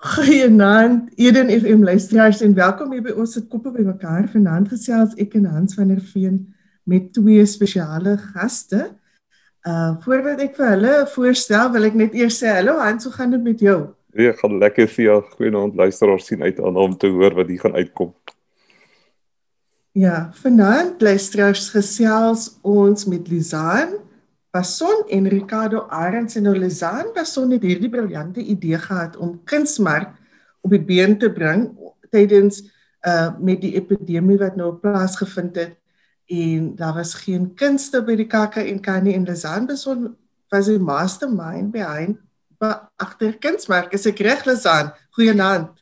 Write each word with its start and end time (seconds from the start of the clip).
Goeienaand, 0.00 1.10
Eden 1.14 1.50
FM 1.50 1.82
luisteraars 1.82 2.40
en 2.40 2.54
welkom 2.56 2.92
hier 2.94 3.02
by 3.04 3.12
ons 3.20 3.34
se 3.36 3.42
koppe 3.52 3.68
by 3.68 3.82
mekaar. 3.84 4.24
Vanaand 4.32 4.70
gesels 4.72 5.12
ek 5.20 5.34
en 5.36 5.44
Hans 5.44 5.76
van 5.76 5.90
der 5.92 6.00
Veen 6.00 6.38
met 6.88 7.10
twee 7.12 7.42
spesiale 7.44 8.14
gaste. 8.30 8.80
Uh 9.68 9.90
voordat 10.00 10.40
ek 10.40 10.56
vir 10.56 10.70
hulle 10.70 10.94
voorstel, 11.12 11.68
wil 11.74 11.84
ek 11.90 12.00
net 12.00 12.16
eers 12.16 12.40
sê 12.40 12.48
hallo 12.48 12.78
Hans, 12.80 13.04
hoe 13.04 13.12
gaan 13.12 13.36
dit 13.36 13.44
met 13.44 13.60
jou? 13.60 13.76
Ja, 14.16 14.32
gaan 14.40 14.56
lekker 14.62 14.88
vir 14.88 15.04
jou. 15.04 15.18
Goeienaand 15.36 15.76
luisteraars, 15.76 16.32
sien 16.32 16.48
uit 16.48 16.64
aan 16.64 16.80
om 16.80 16.96
te 16.96 17.12
hoor 17.12 17.36
wat 17.36 17.52
hier 17.52 17.60
gaan 17.60 17.76
uitkom. 17.76 18.14
Ja, 20.00 20.30
vanaand 20.40 21.04
luisteraars 21.04 21.68
gesels 21.76 22.54
ons 22.64 23.04
met 23.04 23.28
Lizaan 23.28 24.00
Passon 24.50 25.04
en 25.08 25.28
Ricardo 25.30 25.86
Arends 25.88 26.36
en 26.36 26.48
Olizan 26.50 27.12
Passon 27.14 27.50
het 27.54 27.62
hierdie 27.62 27.90
briljante 27.90 28.42
idee 28.42 28.78
gehad 28.78 29.16
om 29.16 29.36
kunsmark 29.44 30.16
op 30.60 30.70
die 30.74 30.82
been 30.82 31.18
te 31.18 31.30
bring 31.32 31.70
tydens 32.10 32.62
uh 33.06 33.30
met 33.40 33.62
die 33.62 33.76
epidemie 33.78 34.38
wat 34.38 34.56
nou 34.56 34.74
plaasgevind 34.76 35.56
het. 35.56 35.76
En 36.26 36.74
daar 36.76 36.94
was 36.94 37.14
geen 37.14 37.54
kunste 37.54 38.02
by 38.04 38.16
die 38.18 38.26
Kaka 38.26 38.60
en 38.60 38.80
Kani 38.80 39.14
en 39.14 39.24
Lizan 39.24 39.66
Passon 39.66 40.16
was 40.50 40.66
die 40.66 40.78
mastermind 40.78 41.70
behind 41.72 42.18
agter 42.96 43.38
kunsmark 43.40 43.94
is 43.96 44.06
ek 44.06 44.20
reg 44.20 44.44
Lizan 44.44 44.92
goeienaand. 45.16 45.78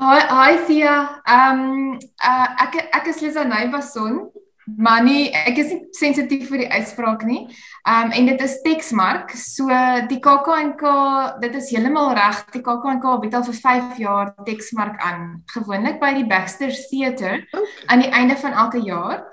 Hi 0.00 0.20
hi 0.28 0.58
Thea. 0.66 0.96
Um 1.24 1.96
uh, 1.96 2.48
ek 2.66 2.76
ek 2.92 3.08
is 3.14 3.22
Lizan 3.24 3.54
Passon 3.72 4.28
Maar 4.76 5.02
nee, 5.04 5.30
ek 5.30 5.58
is 5.62 5.70
nie 5.72 5.80
sensitief 5.96 6.48
vir 6.50 6.64
die 6.64 6.70
uitspraak 6.70 7.22
nie. 7.28 7.42
Ehm 7.88 8.10
um, 8.10 8.14
en 8.16 8.26
dit 8.32 8.42
is 8.44 8.58
Texmark. 8.64 9.32
So 9.36 9.68
die 10.10 10.18
KAK&K, 10.22 10.92
dit 11.40 11.54
is 11.56 11.70
heeltemal 11.72 12.12
reg. 12.18 12.42
Die 12.54 12.62
KAK&K 12.64 13.14
bied 13.22 13.34
al 13.34 13.46
vir 13.48 13.58
5 13.62 14.02
jaar 14.02 14.34
Texmark 14.44 15.00
aan, 15.00 15.42
gewoonlik 15.54 16.00
by 16.02 16.12
die 16.18 16.26
Baxter 16.28 16.74
Theatre 16.90 17.40
okay. 17.46 17.64
aan 17.86 18.04
die 18.04 18.12
einde 18.12 18.36
van 18.36 18.52
elke 18.52 18.82
jaar. 18.84 19.24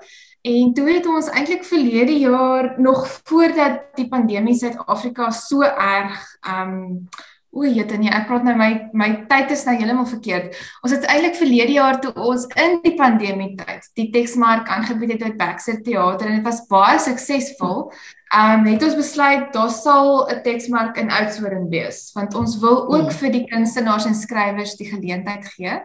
En 0.48 0.72
toe 0.74 0.86
het 0.88 1.06
ons 1.06 1.28
eintlik 1.28 1.64
verlede 1.66 2.14
jaar 2.18 2.74
nog 2.80 3.06
voordat 3.24 3.90
die 3.98 4.08
pandemie 4.08 4.54
Suid-Afrika 4.54 5.30
so 5.30 5.62
erg 5.62 6.22
ehm 6.40 6.78
um, 6.78 7.08
O, 7.50 7.64
jette 7.64 7.96
nee, 7.96 8.10
ek 8.12 8.26
praat 8.28 8.44
nou 8.44 8.52
my 8.58 8.68
my 8.92 9.08
tyd 9.30 9.54
is 9.54 9.62
nou 9.64 9.72
heeltemal 9.78 10.04
verkeerd. 10.10 10.56
Ons 10.84 10.92
het 10.92 11.06
eintlik 11.08 11.38
verlede 11.38 11.78
jaar 11.78 11.96
toe 12.02 12.12
ons 12.12 12.44
in 12.60 12.76
die 12.84 12.92
pandemie 12.98 13.54
tyd 13.56 13.88
die 13.96 14.10
teksmark 14.12 14.68
aangebied 14.68 15.14
het 15.14 15.24
by 15.24 15.32
Baxter 15.40 15.80
Theater 15.86 16.28
en 16.28 16.38
dit 16.38 16.44
was 16.44 16.60
baie 16.68 17.00
suksesvol. 17.00 17.88
Ehm 18.36 18.66
um, 18.66 18.68
het 18.68 18.84
ons 18.84 18.98
besluit 19.00 19.48
daar 19.56 19.72
sal 19.72 20.28
'n 20.28 20.42
teksmark 20.44 21.00
in 21.00 21.10
Oudtshoorn 21.10 21.70
wees 21.72 22.12
want 22.14 22.36
ons 22.36 22.60
wil 22.60 22.84
ook 22.92 23.08
hmm. 23.08 23.18
vir 23.22 23.32
die 23.32 23.46
kunstenaars 23.48 24.04
en 24.04 24.14
skrywers 24.14 24.76
die 24.76 24.92
geleentheid 24.92 25.48
gee. 25.56 25.80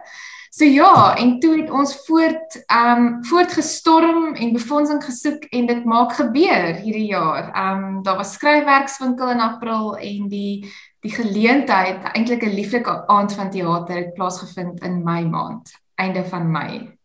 So 0.54 0.64
ja, 0.64 1.16
en 1.18 1.40
toe 1.40 1.56
het 1.62 1.70
ons 1.70 1.96
voort 2.06 2.60
ehm 2.66 3.06
um, 3.06 3.24
voortgestorm 3.24 4.34
en 4.34 4.52
befondsing 4.52 5.00
gesoek 5.04 5.48
en 5.50 5.66
dit 5.66 5.84
maak 5.84 6.12
gebeur 6.12 6.76
hierdie 6.84 7.08
jaar. 7.08 7.48
Ehm 7.50 7.84
um, 7.84 8.02
daar 8.02 8.20
was 8.20 8.36
skryfwerkswinkel 8.36 9.30
in 9.30 9.40
April 9.40 9.96
en 9.96 10.28
die 10.28 10.70
die 11.04 11.12
geleentheid, 11.12 12.00
eintlik 12.16 12.44
'n 12.44 12.56
lieflike 12.56 13.06
aand 13.06 13.32
van 13.32 13.50
teater 13.50 13.96
het 13.96 14.14
plaasgevind 14.14 14.82
in 14.82 15.02
my 15.04 15.22
maand, 15.22 15.72
einde 15.94 16.24
van 16.24 16.50
Mei. 16.50 16.96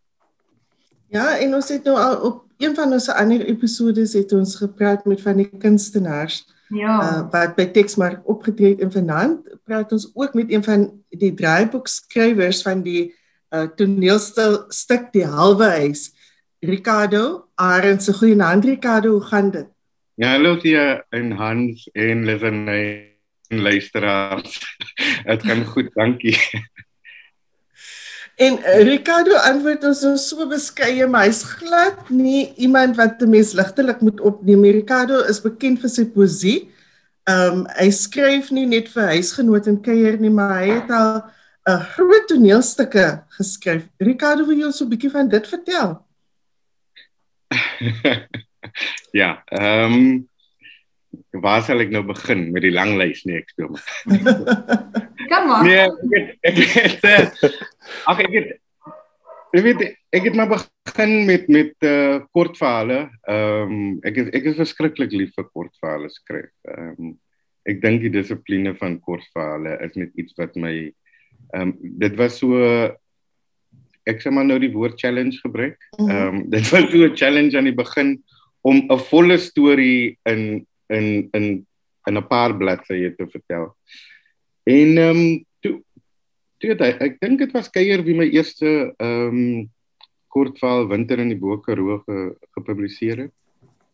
Ja, 1.07 1.37
en 1.37 1.55
ons 1.55 1.69
het 1.69 1.83
nou 1.83 1.97
al 1.97 2.15
op 2.21 2.45
een 2.57 2.75
van 2.75 2.93
ons 2.93 3.09
ander 3.09 3.45
episode 3.45 4.01
het 4.01 4.31
ons 4.31 4.55
gepraat 4.55 5.05
met 5.05 5.21
van 5.21 5.37
die 5.37 5.49
kunstenaars. 5.57 6.47
Ja. 6.69 6.95
Uh, 7.01 7.31
wat 7.31 7.55
by 7.55 7.65
Texmark 7.65 8.21
opgetree 8.29 8.69
het 8.69 8.79
in 8.79 8.91
Vanaand, 8.91 9.47
praat 9.63 9.91
ons 9.91 10.11
ook 10.13 10.33
met 10.33 10.51
een 10.51 10.63
van 10.63 11.03
die 11.09 11.33
draaiboekskrywers 11.33 12.61
van 12.61 12.81
die 12.81 13.15
uh, 13.49 13.67
toneelstuk 13.75 15.11
Die 15.11 15.25
Halwe 15.25 15.65
Huis, 15.65 16.13
Ricardo 16.59 17.47
Arends. 17.55 18.09
Goeienaand 18.09 18.65
Ricardo, 18.65 19.11
hoe 19.11 19.21
gaan 19.21 19.51
dit? 19.51 19.67
Ja, 20.13 20.31
hallo 20.31 20.57
Tia 20.57 21.05
en 21.09 21.31
Hans 21.31 21.89
en 21.93 22.25
Lesenay 22.25 23.18
luisteraars. 23.49 24.77
Dit 25.29 25.43
gaan 25.43 25.65
goed, 25.65 25.93
dankie. 25.93 26.37
En 28.39 28.59
uh, 28.59 28.81
Ricardo 28.87 29.35
antwoord 29.35 29.83
ons 29.83 29.99
so, 29.99 30.15
so 30.15 30.47
beskeie, 30.47 31.07
maar 31.11 31.25
hy's 31.27 31.41
glad 31.43 32.07
nie 32.13 32.53
iemand 32.55 32.95
wat 32.95 33.19
'n 33.21 33.29
mens 33.29 33.51
ligtelik 33.53 33.99
moet 34.01 34.21
opneem. 34.21 34.63
Ricardo 34.63 35.19
is 35.27 35.41
bekend 35.41 35.81
vir 35.83 35.91
sy 35.91 36.05
poesie. 36.05 36.71
Ehm 37.27 37.51
um, 37.51 37.65
hy 37.75 37.89
skryf 37.91 38.47
nie 38.55 38.65
net 38.65 38.87
vir 38.93 39.11
huisgenoot 39.11 39.67
en 39.67 39.81
kuier 39.81 40.15
nie, 40.19 40.31
maar 40.31 40.55
hy 40.61 40.69
het 40.71 40.89
al 40.91 41.11
'n 41.19 41.73
uh, 41.73 41.83
groot 41.97 42.27
toneelstukke 42.27 43.23
geskryf. 43.37 43.83
Ricardo, 43.99 44.45
wil 44.45 44.57
jy 44.57 44.65
ons 44.71 44.81
'n 44.81 44.89
bietjie 44.89 45.11
van 45.11 45.27
dit 45.27 45.47
vertel? 45.47 45.99
ja, 49.19 49.43
ehm 49.51 49.93
um, 49.93 50.29
waar 51.43 51.61
sal 51.65 51.81
ek 51.83 51.91
nou 51.93 52.03
begin 52.07 52.49
met 52.53 52.65
die 52.65 52.73
lang 52.73 52.95
lys 52.99 53.23
nie 53.25 53.39
ek 53.39 53.53
speel 53.53 53.71
maar. 53.73 53.85
Kom 55.29 55.47
maar. 55.49 55.63
Nee, 55.65 55.85
ek 56.45 56.57
het 56.61 56.73
ek 56.81 57.05
het 57.05 57.45
ag 58.09 58.21
ek 58.25 58.33
het 58.33 58.51
ek 59.49 59.63
weet 59.65 59.81
ek 60.13 60.27
het 60.29 60.37
maar 60.37 60.51
begin 60.51 61.25
met 61.25 61.49
met 61.49 61.73
uh, 61.87 62.21
kortverhale. 62.35 63.01
Ehm 63.29 63.73
um, 63.73 63.97
ek 64.05 64.21
is 64.21 64.31
ek 64.37 64.51
is 64.51 64.61
verskriklik 64.61 65.13
lief 65.15 65.33
vir 65.37 65.49
kortverhale 65.49 66.09
skryf. 66.13 66.53
Ehm 66.69 66.95
um, 66.97 67.17
ek 67.69 67.81
dink 67.83 68.01
die 68.01 68.13
dissipline 68.13 68.73
van 68.79 68.97
kortverhale 69.03 69.77
is 69.85 69.97
net 69.99 70.13
iets 70.15 70.37
wat 70.39 70.57
my 70.57 70.73
ehm 71.53 71.69
um, 71.69 71.77
dit 72.01 72.17
was 72.17 72.39
so 72.41 72.57
ek 74.09 74.23
sê 74.23 74.31
maar 74.33 74.47
nou 74.47 74.57
die 74.61 74.73
woord 74.73 74.97
challenge 75.01 75.37
gebruik. 75.43 75.77
Mhm. 75.97 76.09
Ehm 76.09 76.27
um, 76.27 76.43
dit 76.49 76.73
was 76.73 76.89
so 76.91 77.05
'n 77.05 77.15
challenge 77.15 77.57
aan 77.57 77.69
die 77.69 77.81
begin 77.83 78.17
om 78.61 78.85
'n 78.89 78.99
volle 79.09 79.37
storie 79.37 80.17
in 80.25 80.65
in 80.89 81.29
in 81.31 81.65
in 82.07 82.17
'n 82.17 82.27
paar 82.27 82.57
bladsye 82.57 83.15
te 83.15 83.27
vertel. 83.27 83.75
En 84.63 84.97
ehm 84.97 85.17
um, 85.17 85.45
toe 85.59 85.83
toe 86.57 86.69
het, 86.69 86.81
ek 86.81 87.19
dink 87.19 87.39
dit 87.39 87.51
was 87.51 87.69
Keier 87.69 88.03
wie 88.03 88.15
my 88.15 88.27
eerste 88.29 88.93
ehm 88.97 89.35
um, 89.35 89.69
kortverhaal 90.29 90.87
Winter 90.87 91.19
in 91.19 91.31
die 91.33 91.39
Bokeroo 91.39 92.03
ge, 92.05 92.35
gepubliseer 92.57 93.25
het. 93.25 93.33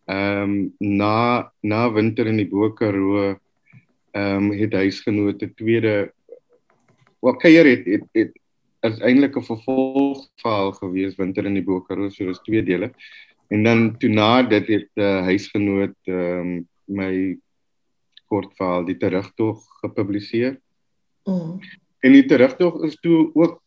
Ehm 0.06 0.42
um, 0.42 0.74
na 0.80 1.52
na 1.62 1.92
Winter 1.94 2.28
in 2.28 2.38
die 2.38 2.50
Bokeroo 2.50 3.36
ehm 4.12 4.52
um, 4.52 4.52
het 4.52 4.74
huisgenote 4.74 5.54
tweede 5.54 6.12
wat 7.20 7.40
Keier 7.42 7.66
het 7.66 7.86
het, 7.86 8.10
het 8.14 8.34
is 8.86 9.00
eintlik 9.00 9.38
'n 9.38 9.50
vervolgverhaal 9.52 10.72
gewees 10.72 11.16
Winter 11.16 11.46
in 11.46 11.58
die 11.58 11.64
Bokeroo 11.64 12.10
so 12.10 12.30
is 12.30 12.40
twee 12.44 12.64
dele. 12.64 12.92
En 13.50 13.64
dan 13.64 13.98
toe 13.98 14.10
na 14.10 14.44
dit 14.44 14.68
het 14.68 14.90
uh, 14.94 15.22
huisgenoot 15.22 15.98
ehm 16.04 16.40
um, 16.40 16.68
my 16.88 17.38
kortverhaal 18.30 18.86
die 18.86 18.98
terugtog 18.98 19.64
gepubliseer. 19.82 20.58
Mm. 21.26 21.60
En 22.06 22.14
die 22.14 22.26
terugtog 22.26 22.84
is 22.86 22.98
toe 23.02 23.30
ook 23.34 23.62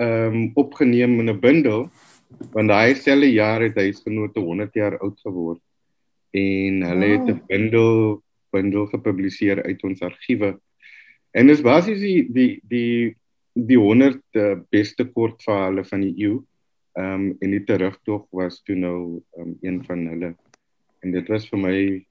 ehm 0.00 0.34
um, 0.34 0.50
opgeneem 0.54 1.18
in 1.20 1.28
'n 1.30 1.40
bundel 1.40 1.90
want 2.54 2.68
daai 2.68 2.94
selfe 2.94 3.28
jaar 3.32 3.60
het 3.60 3.76
hy 3.76 3.92
genote 3.92 4.40
100 4.40 4.74
jaar 4.74 4.98
oud 4.98 5.18
geword 5.20 5.60
en 6.30 6.82
hulle 6.86 7.06
oh. 7.06 7.12
het 7.12 7.28
'n 7.28 7.42
bundel 7.48 8.22
bundel 8.50 8.86
gepubliseer 8.86 9.62
uit 9.62 9.82
ons 9.82 10.02
argiewe. 10.02 10.58
En 11.30 11.46
dit 11.46 11.56
is 11.56 11.62
basies 11.62 12.00
die 12.00 12.26
die 12.32 12.60
die 12.68 13.16
die 13.54 13.78
100 13.78 14.22
uh, 14.32 14.58
beste 14.70 15.04
kortverhale 15.04 15.84
van 15.84 16.00
die 16.00 16.14
eeu. 16.18 16.40
Ehm 16.98 17.14
um, 17.14 17.36
en 17.40 17.50
die 17.50 17.64
terugtog 17.64 18.26
was 18.30 18.62
toe 18.62 18.76
nou 18.76 19.22
um, 19.38 19.56
een 19.60 19.84
van 19.84 20.06
hulle. 20.06 20.34
En 21.00 21.12
dit 21.12 21.28
was 21.28 21.48
vir 21.48 21.58
my 21.58 22.06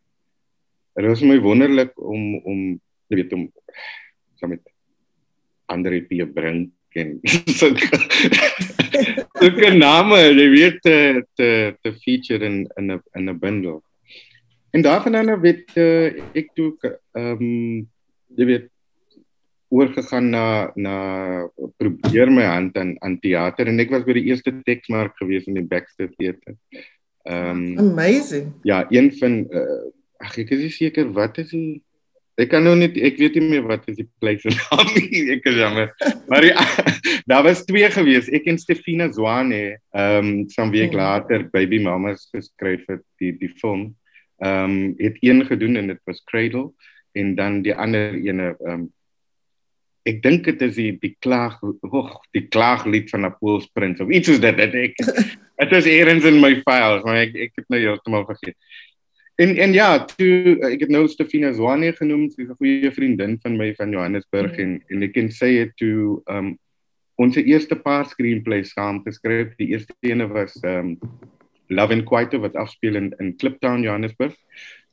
dit 1.01 1.11
was 1.11 1.21
my 1.21 1.39
wonderlik 1.39 1.93
om 1.95 2.35
om 2.43 2.59
jy 3.09 3.21
weet 3.21 3.33
om 3.33 3.47
saam 4.39 4.55
met 4.55 4.65
ander 5.69 5.95
P 6.07 6.23
bring 6.33 6.71
en 6.97 7.19
so 7.57 7.69
so 9.39 9.47
'n 9.47 9.77
naam 9.77 10.11
jy 10.15 10.47
weet 10.55 10.81
te 10.81 11.23
te 11.35 11.75
te 11.83 11.93
feature 12.03 12.45
in 12.45 12.67
in 12.77 12.91
'n 12.91 13.01
in 13.15 13.29
'n 13.29 13.39
bundle. 13.39 13.81
En 14.71 14.81
daarvan 14.81 15.11
dan 15.11 15.41
weet 15.41 15.71
uh, 15.75 16.07
ek 16.33 16.53
toe 16.53 16.75
ehm 17.13 17.41
um, 17.41 17.87
jy 18.35 18.45
weet 18.45 18.67
oorgegaan 19.69 20.29
na 20.29 20.71
na 20.75 20.95
probeer 21.77 22.31
my 22.31 22.43
hand 22.43 22.77
aan 22.77 22.95
aan 23.01 23.19
teater 23.19 23.67
en 23.67 23.79
ek 23.79 23.91
was 23.93 24.03
by 24.03 24.13
die 24.17 24.29
eerste 24.29 24.53
teksmark 24.65 25.13
gewees 25.21 25.45
in 25.47 25.53
die 25.53 25.67
Baxter 25.67 26.09
Theater. 26.17 26.57
Ehm 27.29 27.77
um, 27.77 27.93
amazing. 27.93 28.53
Ja, 28.63 28.85
een 28.89 29.13
van 29.13 29.45
uh, 29.49 29.85
ag 30.19 30.37
ek 30.43 30.51
is 30.55 30.77
seker 30.77 31.11
wat 31.15 31.39
is 31.43 31.53
die 31.53 31.79
ek 32.39 32.53
kan 32.53 32.63
nou 32.63 32.75
net 32.79 32.95
ek 32.95 33.17
weet 33.19 33.37
nie 33.39 33.49
meer 33.55 33.65
wat 33.67 33.87
is 33.91 33.97
die 33.99 34.07
plek 34.21 34.39
se 34.43 34.51
naam 34.57 34.91
nie 34.95 35.25
ek 35.35 35.47
is 35.51 35.57
jammer 35.59 35.91
maar 36.31 36.45
die, 36.45 36.53
daar 37.29 37.43
was 37.47 37.65
twee 37.67 37.89
gewees 37.93 38.29
ek 38.31 38.47
en 38.51 38.59
Stefina 38.61 39.09
Zwane 39.15 39.63
ehm 39.75 40.19
um, 40.19 40.29
some 40.53 40.71
week 40.75 40.95
oh. 40.95 41.01
later 41.01 41.47
baby 41.55 41.81
mamas 41.83 42.27
geskryf 42.33 42.85
het 42.91 43.03
die 43.21 43.33
die 43.41 43.51
film 43.61 43.89
ehm 44.43 44.77
um, 44.77 44.77
het 45.01 45.19
een 45.25 45.43
gedoen 45.49 45.81
en 45.81 45.91
dit 45.93 46.01
was 46.07 46.23
Cradle 46.31 46.69
en 47.17 47.35
dan 47.35 47.61
die 47.65 47.75
ander 47.75 48.15
ene 48.15 48.53
ehm 48.55 48.85
um, 48.85 48.87
ek 50.07 50.21
dink 50.23 50.47
dit 50.47 50.61
is 50.65 50.75
die 50.79 50.91
die 51.01 51.15
klaag 51.21 51.59
oh, 51.65 52.15
die 52.35 52.47
klaaglied 52.47 53.11
van 53.11 53.27
Napoleon 53.27 53.67
Prins 53.75 53.99
of 53.99 54.11
iets 54.15 54.31
soos 54.31 54.39
dit 54.43 54.63
dit 54.63 54.77
ek 54.85 55.01
dit 55.59 55.73
is 55.75 55.89
eers 55.91 56.27
in 56.29 56.39
my 56.39 56.55
files 56.63 57.03
maar 57.03 57.19
ek 57.25 57.35
ek 57.49 57.59
het 57.59 57.67
nou 57.67 57.81
heeltemal 57.83 58.23
vergeet. 58.29 58.55
En 59.39 59.55
en 59.55 59.73
ja, 59.73 60.05
toe 60.05 60.57
ek 60.67 60.81
het 60.83 60.89
nou 60.91 61.05
Stefina 61.07 61.53
Zwane 61.55 61.93
genoem, 61.95 62.25
sy 62.31 62.43
is 62.43 62.49
'n 62.51 62.59
goeie 62.59 62.91
vriendin 62.91 63.37
van 63.43 63.55
my 63.57 63.69
van 63.77 63.93
Johannesburg 63.95 64.57
mm. 64.57 64.63
en 64.63 64.71
en 64.89 65.05
ek 65.07 65.13
kan 65.15 65.29
sê 65.31 65.51
dit 65.63 65.71
toe 65.79 66.19
um 66.27 66.57
ons 67.15 67.35
eerste 67.35 67.75
paar 67.75 68.05
screenplays 68.07 68.73
saam 68.75 68.99
geskryf. 69.03 69.55
Die 69.55 69.71
eerste 69.71 69.95
ene 70.03 70.27
was 70.27 70.59
um 70.63 70.97
Love 71.69 71.93
and 71.93 72.05
Quiet 72.09 72.35
wat 72.43 72.55
afspeel 72.55 72.99
in 72.99 73.13
in 73.19 73.31
Kliptown 73.37 73.83
Johannesburg. 73.87 74.35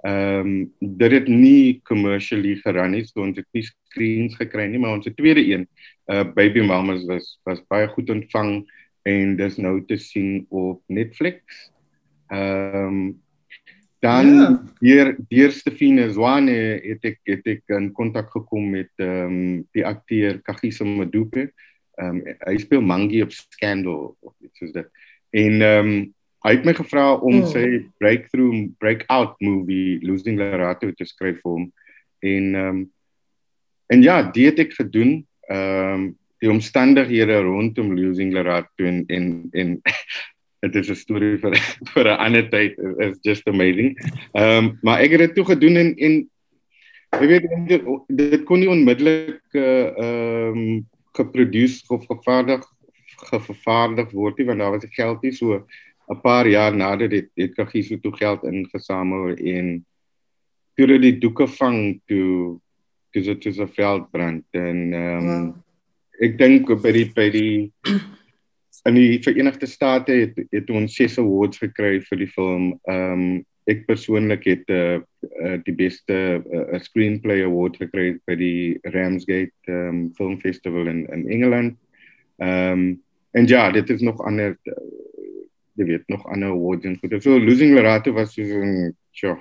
Ehm 0.06 0.46
um, 0.46 0.72
dit 0.78 1.10
het 1.10 1.28
nie 1.28 1.81
commercially 1.82 2.54
geran 2.62 2.94
nie, 2.94 3.04
so 3.04 3.26
ons 3.26 3.37
het 3.37 3.46
nie 3.52 3.66
screens 3.66 4.37
gekry 4.38 4.69
nie, 4.70 4.78
maar 4.78 4.94
ons 4.94 5.10
tweede 5.16 5.42
een, 5.42 5.66
uh 6.12 6.22
Baby 6.22 6.62
Mamas 6.62 7.02
was 7.10 7.40
was 7.44 7.66
baie 7.66 7.88
goed 7.88 8.10
ontvang 8.10 8.62
en 9.02 9.37
dis 9.37 9.56
nou 9.56 9.81
te 9.87 9.96
sien 9.96 10.46
op 10.50 10.82
Netflix. 10.87 11.70
Ehm 12.31 12.87
um, 12.87 13.25
dan 13.98 14.26
ja. 14.34 14.62
deur 14.81 15.16
deur 15.28 15.52
Stefine 15.52 16.10
Zwane 16.12 16.56
het 16.84 17.04
ek 17.04 17.20
het 17.25 17.46
ek 17.48 17.62
in 17.76 17.93
kontak 17.96 18.28
gekom 18.34 18.69
met 18.75 18.93
ehm 19.00 19.32
um, 19.32 19.62
die 19.76 19.87
akteur 19.87 20.40
Kagiso 20.44 20.84
Madupe. 20.84 21.48
Ehm 21.96 22.20
um, 22.20 22.37
hy 22.46 22.58
speel 22.60 22.84
Mangi 22.84 23.22
op 23.25 23.32
Scandal 23.32 24.16
of 24.20 24.34
iets 24.44 24.60
soos 24.60 24.75
dit. 24.76 24.90
En 25.31 25.62
ehm 25.62 25.88
um, 25.88 25.96
hy 26.46 26.52
het 26.54 26.66
my 26.69 26.76
gevra 26.78 27.06
om 27.16 27.40
oh. 27.40 27.48
sy 27.50 27.87
breakthrough 27.98 28.69
breakout 28.78 29.34
movie 29.43 29.99
Losing 30.06 30.38
Lerato 30.38 30.92
te 30.92 31.08
skryf 31.08 31.40
vir 31.42 31.56
hom. 31.56 31.66
En 32.20 32.52
ehm 32.54 32.69
um, 32.76 32.84
en 33.87 34.00
ja, 34.02 34.22
dit 34.34 34.50
het 34.50 34.66
ek 34.66 34.78
gedoen. 34.82 35.19
Ehm 35.49 35.96
um, 35.96 36.06
die 36.44 36.50
omstandighede 36.52 37.40
rondom 37.40 37.94
Losing 37.96 38.32
Lerato 38.34 38.84
en 38.84 39.04
en 39.08 39.49
en 39.52 39.81
dit 40.72 40.82
is 40.82 40.90
'n 40.90 40.94
storie 40.94 41.36
vir 41.38 41.54
vir 41.94 42.04
'n 42.04 42.18
ander 42.26 42.48
tyd 42.50 42.78
is 42.98 43.18
just 43.22 43.46
amazing. 43.48 43.96
Ehm 44.32 44.64
um, 44.64 44.78
maar 44.82 45.00
ek 45.00 45.10
het 45.10 45.18
dit 45.18 45.34
toe 45.34 45.44
gedoen 45.44 45.76
en 45.76 45.94
en 45.96 46.14
jy 47.20 47.26
weet 47.26 47.48
dit, 47.68 47.82
dit 48.08 48.44
kon 48.44 48.58
nie 48.58 48.70
onmiddellik 48.70 49.42
eh, 49.52 49.86
ehm 49.86 49.98
uh, 49.98 50.46
um, 50.52 50.86
geproduseer 51.16 51.96
of 51.96 52.06
gevaardig 52.06 52.64
gevaardig 53.16 54.10
word 54.12 54.38
nie 54.38 54.46
want 54.46 54.60
daar 54.60 54.74
was 54.74 54.88
geld 54.90 55.22
nie 55.22 55.32
so 55.32 55.64
'n 56.08 56.20
paar 56.20 56.46
jaar 56.46 56.76
nadat 56.76 57.10
dit 57.10 57.28
het 57.34 57.54
Kagiso 57.54 57.96
toe 57.98 58.12
geld 58.16 58.44
ingesamel 58.44 59.34
en 59.34 59.84
toe 60.74 60.86
dit 60.86 61.02
die 61.02 61.18
doeke 61.18 61.46
vang 61.46 62.00
toe 62.06 62.60
dis 63.12 63.26
dit 63.26 63.46
is 63.46 63.58
'n 63.58 63.68
veldbrand 63.68 64.44
en 64.50 64.92
ehm 64.92 65.28
um, 65.28 65.46
wow. 65.46 65.54
ek 66.20 66.38
dink 66.38 66.68
by 66.82 66.92
die 66.92 67.08
by 67.14 67.30
die 67.30 67.72
in 68.86 68.94
die 68.94 69.22
Verenigde 69.22 69.66
State 69.66 70.12
het 70.12 70.40
het 70.50 70.70
ons 70.70 70.94
ses 70.94 71.18
awards 71.18 71.58
gekry 71.62 72.00
vir 72.06 72.22
die 72.22 72.30
film. 72.30 72.72
Ehm 72.86 73.12
um, 73.12 73.44
ek 73.66 73.80
persoonlik 73.88 74.44
het 74.46 74.68
uh, 74.70 75.00
uh, 75.42 75.56
die 75.66 75.74
beste 75.74 76.16
uh, 76.38 76.76
screenplay 76.84 77.40
award 77.42 77.80
gekry 77.80 78.12
by 78.30 78.36
die 78.38 78.76
Ramsgate 78.94 79.50
um, 79.74 80.12
Film 80.14 80.36
Festival 80.38 80.86
in 80.86 81.02
in 81.10 81.26
Engeland. 81.26 81.74
Ehm 82.38 82.72
um, 82.72 82.86
en 83.36 83.48
ja, 83.50 83.70
dit 83.74 83.90
is 83.90 84.00
nog 84.06 84.22
ander 84.22 84.54
uh, 84.70 84.76
jy 85.76 85.84
weet 85.90 86.06
nog 86.08 86.22
ander 86.30 86.54
awards 86.54 86.86
en 86.86 86.98
goed. 87.02 87.18
So 87.22 87.40
Losing 87.40 87.74
Lerato 87.74 88.12
was 88.12 88.34
so 88.34 88.42
'n 88.42 88.94
ja. 89.10 89.34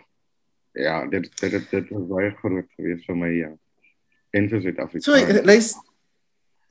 Ja, 0.73 1.05
dit 1.07 1.29
dit 1.39 1.69
dit 1.69 1.89
was 1.89 2.07
baie 2.07 2.31
groot 2.41 2.67
geweest 2.75 3.05
vir 3.05 3.17
my 3.17 3.29
ja. 3.29 3.51
En 4.31 4.49
vir 4.49 4.61
Suid-Afrika. 4.61 5.05
So 5.05 5.43
luister 5.43 5.84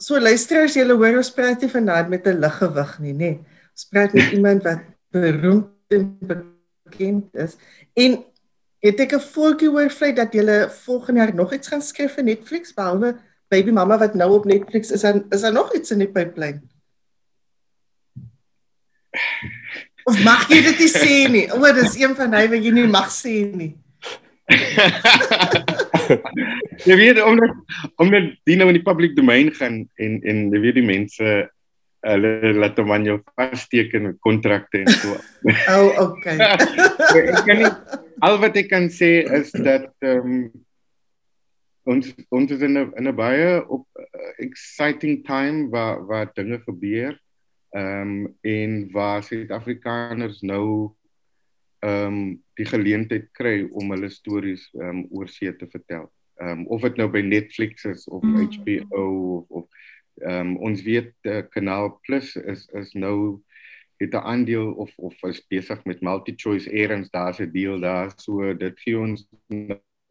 So 0.02 0.19
luisteraars, 0.19 0.75
julle 0.75 0.96
hoor 0.99 1.20
ons 1.20 1.31
praat 1.35 1.62
nie 1.62 1.70
vanaand 1.70 2.08
met 2.08 2.26
'n 2.26 2.41
liggewig 2.41 2.99
nie, 3.00 3.14
nê. 3.14 3.31
Ons 3.73 3.87
praat 3.91 4.12
met 4.12 4.32
iemand 4.37 4.62
wat 4.62 4.82
beroemd 5.11 5.70
en 5.88 6.19
bekend 6.20 7.35
is. 7.35 7.56
En 7.94 8.25
het 8.81 9.00
ek 9.00 9.14
'n 9.14 9.20
voetjie 9.20 9.70
oor 9.70 9.91
vlei 9.91 10.12
dat 10.12 10.32
julle 10.32 10.70
volgende 10.70 11.20
jaar 11.20 11.35
nog 11.35 11.52
iets 11.52 11.69
gaan 11.69 11.82
skryf 11.82 12.14
vir 12.14 12.25
Netflix 12.25 12.75
behalwe 12.75 13.17
Baby 13.49 13.70
Mama 13.70 13.99
wat 13.99 14.14
nou 14.14 14.31
op 14.32 14.44
Netflix 14.44 14.91
is, 14.91 15.02
en, 15.02 15.26
is 15.31 15.41
daar 15.41 15.52
nog 15.52 15.75
iets 15.75 15.91
in 15.91 15.99
die 15.99 16.11
pipeline? 16.11 16.61
Of 20.05 20.19
mag 20.25 20.49
jy 20.49 20.62
dit 20.62 20.79
nie 20.79 20.91
sê 20.91 21.31
nie? 21.31 21.46
O, 21.52 21.73
dis 21.73 21.96
een 21.96 22.17
van 22.19 22.35
hy 22.35 22.49
wat 22.49 22.64
jy 22.64 22.73
nie 22.75 22.88
mag 22.91 23.12
sê 23.14 23.37
nie. 23.55 23.73
jy 26.88 26.96
weet 26.99 27.20
omdat 27.23 27.52
omdat 28.02 28.31
die 28.49 28.56
nou 28.58 28.69
in 28.70 28.79
die 28.79 28.87
public 28.87 29.17
domein 29.17 29.52
gaan 29.55 29.85
en 30.02 30.20
en 30.23 30.46
jy 30.52 30.61
weet 30.61 30.81
die 30.81 30.87
mense 30.87 31.35
hulle 32.05 32.52
laat 32.58 32.79
hom 32.81 32.93
aan 32.93 33.06
jou 33.08 33.17
vasteken 33.38 34.08
met 34.08 34.19
kontrakte 34.25 34.82
en 34.82 34.91
so. 34.93 35.17
oh, 35.76 35.88
okay. 36.05 36.37
ek 37.23 37.41
kan 37.46 37.62
nie 37.62 37.70
al 38.25 38.38
wat 38.43 38.58
ek 38.61 38.69
kan 38.73 38.91
sê 38.93 39.25
is 39.41 39.52
dat 39.55 39.91
ehm 40.05 40.29
um, 40.29 40.44
ons 41.85 42.06
ons 42.32 42.52
is 42.55 42.62
in 42.64 42.79
'n 42.81 42.93
in 42.96 43.08
'n 43.08 43.17
baie 43.17 43.61
op 43.69 43.85
uh, 44.00 44.32
exciting 44.41 45.20
time 45.25 45.69
waar 45.69 46.00
waar 46.08 46.31
dinge 46.32 46.61
gebeur. 46.64 47.12
Ehm 47.76 48.25
um, 48.25 48.37
en 48.41 48.88
waar 48.93 49.23
Suid-Afrikaners 49.23 50.41
nou 50.41 50.94
ehm 51.85 52.07
um, 52.07 52.43
die 52.57 52.67
geleentheid 52.67 53.27
kry 53.37 53.65
om 53.73 53.91
hulle 53.93 54.11
stories 54.11 54.69
ehm 54.79 54.89
um, 54.89 55.07
oor 55.11 55.29
see 55.29 55.53
te 55.57 55.69
vertel. 55.71 56.07
Ehm 56.41 56.65
um, 56.65 56.67
of 56.77 56.85
dit 56.87 57.01
nou 57.01 57.09
by 57.13 57.21
Netflix 57.23 57.85
is 57.85 58.07
of 58.09 58.23
mm. 58.23 58.47
HBO 58.55 59.09
of 59.39 59.51
of 59.63 59.67
ehm 60.23 60.55
um, 60.55 60.57
ons 60.71 60.83
weet 60.83 61.13
uh, 61.29 61.43
Kanaal 61.51 61.99
Plus 62.07 62.37
is 62.37 62.69
is 62.81 62.95
nou 62.95 63.43
het 64.03 64.15
'n 64.15 64.27
aandeel 64.33 64.73
of 64.73 64.93
of 64.97 65.23
is 65.23 65.47
besig 65.49 65.85
met 65.85 66.01
multi-choice 66.01 66.71
eers 66.73 67.11
daar's 67.11 67.41
'n 67.41 67.51
deal 67.53 67.81
daar 67.81 68.13
so 68.17 68.55
dit 68.55 68.81
gee 68.81 68.99
ons 68.99 69.27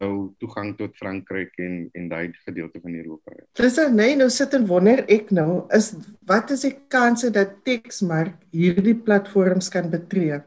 nou 0.04 0.34
toegang 0.38 0.78
tot 0.78 0.96
Frankryk 0.98 1.52
en 1.58 1.90
en 1.94 2.08
daai 2.10 2.34
gedeelte 2.46 2.80
van 2.82 2.94
Europa. 2.94 3.32
Dis 3.52 3.76
dan 3.76 3.96
nee, 3.96 4.16
nou 4.16 4.30
sit 4.30 4.54
en 4.54 4.66
wonder 4.66 5.04
ek 5.08 5.32
nou 5.32 5.66
is 5.70 5.94
wat 6.26 6.52
is 6.52 6.62
die 6.62 6.78
kanse 6.88 7.32
dat 7.32 7.64
Texmark 7.64 8.36
hierdie 8.52 8.96
platforms 8.96 9.70
kan 9.70 9.90
betree? 9.90 10.42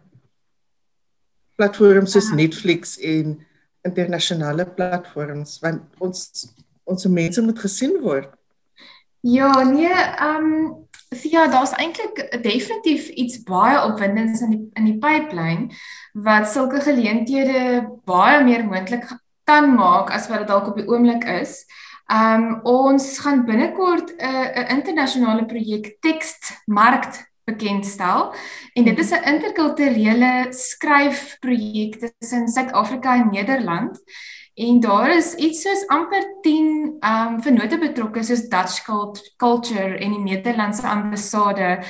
Platforms 1.56 2.12
soos 2.12 2.30
Netflix 2.32 2.96
en 2.98 3.36
internasionale 3.86 4.66
platforms 4.76 5.58
want 5.64 5.82
ons 5.98 6.48
ons 6.86 7.06
mense 7.10 7.42
moet 7.42 7.58
gesien 7.58 7.96
word. 8.02 8.30
Ja, 9.26 9.50
nee, 9.66 9.90
ehm 9.90 10.44
um, 10.44 10.84
ja, 11.22 11.46
daar's 11.50 11.72
eintlik 11.72 12.42
definitief 12.42 13.08
iets 13.08 13.40
baie 13.42 13.78
opwindends 13.82 14.40
in 14.40 14.50
die 14.50 14.62
in 14.78 14.84
die 14.90 14.98
pipeline 15.02 15.74
wat 16.12 16.46
sulke 16.50 16.80
geleenthede 16.80 17.86
baie 18.06 18.44
meer 18.44 18.64
moontlik 18.66 19.06
kan 19.46 19.74
maak 19.74 20.10
as 20.14 20.28
wat 20.28 20.44
dit 20.44 20.50
dalk 20.50 20.70
op 20.70 20.78
die 20.78 20.86
oomblik 20.86 21.26
is. 21.40 21.64
Ehm 22.06 22.44
um, 22.44 22.60
ons 22.62 23.18
gaan 23.24 23.44
binnekort 23.44 24.14
'n 24.14 24.22
uh, 24.30 24.46
'n 24.62 24.70
internasionale 24.78 25.46
projek 25.46 25.96
Tekstmarkt 26.00 27.24
bekendstel. 27.46 28.34
En 28.74 28.84
dit 28.84 28.98
is 28.98 29.10
'n 29.10 29.24
interkulturele 29.34 30.46
skryfprojek 30.50 31.94
tussen 32.18 32.48
Suid-Afrika 32.48 33.14
en 33.14 33.28
Nederland. 33.30 34.02
En 34.54 34.80
daar 34.80 35.16
is 35.16 35.34
iets 35.34 35.62
soos 35.62 35.86
amper 35.86 36.24
10 36.40 36.96
ehm 37.00 37.34
um, 37.34 37.42
vennote 37.42 37.78
betrokke 37.78 38.22
soos 38.22 38.48
Dutch 38.48 38.84
Culture 39.36 39.98
en 39.98 40.10
die 40.10 40.22
Nederlandse 40.22 40.88
ambassade, 40.88 41.84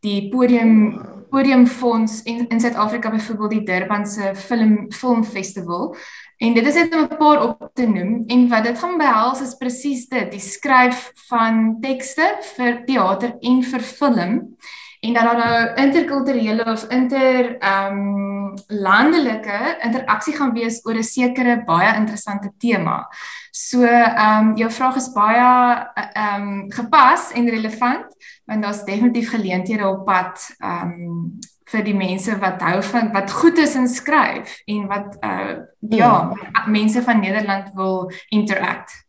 die 0.00 0.28
podium 0.28 1.00
podiumfonds 1.30 2.22
in 2.22 2.48
in 2.48 2.60
Suid-Afrika 2.60 3.10
byvoorbeeld 3.10 3.50
die 3.50 3.62
Durban 3.62 4.06
se 4.06 4.34
film 4.34 4.92
filmfestival. 4.92 5.96
En 6.36 6.54
dit 6.54 6.66
is 6.66 6.74
net 6.74 6.94
om 6.94 7.00
'n 7.00 7.16
paar 7.16 7.42
op 7.42 7.70
te 7.74 7.86
noem 7.86 8.24
en 8.26 8.48
wat 8.48 8.64
dit 8.64 8.78
gaan 8.78 8.98
behels 8.98 9.40
is 9.40 9.56
presies 9.56 10.08
dit, 10.08 10.30
die 10.30 10.40
skryf 10.40 11.12
van 11.28 11.76
tekste 11.80 12.36
vir 12.56 12.84
teater 12.84 13.36
en 13.40 13.62
vir 13.62 13.80
film 13.80 14.56
en 15.02 15.12
dat 15.12 15.22
daar 15.22 15.36
nou 15.36 15.74
interkulturele 15.74 16.64
of 16.64 16.84
inter 16.88 17.58
ehm 17.58 17.96
um, 17.96 18.54
landelike 18.66 19.76
interaksie 19.80 20.34
gaan 20.36 20.52
wees 20.52 20.80
oor 20.86 20.94
'n 20.94 21.02
sekere 21.02 21.64
baie 21.64 21.96
interessante 21.96 22.52
tema. 22.58 23.08
So 23.50 23.82
ehm 23.82 24.48
um, 24.48 24.56
jou 24.56 24.70
vraag 24.70 24.96
is 24.96 25.12
baie 25.12 25.86
ehm 26.14 26.42
um, 26.42 26.70
gepas 26.70 27.32
en 27.32 27.50
relevant 27.50 28.06
want 28.44 28.62
daar's 28.62 28.84
definitief 28.84 29.30
geleenthede 29.30 29.88
op 29.88 30.04
pad 30.04 30.54
ehm 30.58 30.92
um, 30.92 31.38
vir 31.64 31.84
die 31.84 31.96
mense 31.96 32.38
wat 32.38 32.62
hou 32.62 32.82
van 32.82 33.12
wat 33.12 33.30
goed 33.30 33.58
is 33.58 33.74
in 33.74 33.88
skryf 33.88 34.60
en 34.64 34.86
wat 34.86 35.16
uh 35.24 35.56
ja, 35.80 36.22
mm. 36.22 36.70
mense 36.72 37.02
van 37.02 37.20
Nederland 37.20 37.74
wil 37.74 38.12
interact. 38.28 39.06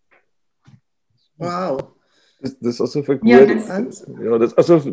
Wow. 1.35 1.92
Dis 2.43 2.55
dis 2.59 2.81
asof 2.83 3.07
ek 3.13 3.21
ja, 3.23 3.39
hoor 3.39 3.51
ja, 4.27 4.38
dis 4.41 4.55
asof 4.59 4.88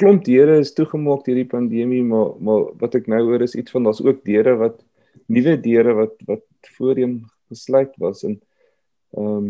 klomp 0.00 0.24
deure 0.26 0.58
is 0.62 0.72
toegemaak 0.74 1.22
deur 1.26 1.38
die 1.38 1.50
pandemie, 1.52 2.02
maar 2.02 2.34
maar 2.42 2.72
wat 2.80 2.96
ek 2.98 3.06
nou 3.12 3.22
hoor 3.28 3.44
is 3.46 3.54
iets 3.54 3.74
van 3.74 3.86
daar's 3.86 4.02
ook 4.02 4.24
deure 4.26 4.56
wat 4.58 4.80
nuwe 5.30 5.54
deure 5.62 5.94
wat 6.00 6.16
wat 6.26 6.72
voorheen 6.78 7.20
gesluit 7.52 7.94
was 8.02 8.24
en 8.26 8.40
ehm 9.14 9.30
um, 9.36 9.46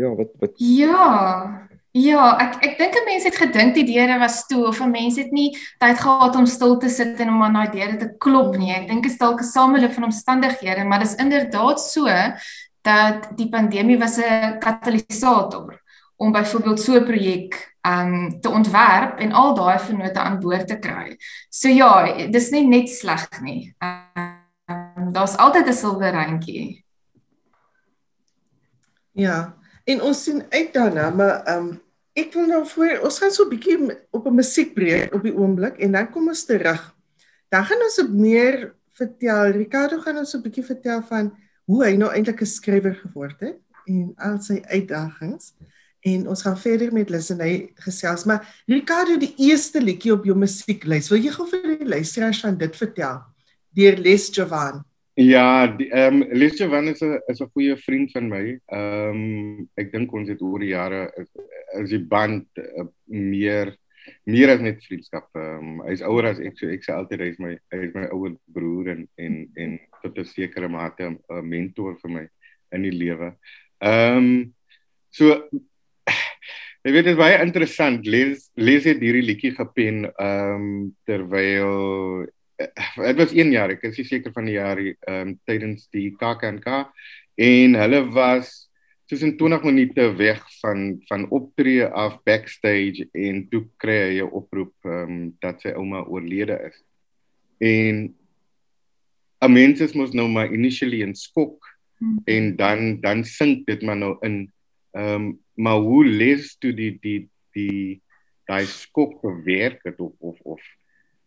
ja, 0.00 0.08
wat 0.16 0.32
wat 0.40 0.56
Ja. 0.56 1.68
Ja, 1.92 2.38
ek 2.40 2.54
ek 2.64 2.78
dink 2.78 2.94
'n 2.96 3.04
mens 3.04 3.24
het 3.28 3.36
gedink 3.36 3.74
die 3.76 3.84
deure 3.84 4.16
was 4.18 4.46
toe 4.48 4.64
of 4.66 4.80
'n 4.80 4.90
mens 4.90 5.20
het 5.20 5.30
nie 5.30 5.52
tyd 5.78 6.00
gehad 6.00 6.36
om 6.36 6.46
stil 6.46 6.78
te 6.78 6.88
sit 6.88 7.20
en 7.20 7.28
om 7.28 7.42
aan 7.42 7.52
daai 7.52 7.70
deure 7.70 7.96
te 8.00 8.08
klop 8.18 8.56
nie. 8.56 8.72
Ek 8.72 8.88
dink 8.88 9.02
dit 9.02 9.12
is 9.12 9.18
dalk 9.18 9.40
'n 9.40 9.44
sameloop 9.44 9.92
van 9.92 10.04
omstandighede, 10.08 10.84
maar 10.84 11.04
dit 11.04 11.08
is 11.08 11.20
inderdaad 11.20 11.80
so 11.80 12.08
dat 12.82 13.36
die 13.36 13.48
pandemie 13.48 13.98
was 13.98 14.16
'n 14.16 14.58
katalisator 14.58 15.81
om 16.22 16.32
byvoorbeeld 16.32 16.80
so 16.80 16.94
'n 16.94 17.04
projek 17.04 17.74
um 17.82 18.40
te 18.40 18.48
ontwerp 18.48 19.18
en 19.18 19.32
al 19.32 19.54
daai 19.54 19.78
vennote 19.78 20.18
aan 20.18 20.38
boord 20.40 20.66
te 20.68 20.78
kry. 20.78 21.16
So 21.50 21.68
ja, 21.68 22.28
dis 22.30 22.50
nie 22.50 22.66
net 22.66 22.90
sleg 22.90 23.26
nie. 23.42 23.74
Um, 23.82 25.12
Daar's 25.12 25.36
altyd 25.36 25.66
'n 25.66 25.72
silwer 25.72 26.12
randjie. 26.12 26.84
Ja. 29.12 29.56
En 29.84 30.02
ons 30.02 30.22
sien 30.22 30.44
uit 30.48 30.72
daarna, 30.72 31.10
maar 31.10 31.56
um, 31.56 31.80
ek 32.12 32.32
wil 32.32 32.46
nou 32.46 32.66
voor 32.66 33.00
ons 33.02 33.18
gaan 33.18 33.30
so 33.30 33.44
'n 33.44 33.48
bietjie 33.48 33.98
op 34.10 34.26
'n 34.26 34.34
musiekbreek 34.34 35.14
op 35.14 35.22
die 35.22 35.36
oomblik 35.36 35.76
en 35.78 35.92
dan 35.92 36.10
kom 36.10 36.28
ons 36.28 36.44
terug. 36.44 36.94
Dan 37.48 37.64
gaan 37.64 37.82
ons 37.82 37.98
op 37.98 38.10
meer 38.10 38.74
vertel. 38.92 39.50
Ricardo 39.50 39.98
gaan 40.00 40.18
ons 40.18 40.34
'n 40.34 40.42
bietjie 40.42 40.64
vertel 40.64 41.02
van 41.02 41.34
hoe 41.64 41.84
hy 41.84 41.96
nou 41.96 42.12
eintlik 42.12 42.40
'n 42.40 42.46
skrywer 42.46 42.94
geword 42.94 43.40
het 43.40 43.58
en 43.86 44.12
al 44.16 44.38
sy 44.38 44.62
uitdagings. 44.62 45.54
En 46.02 46.28
ons 46.28 46.42
gaan 46.42 46.58
verder 46.58 46.92
met 46.92 47.10
Lisenay 47.10 47.70
gesels, 47.84 48.24
maar 48.26 48.62
Ricardo 48.66 49.18
die 49.22 49.34
eerste 49.38 49.82
liedjie 49.82 50.12
op 50.12 50.24
jou 50.26 50.34
musieklys. 50.34 51.10
Wil 51.12 51.28
jy 51.28 51.34
gou 51.36 51.46
vir 51.46 51.76
die 51.78 51.86
luisteraars 51.86 52.40
van 52.42 52.56
dit 52.58 52.76
vertel? 52.76 53.20
Deur 53.70 54.00
Les 54.02 54.26
Jovan. 54.34 54.82
Ja, 55.14 55.68
ehm 55.68 56.22
um, 56.22 56.28
Lisa 56.32 56.68
van 56.68 56.88
is 56.88 57.02
'n 57.02 57.20
is 57.26 57.40
'n 57.40 57.50
goeie 57.52 57.76
vriend 57.76 58.10
van 58.10 58.28
my. 58.28 58.58
Ehm 58.66 59.10
um, 59.10 59.68
ek 59.74 59.92
dink 59.92 60.12
ons 60.12 60.28
het 60.28 60.40
oor 60.40 60.58
die 60.58 60.72
jare 60.72 61.12
is, 61.16 61.28
is 61.82 61.90
die 61.90 62.00
band 62.00 62.46
uh, 62.56 62.86
meer 63.04 63.76
meer 64.24 64.48
as 64.48 64.60
net 64.60 64.84
vriendskap. 64.84 65.28
Ehm 65.34 65.58
um, 65.58 65.82
hy's 65.86 66.00
ouer 66.00 66.24
as 66.26 66.40
ek, 66.40 66.56
so 66.58 66.66
ek 66.66 66.82
sê 66.82 66.92
altyd 66.96 67.20
hy's 67.20 67.38
my 67.38 67.58
hy's 67.70 67.92
my 67.94 68.08
ouer 68.10 68.34
broer 68.46 68.88
en 68.88 69.08
en 69.16 69.36
en 69.56 69.78
tot 70.02 70.18
'n 70.18 70.24
sekere 70.24 70.68
mate 70.68 71.04
'n 71.04 71.48
mentor 71.48 71.98
vir 72.00 72.10
my 72.10 72.28
in 72.72 72.82
die 72.82 72.96
lewe. 72.96 73.36
Ehm 73.80 74.16
um, 74.16 74.54
so 75.10 75.48
Jy 76.82 76.90
weet 76.90 77.06
dit 77.06 77.14
is 77.14 77.18
baie 77.18 77.38
interessant. 77.38 78.06
Les 78.10 78.48
les 78.58 78.86
het 78.90 79.02
hierdie 79.02 79.22
liedjie 79.22 79.52
gepen 79.54 80.06
ehm 80.10 80.62
um, 80.62 80.70
terwyl 81.06 82.26
dit 82.58 83.18
was 83.18 83.34
1 83.34 83.52
jaar, 83.54 83.70
ek 83.74 83.84
is 83.88 84.00
seker 84.08 84.34
van 84.34 84.48
die 84.50 84.56
jaar 84.56 84.80
ehm 84.82 85.20
um, 85.20 85.36
tydens 85.46 85.86
die 85.94 86.10
KAKNK 86.18 86.66
en 87.38 87.78
hulle 87.78 88.00
was 88.14 88.50
tussen 89.06 89.36
20 89.38 89.62
minute 89.62 90.08
weg 90.18 90.42
van 90.58 90.98
van 91.06 91.28
optree 91.30 91.86
af 91.86 92.18
backstage 92.26 93.06
en 93.12 93.44
toe 93.52 93.62
kry 93.78 93.98
hy 94.08 94.26
'n 94.26 94.34
oproep 94.40 94.74
ehm 94.82 95.06
um, 95.06 95.22
dat 95.38 95.62
sy 95.62 95.76
ouma 95.78 96.02
oorlede 96.02 96.58
is. 96.66 96.82
En 97.62 98.10
'n 99.42 99.52
mens 99.52 99.80
is 99.80 99.94
mos 99.94 100.10
nou 100.10 100.28
maar 100.28 100.50
initially 100.50 101.02
in 101.02 101.14
skok 101.14 101.62
hmm. 101.98 102.18
en 102.26 102.56
dan 102.56 103.00
dan 103.00 103.24
sink 103.24 103.66
dit 103.66 103.82
maar 103.82 103.96
nou 103.96 104.16
in 104.26 104.50
ehm 104.98 105.14
um, 105.14 105.41
maar 105.54 105.80
hoe 105.80 106.04
lees 106.04 106.56
toe 106.56 106.72
die 106.72 106.94
die 107.02 107.28
die 107.56 108.00
daai 108.48 108.66
skok 108.66 109.20
bewerk 109.22 109.82
het 109.84 110.00
of 110.00 110.12
of 110.18 110.38
of 110.56 110.60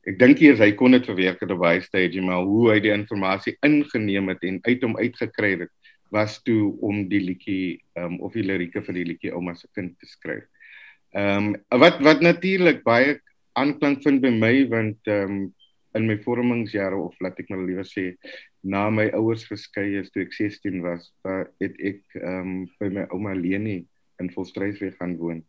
ek 0.05 0.19
dink 0.21 0.41
eers 0.41 0.61
hy 0.61 0.71
kon 0.77 0.93
dit 0.93 1.05
verwerk 1.05 1.41
op 1.41 1.57
baie 1.61 1.81
stage 1.81 2.21
maar 2.21 2.43
hoe 2.45 2.71
hy 2.73 2.79
die 2.79 2.93
inligting 2.93 3.57
ingeneem 3.65 4.29
het 4.33 4.43
en 4.43 4.59
uit 4.65 4.83
hom 4.83 4.97
uitgekry 4.97 5.55
het 5.65 5.73
was 6.15 6.39
toe 6.43 6.75
om 6.85 7.05
die 7.09 7.21
liedjie 7.21 7.81
um, 7.99 8.19
of 8.23 8.35
die 8.37 8.45
lirieke 8.45 8.83
vir 8.85 8.99
die 8.99 9.07
liedjie 9.11 9.33
ouma 9.33 9.55
se 9.57 9.67
kind 9.75 9.95
te 9.99 10.09
skryf. 10.09 10.45
Ehm 11.15 11.53
um, 11.55 11.79
wat 11.81 12.01
wat 12.05 12.23
natuurlik 12.23 12.83
baie 12.83 13.19
aanklank 13.59 14.03
vind 14.03 14.21
by 14.23 14.31
my 14.31 14.55
want 14.71 15.11
ehm 15.11 15.37
um, 15.37 15.53
in 15.95 16.07
my 16.09 16.17
vormingsjare 16.19 16.97
of 16.99 17.15
laat 17.23 17.39
ek 17.39 17.49
maar 17.49 17.63
liewer 17.63 17.87
sê 17.87 18.09
na 18.61 18.89
my 18.91 19.05
ouers 19.15 19.45
geskei 19.47 19.93
is 20.01 20.09
toe 20.11 20.25
ek 20.25 20.33
16 20.35 20.81
was, 20.83 21.07
het 21.63 21.75
ek 21.79 22.01
ehm 22.19 22.39
um, 22.41 22.55
by 22.79 22.91
my 22.99 23.05
ouma 23.15 23.35
Leni 23.35 23.83
in 24.21 24.31
Volstruisweg 24.31 24.95
gaan 24.97 25.17
woon. 25.17 25.43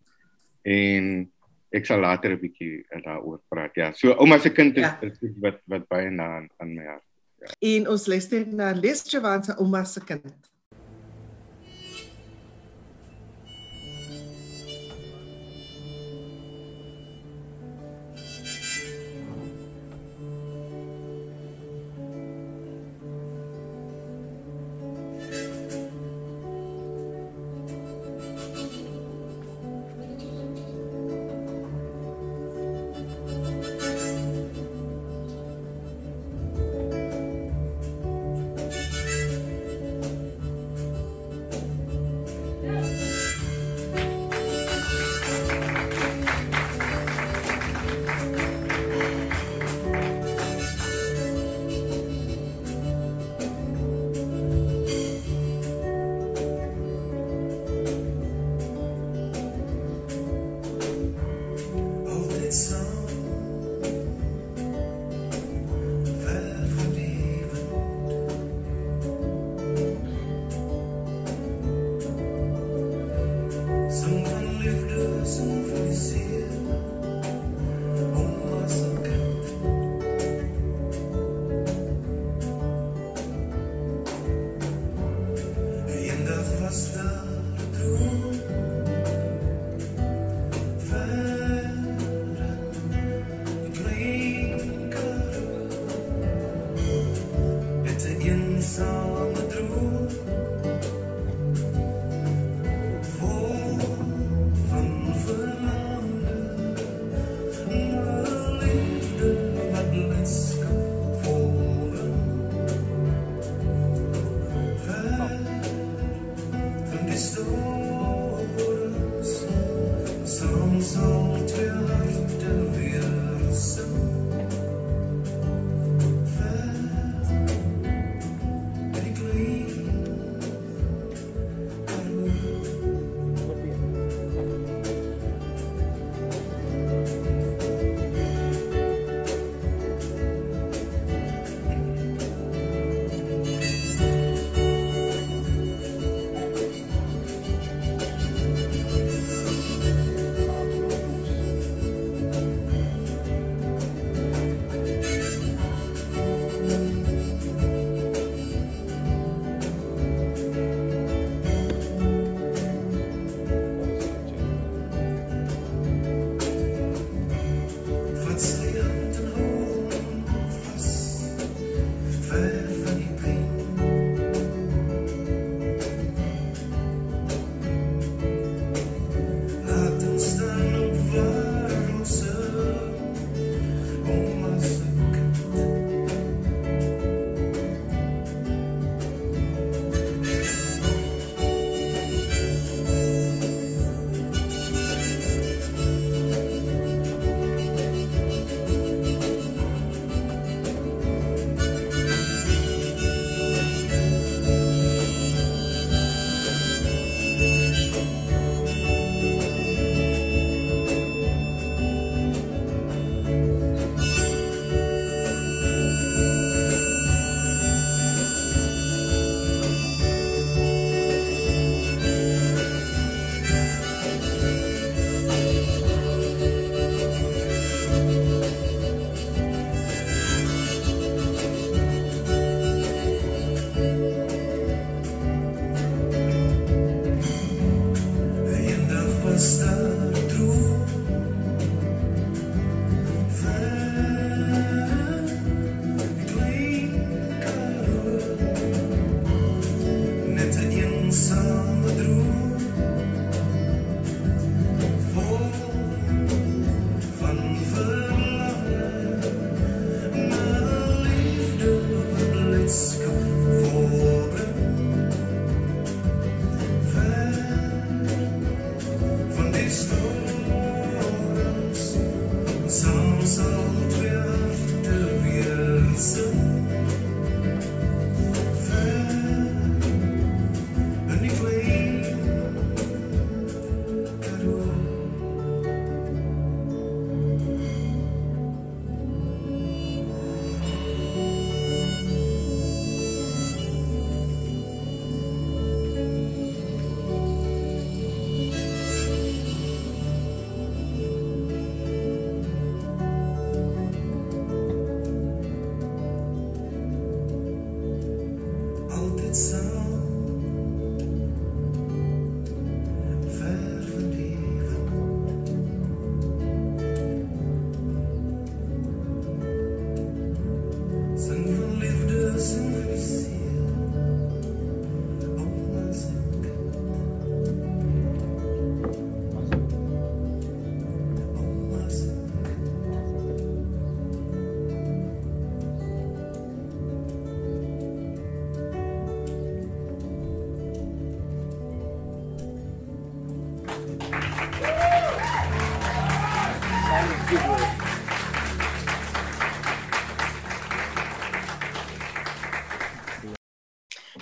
En 0.63 1.31
ek 1.71 1.87
sal 1.87 2.01
later 2.01 2.33
'n 2.33 2.41
bietjie 2.41 2.87
daaroor 3.05 3.41
praat. 3.49 3.75
Ja, 3.75 3.93
so 3.93 4.13
ouma 4.13 4.39
se 4.39 4.51
kind 4.51 4.77
is, 4.77 4.85
ja. 4.85 4.99
is 5.03 5.39
wat 5.41 5.61
wat 5.67 5.89
baie 5.89 6.11
na 6.11 6.37
aan, 6.41 6.49
aan 6.59 6.75
my 6.75 6.85
hart. 6.85 7.05
Ja. 7.41 7.53
En 7.61 7.89
ons 7.89 8.07
luister 8.07 8.47
na 8.47 8.73
Les 8.73 9.03
Jovan 9.11 9.45
se 9.45 9.57
ouma 9.59 9.85
se 9.85 10.01
kind. 10.01 10.56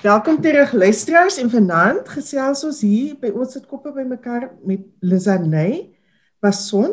Welkom 0.05 0.41
terug 0.41 0.73
luisteraars 0.73 1.39
en 1.41 1.51
vanaand 1.51 2.09
gesels 2.13 2.61
ons 2.69 2.83
hier 2.85 3.15
by 3.23 3.31
ons 3.33 3.55
sit 3.57 3.65
koppe 3.65 3.89
bymekaar 3.89 4.51
met 4.69 4.83
Lizaney 5.01 5.97
Bason 6.45 6.93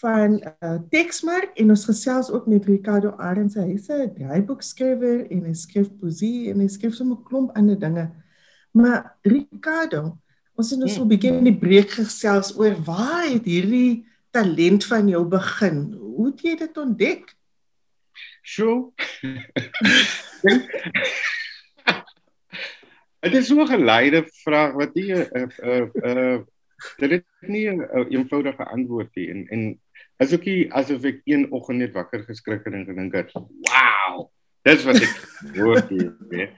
van 0.00 0.34
uh, 0.42 0.72
Texmark 0.90 1.54
en 1.62 1.70
ons 1.70 1.84
gesels 1.86 2.26
ook 2.34 2.48
met 2.50 2.66
Ricardo 2.66 3.14
Arends 3.22 3.54
hy 3.54 3.78
'n 3.78 4.10
draaiboekskrywer 4.16 5.30
en 5.30 5.46
hy 5.46 5.54
skryf 5.54 5.94
poesie 6.02 6.50
en 6.50 6.58
hy 6.58 6.66
skryf 6.66 6.98
sommer 6.98 7.22
'n 7.22 7.28
klomp 7.30 7.54
ander 7.54 7.78
dinge. 7.78 8.10
Maar 8.74 9.14
Ricardo, 9.22 10.18
ons 10.58 10.70
het 10.70 10.78
nou 10.80 10.90
so 10.90 11.04
'n 11.04 11.08
bietjie 11.08 11.30
in 11.30 11.46
die 11.46 11.58
breek 11.58 12.02
gesels 12.02 12.58
oor 12.58 12.74
waar 12.82 13.30
het 13.30 13.46
hierdie 13.46 14.06
talent 14.34 14.84
van 14.84 15.06
jou 15.06 15.24
begin? 15.24 15.94
Hoe 15.94 16.26
het 16.26 16.42
jy 16.42 16.56
dit 16.56 16.76
ontdek? 16.76 17.36
Sjoe. 18.42 18.90
Dit 23.20 23.34
is 23.34 23.46
so 23.46 23.60
'n 23.60 23.68
geleide 23.68 24.24
vraag 24.44 24.72
wat 24.72 24.94
nie 24.94 25.12
'n 25.12 25.26
uh, 25.32 25.46
uh, 25.64 25.86
uh, 26.02 26.38
dit 26.96 27.10
het 27.10 27.24
nie 27.40 27.68
'n 27.68 27.80
uh, 27.80 28.06
eenvoudige 28.08 28.64
antwoord 28.64 29.14
nie 29.14 29.28
en 29.30 29.46
en 29.48 29.80
as 30.16 30.32
ek 30.32 30.72
asof 30.72 31.04
ek 31.04 31.20
een 31.24 31.52
oggend 31.52 31.78
net 31.78 31.92
wakker 31.92 32.24
geskrik 32.24 32.64
het 32.64 32.74
en 32.74 32.84
gedink 32.84 33.12
het, 33.12 33.32
"Wow, 33.32 34.30
dis 34.62 34.84
wat 34.84 35.00
ek 35.00 35.14
hoor 35.56 35.82
hier." 35.90 36.50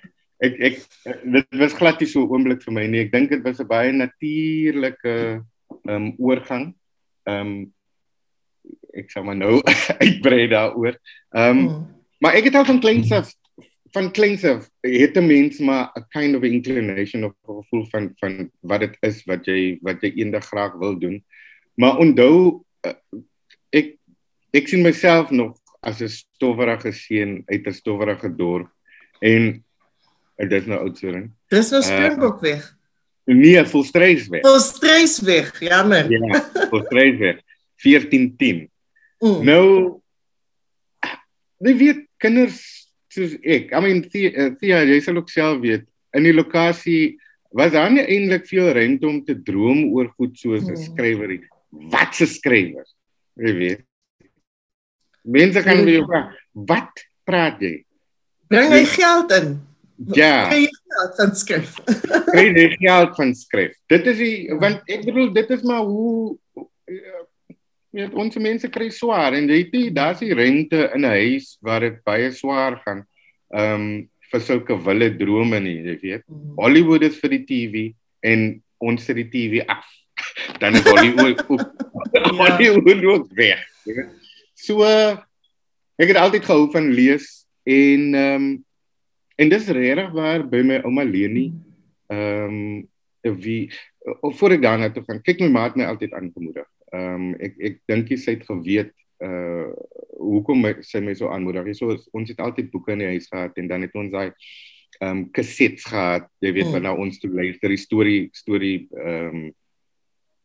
Ek 0.42 0.58
ek 0.58 0.76
dit 1.22 1.46
was 1.58 1.74
glad 1.74 2.00
nie 2.00 2.06
so 2.06 2.22
'n 2.22 2.30
oomblik 2.30 2.62
vir 2.62 2.74
my 2.74 2.86
nie. 2.86 3.00
Ek 3.00 3.12
dink 3.12 3.30
dit 3.30 3.42
was 3.42 3.60
'n 3.60 3.66
baie 3.66 3.92
natuurlike 3.92 5.42
ehm 5.86 5.94
um, 5.94 6.14
oorgang. 6.18 6.74
Ehm 7.26 7.46
um, 7.46 7.72
ek 8.94 9.10
sê 9.10 9.22
maar 9.22 9.36
nou 9.36 9.62
uitbrei 10.04 10.46
daaroor. 10.48 10.98
Ehm 11.34 11.58
um, 11.58 11.68
hmm. 11.68 11.86
maar 12.18 12.34
ek 12.34 12.44
het 12.44 12.54
al 12.54 12.64
van 12.64 12.80
kleins 12.80 13.12
af 13.12 13.34
van 13.92 14.10
kleins 14.10 14.44
af 14.44 14.70
het 14.80 15.16
'n 15.16 15.26
mens 15.26 15.58
maar 15.58 15.90
'n 15.94 16.06
kind 16.08 16.36
of 16.36 16.42
inclination 16.42 17.24
of 17.24 17.32
gevoel 17.44 17.84
van 17.90 18.12
van 18.16 18.50
wat 18.60 18.80
dit 18.80 18.96
is 19.00 19.24
wat 19.24 19.44
jy 19.44 19.78
wat 19.80 20.00
jy 20.00 20.12
eendag 20.14 20.44
graag 20.44 20.72
wil 20.72 20.98
doen. 20.98 21.24
Maar 21.74 21.98
onthou 21.98 22.64
uh, 22.86 22.92
ek 23.70 23.96
ek 24.50 24.68
sien 24.68 24.82
myself 24.82 25.30
nog 25.30 25.56
as 25.80 26.00
'n 26.00 26.08
stowwerige 26.08 26.92
seun 26.92 27.42
uit 27.46 27.66
'n 27.66 27.72
stowwerige 27.72 28.36
dorp 28.36 28.70
en 29.20 29.64
dit 30.36 30.52
is 30.52 30.66
nou 30.66 30.80
Oudtshoorn. 30.80 31.36
Dis 31.48 31.70
nou 31.70 31.82
Springbokweg. 31.82 32.76
Uh, 33.24 33.36
nee, 33.36 33.64
Volstruisweg. 33.64 34.40
Volstruisweg, 34.40 35.60
jammer. 35.60 36.10
Ja, 36.10 36.50
Volstruisweg 36.70 37.40
1410. 37.76 38.66
Mm. 39.22 39.44
Nou 39.44 40.02
jy 41.62 41.76
weet 41.78 42.00
kinders 42.18 42.81
soos 43.12 43.36
ek. 43.44 43.72
I 43.72 43.80
mean 43.84 44.02
Thea, 44.08 44.82
jy 44.88 45.00
sal 45.04 45.20
ook 45.20 45.30
self 45.32 45.60
weet 45.62 45.86
in 46.16 46.26
die 46.28 46.34
lokasie 46.34 47.18
was 47.52 47.72
daar 47.74 47.90
nie 47.92 48.04
eintlik 48.04 48.46
veel 48.48 48.70
ruimte 48.72 49.08
om 49.08 49.20
te 49.24 49.36
droom 49.36 49.84
oor 49.92 50.08
goed 50.16 50.36
soos 50.40 50.64
'n 50.64 50.74
hmm. 50.74 50.84
skrywer. 50.88 51.32
Wat 51.70 52.20
'n 52.20 52.26
skrywer. 52.26 52.86
Jy 53.36 53.52
weet. 53.56 53.82
Mense 55.24 55.62
kan 55.62 55.84
vir 55.84 56.00
jou 56.00 56.06
vra, 56.06 56.22
wat 56.52 57.04
praat 57.24 57.60
jy? 57.60 57.84
Bring 58.48 58.72
jy 58.72 58.84
geld 58.84 59.30
in? 59.32 59.60
Ja. 60.16 60.48
Kry 60.50 60.64
jy 60.64 60.72
geld 60.90 61.12
van 61.16 61.34
skryf? 61.36 61.76
Kry 62.32 62.46
jy 62.50 62.68
geld 62.80 63.16
van 63.16 63.34
skryf? 63.34 63.76
Dit 63.88 64.06
is 64.06 64.18
die 64.18 64.36
want 64.58 64.82
ek 64.90 65.04
bedoel 65.06 65.32
dit 65.32 65.50
is 65.50 65.62
maar 65.62 65.84
hoe 65.86 66.38
Ja, 67.92 68.06
ons 68.16 68.38
mense 68.40 68.70
kry 68.72 68.86
swaar 68.88 69.34
en 69.36 69.50
jy 69.52 69.66
weet 69.68 69.92
daar's 69.96 70.22
die 70.24 70.32
rente 70.32 70.86
in 70.94 71.04
'n 71.04 71.12
huis 71.12 71.58
waar 71.60 71.80
dit 71.84 71.98
baie 72.04 72.30
swaar 72.32 72.80
gaan. 72.84 73.04
Ehm 73.52 73.74
um, 73.74 74.08
vir 74.32 74.40
sulke 74.40 74.76
wille 74.84 75.10
drome 75.18 75.60
nie, 75.60 75.82
jy 75.84 75.96
weet. 76.00 76.24
Mm. 76.24 76.54
Hollywood 76.56 77.02
is 77.04 77.18
vir 77.20 77.30
die 77.36 77.44
TV 77.44 77.92
en 78.24 78.62
ons 78.80 79.04
sit 79.04 79.16
die 79.16 79.28
TV 79.28 79.60
af. 79.68 79.84
Dan 80.60 80.74
is 80.74 80.88
Hollywood 80.88 81.44
ook 81.48 81.60
ja. 82.16 82.32
Hollywood 82.56 83.04
ook 83.04 83.28
weg. 83.36 83.60
So 84.54 84.88
ek 86.00 86.08
het 86.08 86.16
altyd 86.16 86.44
gehou 86.48 86.70
van 86.72 86.92
lees 86.96 87.44
en 87.68 88.14
ehm 88.14 88.34
um, 88.42 88.64
en 89.36 89.48
dis 89.48 89.68
regtig 89.68 90.12
waar 90.12 90.48
by 90.48 90.60
my 90.64 90.80
ouma 90.80 91.04
Leni 91.04 91.52
ehm 92.08 92.88
um, 93.20 93.36
wie 93.36 93.68
of 94.20 94.38
voor 94.38 94.56
ek 94.56 94.62
daarna 94.62 94.88
toe 94.90 95.04
gaan 95.04 95.20
kyk 95.22 95.40
my 95.40 95.48
maat 95.48 95.76
my 95.76 95.84
altyd 95.84 96.12
aangemoedig 96.16 96.66
ehm 96.92 97.14
um, 97.14 97.30
ek 97.40 97.56
ek 97.68 97.80
dink 97.88 98.12
jy 98.12 98.20
het 98.26 98.44
geweet 98.48 98.92
uh 99.22 99.70
hoekom 100.22 100.60
my, 100.62 100.74
sy 100.86 101.00
my 101.02 101.14
so 101.18 101.30
aanmoedig. 101.32 101.72
So 101.74 101.96
ons 102.14 102.30
het 102.30 102.38
altyd 102.42 102.70
boeke 102.70 102.94
in 102.94 103.02
die 103.02 103.10
huis 103.14 103.26
gehad 103.30 103.56
en 103.58 103.70
dan 103.70 103.86
het 103.86 103.96
ons 103.98 104.12
daai 104.12 104.30
ehm 105.00 105.08
um, 105.08 105.24
cassettes 105.34 105.88
gehad. 105.88 106.28
Jy 106.44 106.52
weet 106.58 106.70
hmm. 106.70 106.86
nou 106.86 106.94
ons 107.06 107.18
toe 107.18 107.30
luister 107.32 107.72
die 107.72 107.80
storie 107.80 108.22
storie 108.36 108.76
ehm 108.92 109.42
um, 109.42 109.50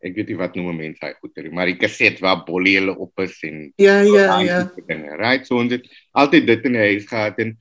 ek 0.05 0.13
weet 0.13 0.31
nie 0.31 0.38
wat 0.38 0.55
noem 0.57 0.77
mense 0.77 1.01
hy 1.01 1.13
goeie, 1.17 1.51
maar 1.53 1.69
die 1.69 1.79
kaset 1.81 2.19
waar 2.21 2.43
Bolly 2.45 2.75
hulle 2.77 2.93
op 2.93 3.23
is 3.23 3.38
en 3.47 3.63
Ja 3.81 3.99
ja 4.05 4.39
ja. 4.45 4.60
Dinge. 4.77 5.17
Right, 5.17 5.47
so 5.47 5.57
ons 5.57 5.73
het 5.73 5.88
altyd 6.13 6.45
dit 6.47 6.67
in 6.69 6.77
die 6.77 6.86
huis 6.93 7.07
gehad 7.10 7.39
en 7.41 7.55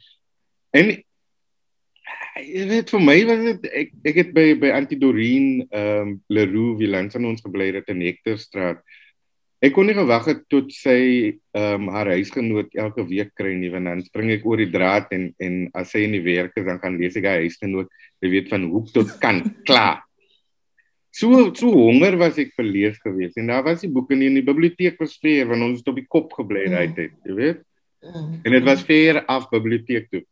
en 0.76 0.92
jy 2.42 2.66
weet 2.68 2.92
vir 2.92 3.02
my 3.02 3.16
was 3.28 3.42
dit 3.44 3.66
ek 3.80 3.90
ek 4.10 4.20
het 4.20 4.30
by 4.36 4.46
by 4.60 4.70
Antidorien 4.76 5.48
ehm 5.64 6.12
um, 6.12 6.14
Leroux 6.32 6.76
wie 6.80 6.90
langs 6.90 7.16
aan 7.16 7.28
ons 7.30 7.42
gebly 7.44 7.72
het 7.74 7.90
in 7.92 8.04
Hectorstraat. 8.04 8.82
Ek 9.64 9.72
kon 9.72 9.88
nie 9.88 9.96
gewag 9.96 10.26
het 10.28 10.42
tot 10.52 10.72
sy 10.74 10.98
ehm 11.56 11.86
um, 11.86 11.92
haar 11.94 12.12
huisgenoot 12.12 12.74
elke 12.76 13.06
week 13.08 13.32
kry 13.38 13.54
nie 13.56 13.70
want 13.72 13.88
dan 13.88 14.02
spring 14.04 14.32
ek 14.34 14.44
oor 14.46 14.60
die 14.60 14.72
draad 14.72 15.12
en 15.16 15.30
en 15.42 15.62
as 15.74 15.94
sy 15.94 16.04
in 16.06 16.16
die 16.18 16.24
werk 16.24 16.56
is 16.60 16.66
dan 16.68 16.80
gaan 16.82 16.98
lees 17.00 17.16
ek 17.16 17.28
haar 17.30 17.44
huisgenoot 17.44 17.88
jy 18.24 18.32
weet 18.34 18.50
van 18.52 18.68
hoek 18.72 18.90
tot 18.92 19.14
kant 19.22 19.48
klaar. 19.68 20.02
so 21.16 21.54
so 21.56 21.72
honger 21.72 22.18
was 22.20 22.36
ek 22.38 22.52
vir 22.58 22.66
lees 22.68 22.98
gewees 23.00 23.38
en 23.40 23.48
daar 23.48 23.64
was 23.64 23.80
die 23.80 23.92
boeke 23.92 24.18
nie 24.18 24.28
in 24.28 24.36
die 24.36 24.44
biblioteek 24.44 25.00
was 25.00 25.16
ver 25.22 25.48
want 25.48 25.64
ons 25.64 25.80
het 25.80 25.88
op 25.88 25.96
die 25.96 26.10
kop 26.10 26.36
gebly 26.36 26.66
mm. 26.68 26.76
uit 26.82 27.00
het, 27.06 27.16
jy 27.24 27.38
weet. 27.40 27.64
Mm. 28.04 28.34
En 28.44 28.52
dit 28.52 28.64
was 28.66 28.84
ver 28.84 29.24
af 29.24 29.48
biblioteek 29.50 30.10
toe. 30.12 30.22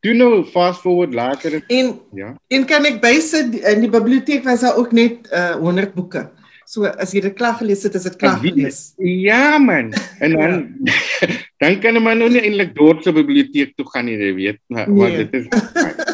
Toe 0.00 0.14
nou 0.16 0.44
fast 0.48 0.80
forward 0.80 1.14
later 1.14 1.58
en 1.60 1.90
ja. 2.16 2.34
En 2.48 2.66
kan 2.68 2.86
ek 2.88 3.00
bysit 3.02 3.56
in 3.58 3.82
die 3.84 3.92
biblioteek 3.92 4.46
was 4.48 4.64
daar 4.64 4.78
ook 4.80 4.94
net 4.96 5.28
uh, 5.28 5.58
100 5.60 5.94
boeke. 5.94 6.24
So 6.70 6.86
as 6.86 7.12
jy 7.12 7.24
dit 7.24 7.36
klaar 7.36 7.58
gelees 7.58 7.82
het, 7.84 7.96
is 7.98 8.06
dit 8.06 8.16
klaar 8.16 8.38
gelees. 8.40 8.80
Ja 8.96 9.58
man. 9.58 9.92
En 10.22 10.36
dan 10.38 10.58
ja. 10.88 11.28
dan 11.62 11.80
kan 11.84 12.00
man 12.02 12.22
nou 12.22 12.30
nie 12.32 12.40
eintlik 12.40 12.72
dorp 12.76 13.02
se 13.04 13.12
biblioteek 13.12 13.76
toe 13.76 13.88
gaan 13.92 14.08
nie, 14.08 14.16
jy 14.16 14.34
weet, 14.38 14.60
maar 14.72 14.88
nee. 14.88 15.24
dit 15.26 15.42
is 15.42 15.48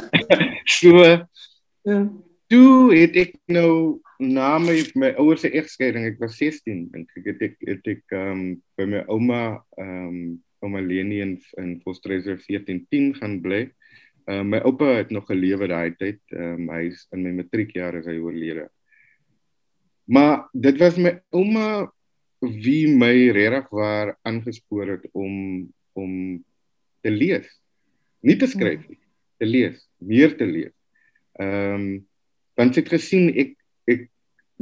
so 0.80 1.04
ja 1.06 2.00
toe 2.50 2.94
het 2.94 3.16
ek 3.18 3.36
nou 3.50 4.00
na 4.22 4.56
my 4.62 4.78
my 4.96 5.12
ouers 5.20 5.42
se 5.44 5.50
egskeiding, 5.52 6.06
ek 6.08 6.20
was 6.22 6.38
16 6.40 6.86
dink 6.92 7.18
ek 7.18 7.30
het 7.32 7.42
ek 7.50 7.56
het 7.68 7.90
ek 7.96 8.16
um 8.16 8.42
by 8.78 8.86
my 8.88 9.02
ouma 9.12 9.42
um 9.82 10.38
ouma 10.64 10.80
Leni 10.80 11.20
in 11.24 11.34
in 11.60 11.76
Postreser 11.82 12.38
1410 12.40 13.18
gaan 13.20 13.40
bly. 13.44 13.66
Um 14.26 14.48
my 14.50 14.58
oupa 14.66 14.88
het 14.98 15.12
nog 15.14 15.28
gelewe 15.30 15.68
daai 15.70 15.94
tyd. 15.98 16.20
Um 16.34 16.70
hy 16.72 16.88
is 16.90 17.06
in 17.14 17.22
my 17.22 17.34
matriekjaar 17.36 18.00
is 18.00 18.08
hy 18.10 18.16
oorlede. 18.18 18.66
Maar 20.06 20.48
dit 20.52 20.78
was 20.78 20.98
my 20.98 21.16
ouma 21.34 21.86
wie 22.40 22.86
my 22.90 23.30
regtig 23.34 23.70
waar 23.74 24.16
aangespoor 24.22 24.96
het 24.96 25.06
om 25.12 25.66
om 25.96 26.12
te 27.00 27.10
lees. 27.10 27.46
Nie 28.20 28.36
te 28.36 28.46
skryf 28.50 28.82
nie, 28.88 28.98
te 29.38 29.46
lees, 29.46 29.80
meer 29.98 30.34
te 30.36 30.46
lees. 30.46 30.74
Ehm 31.40 31.74
um, 31.74 31.88
want 32.56 32.72
sy 32.72 32.80
het 32.80 32.94
gesien 32.94 33.28
ek 33.36 33.50
ek 33.84 34.06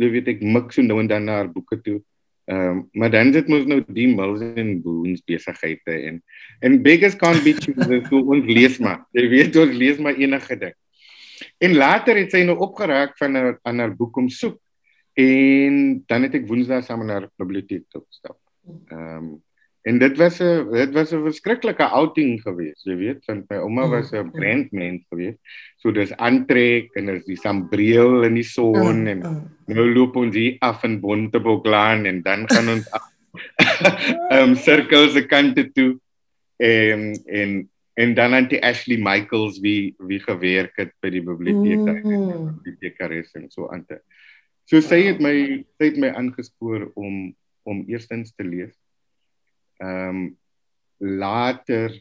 jy 0.02 0.08
weet 0.10 0.28
ek 0.32 0.40
mik 0.42 0.72
so 0.74 0.82
nou 0.82 0.98
en 0.98 1.08
dan 1.08 1.28
na 1.28 1.40
haar 1.40 1.50
boeke 1.52 1.78
toe. 1.82 2.00
Ehm 2.44 2.70
um, 2.70 2.88
maar 2.92 3.10
dan 3.10 3.32
sit 3.32 3.46
mos 3.48 3.64
nou 3.64 3.78
die 3.86 4.08
mills 4.12 4.42
en 4.44 4.74
boons 4.84 5.22
besighede 5.24 5.94
en 6.10 6.18
en 6.60 6.82
beggars 6.82 7.16
can't 7.16 7.40
be 7.44 7.54
choosers 7.56 8.08
so 8.10 8.20
ons 8.20 8.44
lees 8.44 8.76
maar. 8.78 9.06
Jy 9.16 9.28
weet 9.32 9.56
ons 9.56 9.72
lees 9.72 9.98
maar 9.98 10.18
enige 10.20 10.58
ding. 10.60 10.74
En 11.58 11.74
later 11.74 12.20
het 12.20 12.34
sy 12.34 12.42
nou 12.44 12.58
opgeraak 12.66 13.16
van 13.16 13.38
'n 13.38 13.56
ander 13.62 13.96
boek 13.96 14.16
om 14.16 14.28
soek 14.28 14.60
en 15.14 16.04
dan 16.06 16.22
het 16.22 16.34
ek 16.34 16.46
woensdae 16.48 16.82
saam 16.82 17.06
na 17.06 17.20
haar 17.20 17.30
biblioteek 17.38 17.88
toe 17.88 18.04
gestap. 18.08 18.38
Ehm 18.92 19.16
um, 19.16 19.42
En 19.84 19.98
dit 20.00 20.16
was 20.16 20.40
'n 20.40 20.70
dit 20.72 20.92
was 20.92 21.12
'n 21.12 21.22
verskriklike 21.22 21.84
outing 21.84 22.40
geweest, 22.40 22.84
jy 22.84 22.96
weet, 22.96 23.24
want 23.26 23.50
my 23.50 23.56
ouma 23.56 23.84
mm, 23.84 23.90
was 23.90 24.12
'n 24.12 24.16
mm. 24.16 24.30
brandmens 24.30 25.04
geweest. 25.08 25.38
So 25.76 25.92
dis 25.92 26.16
aantrek 26.16 26.88
en 26.96 27.08
is 27.08 27.24
die 27.24 27.36
sambreel 27.36 28.24
in 28.24 28.34
die 28.34 28.48
son 28.48 29.04
mm, 29.04 29.06
en 29.06 29.20
nou 29.66 29.86
loop 29.92 30.16
ons 30.16 30.34
hier 30.34 30.56
af 30.60 30.84
in 30.84 31.00
Bonteboklaan 31.00 32.06
en 32.06 32.22
dan 32.22 32.48
gaan 32.48 32.68
ons 32.68 32.88
ehm 32.88 34.48
um, 34.48 34.54
sirkels 34.56 35.12
se 35.12 35.26
kante 35.26 35.68
toe 35.72 36.00
en 36.56 37.12
en 37.26 37.68
en 37.94 38.14
dan 38.14 38.34
aan 38.34 38.48
die 38.48 38.62
Ashley 38.64 38.96
Michaels 38.96 39.60
wie 39.60 39.94
wie 39.98 40.20
gewerk 40.20 40.72
het 40.76 40.94
by 41.00 41.10
die 41.10 41.22
biblioteek 41.22 41.84
daar 41.84 42.00
mm. 42.00 42.08
die 42.08 42.40
bibliotekaris 42.56 43.36
en 43.36 43.50
so 43.50 43.68
aan 43.68 43.84
te. 43.84 44.00
So 44.64 44.80
sy 44.80 45.02
het 45.12 45.20
my 45.20 45.60
sy 45.76 45.92
het 45.92 46.00
my 46.00 46.08
aangespoor 46.08 46.88
om 46.94 47.36
om 47.68 47.84
eerstens 47.88 48.32
te 48.32 48.44
lees 48.44 48.72
ehm 49.78 50.08
um, 50.08 50.36
later 50.98 51.92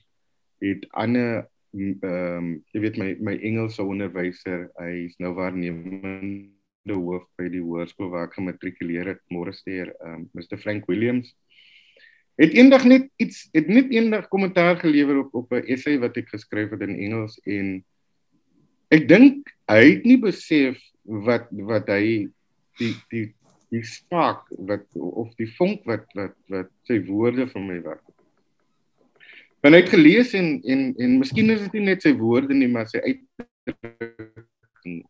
het 0.64 0.86
ander 0.92 1.48
ehm 1.74 2.06
um, 2.06 2.50
jy 2.72 2.82
weet 2.84 2.98
my 3.02 3.14
my 3.20 3.38
Engelse 3.42 3.84
onderwyser, 3.84 4.68
hy 4.78 5.08
is 5.08 5.16
nou 5.18 5.34
waarnemende 5.38 6.98
hoof 6.98 7.26
by 7.40 7.48
die 7.50 7.64
hoërskool 7.64 8.12
waar 8.14 8.28
ek 8.30 8.38
gematrikuleer 8.38 9.14
het, 9.16 9.24
Morresteer, 9.34 9.94
ehm 10.00 10.22
um, 10.22 10.28
Mr 10.38 10.60
Frank 10.62 10.86
Williams. 10.92 11.34
Het 12.38 12.54
eendag 12.58 12.86
net 12.90 13.10
iets 13.22 13.48
het 13.54 13.68
net 13.70 13.92
eendag 13.94 14.28
kommentaar 14.30 14.78
gelewer 14.82 15.24
op 15.26 15.34
op 15.34 15.54
'n 15.54 15.66
essay 15.66 15.98
wat 16.00 16.18
ek 16.18 16.30
geskryf 16.30 16.70
het 16.70 16.82
in 16.82 16.98
Engels 16.98 17.40
en 17.46 17.84
ek 18.90 19.08
dink 19.08 19.50
hy 19.70 19.84
het 19.90 20.04
nie 20.06 20.20
besef 20.22 20.78
wat 21.04 21.50
wat 21.52 21.90
hy 21.90 22.30
die 22.80 22.94
die 23.10 23.28
die 23.74 23.84
spark 23.88 24.50
wat 24.70 24.86
of 24.96 25.32
die 25.40 25.50
vonk 25.58 25.86
wat 25.90 26.06
wat 26.18 26.36
wat 26.54 26.70
sy 26.88 27.00
woorde 27.08 27.48
vir 27.50 27.64
my 27.64 27.80
werk. 27.86 28.04
Want 29.64 29.78
hy 29.78 29.82
het 29.82 29.94
gelees 29.94 30.34
en 30.38 30.60
en 30.62 30.92
en 31.00 31.18
miskien 31.22 31.50
is 31.54 31.64
dit 31.66 31.80
nie 31.80 31.88
net 31.94 32.06
sy 32.06 32.14
woorde 32.20 32.54
nie, 32.54 32.70
maar 32.70 32.90
sy 32.92 33.02
uitdrukking 33.02 35.02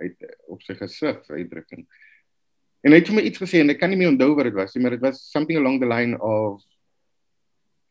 uit 0.00 0.26
op 0.50 0.64
sy 0.64 0.76
gesig, 0.78 1.20
sy 1.26 1.42
uitdrukking. 1.42 1.84
En 2.84 2.92
hy 2.92 3.00
het 3.00 3.08
vir 3.08 3.16
my 3.16 3.24
iets 3.28 3.40
gesê 3.40 3.62
en 3.62 3.72
ek 3.72 3.78
kan 3.80 3.92
nie 3.92 3.98
meer 4.00 4.12
onthou 4.12 4.34
wat 4.36 4.50
dit 4.50 4.56
was 4.56 4.74
nie, 4.74 4.82
maar 4.84 4.96
dit 4.96 5.04
was 5.04 5.22
something 5.30 5.60
along 5.60 5.78
the 5.80 5.88
line 5.88 6.18
of 6.20 6.60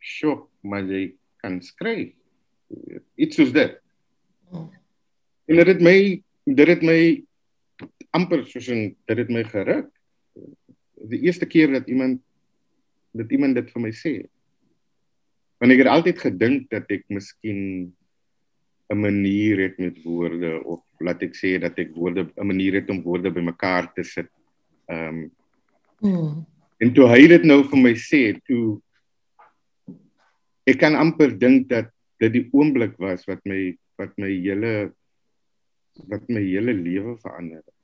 sure, 0.04 0.44
maar 0.62 0.84
jy 0.86 1.14
kan 1.42 1.62
skryf. 1.64 2.12
Iets 3.16 3.40
soos 3.40 3.54
dit. 3.56 3.80
Oh. 4.52 4.68
En 5.48 5.60
dit 5.62 5.76
het 5.76 5.82
my 5.84 5.98
dit 6.44 6.68
het 6.68 6.82
my 6.84 7.24
amper 8.12 8.44
soos 8.50 8.68
'n 8.70 8.96
dit 9.08 9.18
het 9.18 9.30
my 9.30 9.44
geruk. 9.44 9.93
Die 11.10 11.24
eerste 11.28 11.46
keer 11.46 11.72
dat 11.72 11.90
iemand 11.92 12.22
dat 13.14 13.32
iemand 13.32 13.56
dit 13.56 13.68
vir 13.70 13.82
my 13.82 13.92
sê. 13.94 14.14
Want 15.62 15.74
ek 15.76 15.84
het 15.84 15.92
altyd 15.92 16.22
gedink 16.24 16.70
dat 16.72 16.90
ek 16.90 17.04
miskien 17.14 17.94
'n 18.90 19.00
manier 19.00 19.60
het 19.70 19.78
met 19.80 20.02
woorde 20.04 20.64
of 20.64 20.82
laat 21.00 21.22
ek 21.22 21.36
sê 21.36 21.60
dat 21.60 21.78
ek 21.78 21.94
woorde 21.96 22.26
'n 22.36 22.48
manier 22.48 22.74
het 22.74 22.90
om 22.90 23.04
woorde 23.04 23.32
bymekaar 23.32 23.94
te 23.94 24.04
sit. 24.04 24.30
Ehm 24.88 25.30
um, 26.02 26.10
mm. 26.10 26.46
En 26.84 26.94
toe 26.94 27.08
hy 27.08 27.28
dit 27.28 27.44
nou 27.44 27.64
vir 27.64 27.80
my 27.80 27.94
sê, 27.96 28.34
toe 28.44 28.82
ek 30.68 30.80
kan 30.80 30.96
amper 30.96 31.32
dink 31.40 31.70
dat 31.70 31.92
dit 32.20 32.34
die 32.34 32.48
oomblik 32.52 32.98
was 32.98 33.24
wat 33.30 33.40
my 33.46 33.78
wat 34.00 34.12
my 34.18 34.32
hele 34.32 34.92
wat 36.10 36.28
my 36.28 36.42
hele 36.42 36.74
lewe 36.74 37.16
verander 37.22 37.62
het. 37.62 37.83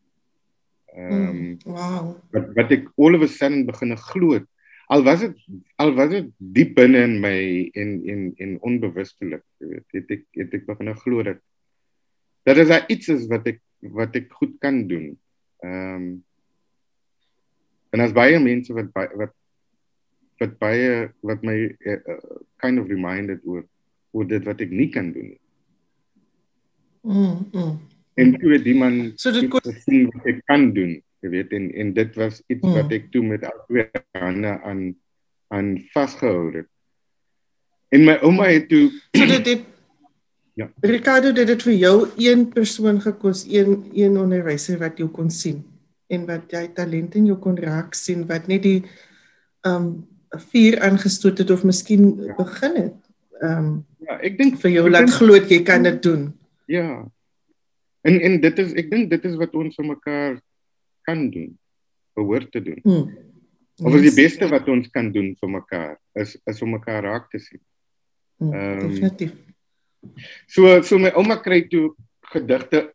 Ehm 1.00 1.30
um, 1.30 1.58
wow. 1.64 2.16
Wat 2.36 2.48
wat 2.58 2.72
ek 2.76 2.88
all 3.00 3.16
of 3.16 3.24
a 3.24 3.28
sudden 3.32 3.66
begin 3.66 3.96
glo. 3.98 4.40
Al 4.92 5.04
was 5.04 5.22
dit 5.24 5.36
al 5.78 5.94
was 5.96 6.10
dit 6.12 6.32
diep 6.38 6.76
binne 6.76 7.04
in 7.08 7.20
my 7.24 7.40
en 7.74 7.92
en 8.12 8.24
en 8.38 8.56
onbewustelik, 8.68 9.46
jy 9.62 9.70
weet, 9.74 9.88
het 9.96 10.16
ek 10.18 10.26
het 10.42 10.56
ek 10.60 10.66
begin 10.68 10.96
glo 11.04 11.24
dat 11.24 11.40
dat 12.48 12.58
is 12.58 12.74
iets 12.92 13.12
is 13.16 13.28
wat 13.32 13.48
ek 13.48 13.62
wat 13.96 14.16
ek 14.20 14.34
goed 14.42 14.58
kan 14.60 14.88
doen. 14.92 15.14
Ehm 15.64 15.96
um, 15.96 16.10
en 17.90 18.04
as 18.06 18.14
baie 18.14 18.38
mense 18.42 18.74
wat 18.74 18.92
wat 18.94 19.34
wat 20.40 20.58
baie 20.60 21.14
wat 21.26 21.46
my 21.48 21.56
uh, 21.88 22.20
kind 22.62 22.80
of 22.80 22.92
reminded 22.92 23.40
oor 23.46 23.64
oor 24.12 24.28
dit 24.28 24.44
wat 24.46 24.62
ek 24.62 24.74
nie 24.74 24.90
kan 24.92 25.14
doen 25.16 25.32
nie. 25.32 25.42
Mm. 27.08 27.48
mm 27.54 27.99
en 28.16 28.34
toe 28.40 28.54
het 28.56 28.64
die 28.64 28.78
man 28.78 28.98
so 29.16 29.32
dit 29.36 29.50
kon 29.52 29.78
sien 29.86 30.10
wat 30.14 30.28
ek 30.34 30.42
kan 30.50 30.70
doen 30.74 30.98
jy 31.24 31.32
weet 31.36 31.54
en 31.56 31.70
en 31.76 31.94
dit 31.94 32.20
was 32.20 32.42
iets 32.48 32.66
hmm. 32.66 32.76
wat 32.78 32.92
ek 32.96 33.10
toe 33.14 33.24
met 33.26 33.46
albei 33.48 33.88
hande 34.18 34.56
aan 34.64 34.84
aan 35.54 35.74
vasgehou 35.94 36.52
het 36.56 36.70
en 37.96 38.06
my 38.06 38.20
ouma 38.22 38.50
het 38.52 38.70
toe 38.72 38.88
so 39.18 39.26
dit 39.26 39.52
het 39.54 39.68
ja 40.60 40.68
Ricardo 40.84 41.32
dit 41.36 41.50
het 41.50 41.66
vir 41.66 41.78
jou 41.80 41.96
een 42.20 42.48
persoon 42.54 43.02
gekos 43.04 43.46
een 43.50 43.90
een 43.96 44.18
onderwyser 44.20 44.80
wat 44.80 45.00
jou 45.00 45.10
kon 45.12 45.32
sien 45.32 45.64
en 46.10 46.26
wat 46.30 46.52
jy 46.52 46.66
talent 46.76 47.16
in 47.16 47.30
jou 47.30 47.38
kon 47.42 47.58
raak 47.58 47.96
sien 47.98 48.26
wat 48.30 48.48
net 48.52 48.64
die 48.66 48.80
um 49.68 49.92
vuur 50.52 50.78
aangestoot 50.86 51.40
het 51.42 51.52
of 51.52 51.64
miskien 51.66 52.12
ja. 52.24 52.36
begin 52.38 52.76
het 52.84 52.98
um 53.46 53.70
ja 54.08 54.20
ek 54.26 54.38
dink 54.38 54.60
vir 54.64 54.78
jou 54.78 54.90
laat 54.90 55.10
glo 55.16 55.40
jy 55.40 55.64
kan 55.68 55.88
dit 55.88 56.04
doen 56.04 56.30
ja 56.72 57.06
En 58.02 58.20
en 58.22 58.38
dit 58.42 58.62
is 58.64 58.76
ek 58.80 58.92
dink 58.92 59.10
dit 59.12 59.26
is 59.28 59.36
wat 59.40 59.56
ons 59.60 59.76
vir 59.76 59.88
mekaar 59.88 60.38
kan 61.08 61.26
doen. 61.34 61.52
Behoort 62.16 62.52
te 62.52 62.62
doen. 62.64 62.80
Hmm. 62.84 63.10
Of 63.80 63.96
is 63.96 64.10
die 64.10 64.16
beste 64.16 64.48
wat 64.52 64.68
ons 64.72 64.90
kan 64.92 65.12
doen 65.16 65.34
vir 65.40 65.52
mekaar 65.52 65.96
is 66.20 66.36
is 66.48 66.62
om 66.64 66.76
mekaar 66.76 67.04
raak 67.08 67.30
te 67.32 67.40
sien. 67.44 67.62
Ehm 68.44 68.56
um, 68.56 68.90
definitief. 68.90 69.36
So 70.48 70.82
so 70.84 71.00
my 71.00 71.12
ouma 71.16 71.40
kry 71.44 71.62
toe 71.72 71.96
gedigte 72.34 72.90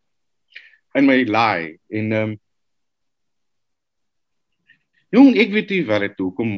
in 0.98 1.08
my 1.08 1.18
laai 1.24 1.78
en 1.88 2.12
ehm 2.12 2.30
um, 2.30 2.38
Jong, 5.10 5.32
ek 5.42 5.50
weet 5.50 5.72
nie 5.74 5.84
wat 5.88 6.04
dit 6.04 6.20
hoekom 6.22 6.50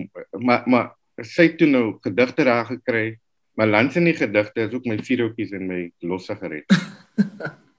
maar 0.44 0.66
maar 0.68 0.90
sy 1.24 1.46
het 1.48 1.54
toe 1.60 1.68
nou 1.70 1.96
gedigte 2.04 2.44
daar 2.44 2.66
gekry. 2.68 3.16
Maar 3.56 3.68
langs 3.68 3.96
in 3.96 4.08
die 4.08 4.16
gedigte 4.16 4.66
is 4.66 4.74
ook 4.76 4.88
my 4.88 4.98
vierhoutjies 5.00 5.52
en 5.56 5.66
my 5.68 5.80
losse 6.08 6.36
gered. 6.36 6.68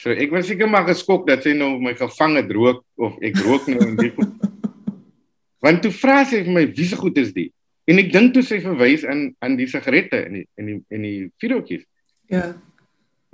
So 0.00 0.14
ek 0.14 0.32
was 0.34 0.48
seker 0.50 0.70
maar 0.70 0.86
geskok 0.88 1.26
dat 1.28 1.44
sy 1.46 1.54
nou 1.56 1.74
my 1.82 1.94
gevang 1.98 2.38
het 2.40 2.50
rook 2.54 2.84
of 2.96 3.18
ek 3.24 3.38
rook 3.44 3.68
nou 3.70 3.82
in 3.86 3.96
die 4.00 4.12
Want 5.62 5.84
toe 5.84 5.92
vra 5.94 6.22
sy 6.26 6.42
vir 6.42 6.54
my 6.56 6.64
wie 6.74 6.88
se 6.90 6.98
goed 6.98 7.18
is 7.22 7.30
die? 7.36 7.48
En 7.90 7.98
ek 8.02 8.12
dink 8.14 8.34
toe 8.34 8.42
sy 8.46 8.60
verwys 8.62 9.04
aan 9.06 9.28
aan 9.42 9.56
die 9.58 9.68
sigarette 9.70 10.24
in 10.28 10.40
die 10.40 10.46
in 10.58 10.70
die 10.70 10.78
in 10.94 11.06
die 11.06 11.18
vuurtjies. 11.42 11.84
Ja. 12.30 12.52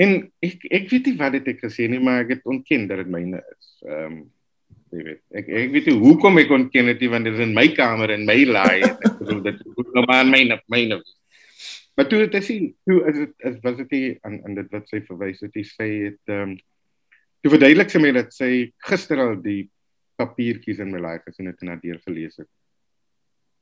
En 0.01 0.19
ek 0.45 0.65
ek 0.71 0.91
weet 0.93 1.09
nie 1.11 1.19
wat 1.21 1.37
dit 1.39 1.49
ek 1.55 1.63
gesê 1.67 1.89
nie, 1.91 2.01
maar 2.01 2.23
ek 2.25 2.37
het 2.37 2.49
ontken 2.49 2.87
dat 2.91 3.03
dit 3.03 3.13
myne 3.13 3.41
is. 3.43 3.71
Ehm 3.85 4.05
um, 4.05 4.19
jy 4.95 5.05
weet. 5.05 5.23
Ek 5.37 5.49
ek 5.53 5.73
weet 5.75 5.89
nie 5.91 5.99
hoekom 6.01 6.41
ek 6.41 6.53
ontken 6.57 6.89
dit 6.93 7.07
want 7.13 7.29
dit 7.29 7.37
is 7.37 7.45
in 7.45 7.57
my 7.57 7.67
kamer 7.77 8.15
en 8.15 8.25
my 8.29 8.39
laai. 8.49 8.85
Ek 8.89 9.19
bedoel 9.21 9.43
dit 9.51 9.65
moet 9.75 9.95
nou 9.97 10.05
maar 10.09 10.29
myne 10.29 10.61
myne. 10.73 11.01
Maar 11.99 12.07
toe 12.07 12.21
hy 12.37 12.41
sien, 12.47 12.67
toe 12.87 13.01
is 13.11 13.17
dit 13.19 13.47
is 13.49 13.57
was 13.65 13.79
dit 13.81 13.95
aan 14.23 14.37
aan 14.47 14.55
dit 14.55 14.69
wat 14.71 14.85
sy 14.87 15.01
verwys 15.03 15.41
het, 15.43 15.57
hy 15.59 15.65
sê 15.67 15.87
het 16.07 16.31
ehm 16.31 16.53
um, 16.53 16.53
toe 17.43 17.51
verduidelik 17.57 17.91
sy 17.91 18.01
my 18.03 18.13
dat 18.15 18.31
sy 18.35 18.51
gister 18.87 19.19
al 19.23 19.35
die 19.43 19.65
papiertjies 20.19 20.79
in 20.83 20.93
my 20.95 21.01
laai 21.03 21.19
gesien 21.25 21.51
het 21.51 21.59
en 21.63 21.73
dit 21.73 21.83
deur 21.83 21.99
gelees 22.07 22.39
het. 22.39 22.49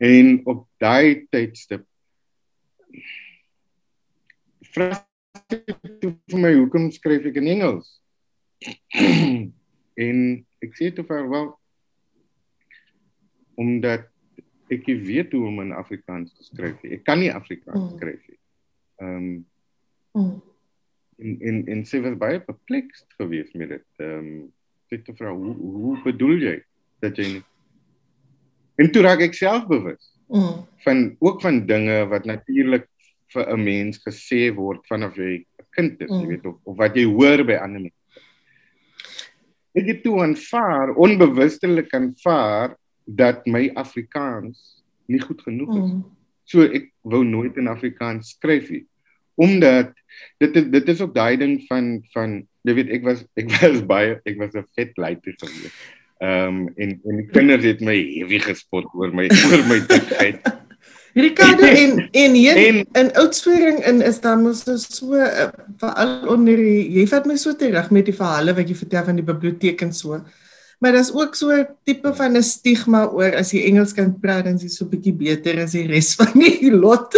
En 0.05 0.43
op 0.53 0.67
daai 0.81 1.25
tydstip 1.33 1.87
vra 4.75 4.91
toe 5.49 6.13
vir 6.29 6.43
my 6.43 6.53
hoekom 6.59 6.91
skryf 6.93 7.29
ek 7.33 7.41
in 7.41 7.49
Engels? 7.57 7.89
en 10.09 10.21
ek 10.65 10.77
sê 10.77 10.91
toe 10.93 11.07
vir 11.09 11.25
wel 11.33 11.49
omdat 13.65 14.11
ek 14.73 14.87
weet 14.87 15.33
hoe 15.33 15.47
om 15.47 15.61
in 15.61 15.73
Afrikaans 15.73 16.35
te 16.35 16.45
skryf. 16.45 16.83
Ek 16.85 17.05
kan 17.05 17.21
nie 17.23 17.33
Afrikaans 17.33 17.93
mm. 17.93 17.97
skryf 17.97 18.23
nie. 18.29 18.41
Ehm 19.03 19.33
um, 20.15 20.37
en 21.17 21.37
en 21.41 21.67
en 21.73 21.85
sy 21.89 22.01
was 22.05 22.17
baie 22.21 22.41
perplexed 22.41 23.09
geweest 23.17 23.55
met 23.55 23.69
dit. 23.69 23.89
Ehm 23.99 24.19
um, 24.19 24.49
sê 24.91 25.03
toe 25.03 25.15
vir 25.19 25.33
hoe 25.33 25.55
hoe 25.57 25.99
bedoel 26.05 26.43
jy 26.43 26.57
dat 27.01 27.19
jy 27.19 27.29
nie 27.37 27.45
En 28.77 28.93
toe 28.93 29.03
raak 29.07 29.25
ek 29.25 29.37
self 29.37 29.65
bewus. 29.71 30.13
Mm. 30.29 30.65
Van 30.85 30.99
ook 31.25 31.41
van 31.41 31.63
dinge 31.67 32.03
wat 32.11 32.27
natuurlik 32.29 32.89
vir 33.33 33.45
'n 33.53 33.63
mens 33.63 33.99
gesê 33.99 34.53
word 34.55 34.87
vanaf 34.87 35.17
jy 35.17 35.45
'n 35.45 35.67
kind 35.71 36.01
is, 36.01 36.11
mm. 36.11 36.21
jy 36.21 36.27
weet 36.27 36.47
of, 36.47 36.57
of 36.65 36.77
wat 36.77 36.95
jy 36.95 37.05
hoor 37.05 37.45
by 37.45 37.57
ander 37.57 37.81
mense. 37.81 38.03
Ek 39.75 39.87
het 39.87 40.03
toe 40.03 40.21
aanvaar, 40.21 40.95
onbewustelik 40.95 41.93
aanvaar 41.95 42.77
dat 43.07 43.47
my 43.47 43.71
Afrikaans 43.75 44.83
nie 45.07 45.21
goed 45.23 45.43
genoeg 45.47 45.73
is. 45.77 45.91
Mm. 45.91 46.05
So 46.47 46.67
ek 46.67 46.91
wou 47.07 47.23
nooit 47.27 47.57
in 47.59 47.71
Afrikaans 47.71 48.35
skryf 48.37 48.71
nie. 48.75 48.85
Omdat 49.39 49.95
dit 50.43 50.59
dit 50.73 50.89
is 50.89 51.01
ook 51.01 51.15
daai 51.15 51.37
ding 51.41 51.59
van 51.71 51.97
van 52.15 52.41
jy 52.67 52.75
weet 52.81 52.93
ek 52.99 53.07
was 53.07 53.25
ek 53.39 53.51
was 53.59 53.83
baie 53.87 54.19
ek 54.27 54.39
was 54.43 54.55
'n 54.55 54.67
vet 54.75 54.97
luiter 54.97 55.35
gewees. 55.43 55.75
Ehm 56.19 56.49
um, 56.49 56.61
en 56.77 57.01
en 57.05 57.17
die 57.23 57.29
kinders 57.31 57.65
het 57.65 57.81
my 57.81 57.97
heavy 57.97 58.41
gespot 58.41 58.87
oor 58.95 59.13
my 59.15 59.29
oor 59.51 59.67
my 59.69 59.81
dikheid. 59.87 60.41
Ricardo 61.17 61.65
en 61.65 62.09
en 62.13 62.35
hier 62.35 62.57
en, 62.61 62.83
in 62.93 63.13
oudspering 63.17 63.79
in 63.89 64.03
is 64.05 64.21
dan 64.21 64.43
mos 64.43 64.65
so 64.65 65.15
uh, 65.17 65.49
veral 65.81 66.29
onder 66.29 66.57
die, 66.57 66.83
jy 66.99 67.07
vat 67.09 67.25
my 67.29 67.37
so 67.41 67.57
terug 67.57 67.89
met 67.91 68.05
die 68.05 68.17
verhale 68.17 68.53
wat 68.57 68.69
jy 68.69 68.77
vertel 68.77 69.05
van 69.05 69.17
die 69.17 69.25
biblioteek 69.25 69.81
en 69.87 69.95
so. 69.97 70.21
Maar 70.79 70.93
daar's 70.93 71.13
ook 71.15 71.35
so 71.35 71.51
'n 71.51 71.67
tipe 71.85 72.15
van 72.15 72.37
'n 72.37 72.43
stigma 72.43 73.07
oor 73.07 73.35
as 73.35 73.51
jy 73.53 73.65
Engels 73.65 73.93
kan 73.93 74.21
praat 74.21 74.45
dan 74.45 74.55
is 74.55 74.63
jy 74.63 74.69
so 74.69 74.85
bietjie 74.85 75.15
beter 75.15 75.63
as 75.63 75.73
die 75.73 75.87
res 75.87 76.15
van 76.15 76.33
die 76.33 76.71
lot. 76.85 77.15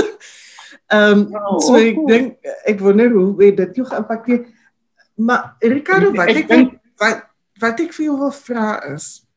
Ehm 0.87 1.19
um, 1.19 1.37
oh, 1.37 1.61
so 1.61 1.75
ek 1.75 1.99
dink 2.07 2.37
ek 2.65 2.81
wonder 2.81 3.11
hoe 3.11 3.37
weet 3.37 3.57
dit 3.57 3.77
jou 3.77 3.87
geïmpakteer. 3.87 4.47
Maar 5.17 5.57
Ricardo 5.61 6.13
wat 6.13 6.29
ek, 6.29 6.37
ek 6.37 6.49
denk, 6.49 6.79
wat 6.99 7.27
wat 7.61 7.81
ek 7.81 7.93
vir 7.93 8.05
jou 8.05 8.19
wil 8.19 8.31
vra 8.31 8.95
is 8.95 9.29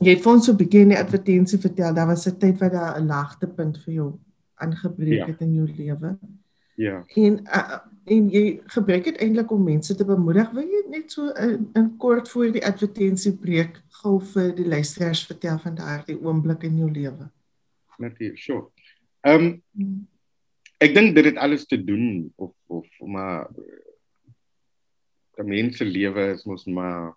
jy 0.00 0.14
het 0.14 0.22
vir 0.24 0.32
ons 0.32 0.46
so 0.46 0.52
'n 0.52 0.60
bietjie 0.60 0.82
in 0.84 0.92
die 0.94 0.98
advertensie 1.00 1.58
vertel, 1.60 1.94
daar 1.94 2.06
was 2.06 2.26
'n 2.26 2.38
tyd 2.38 2.58
wat 2.60 2.72
daar 2.72 3.00
'n 3.00 3.06
laagtepunt 3.06 3.78
vir 3.84 3.94
jou 3.94 4.18
aangebreek 4.54 5.24
ja. 5.24 5.26
het 5.26 5.40
in 5.40 5.54
jou 5.54 5.66
lewe. 5.66 6.18
Ja. 6.80 7.04
En 7.20 7.40
uh, 7.44 7.78
en 8.10 8.28
jy 8.32 8.44
gebruik 8.72 9.04
dit 9.04 9.18
eintlik 9.20 9.50
om 9.52 9.64
mense 9.64 9.94
te 9.94 10.04
bemoedig. 10.06 10.48
Wil 10.56 10.70
jy 10.72 10.80
net 10.90 11.12
so 11.12 11.28
in, 11.36 11.66
in 11.76 11.90
kort 12.00 12.30
voor 12.32 12.48
die 12.54 12.64
advertensie 12.66 13.34
breek 13.36 13.76
gou 14.00 14.16
vir 14.32 14.54
die 14.56 14.66
luisteraars 14.66 15.26
vertel 15.28 15.60
van 15.60 15.76
daardie 15.78 16.16
oomblik 16.18 16.64
in 16.66 16.78
jou 16.80 16.88
lewe? 16.90 17.28
Natuurlik, 18.00 18.40
sure. 18.40 18.70
Ehm 19.28 19.52
um, 19.76 20.08
ek 20.80 20.94
dink 20.96 21.12
dit 21.14 21.28
het 21.28 21.36
alles 21.36 21.66
te 21.68 21.76
doen 21.76 22.32
of 22.40 22.54
of 22.72 22.88
maar 23.04 23.50
die 25.36 25.44
mense 25.44 25.84
lewe 25.84 26.30
is 26.32 26.46
mos 26.48 26.64
maar 26.64 27.12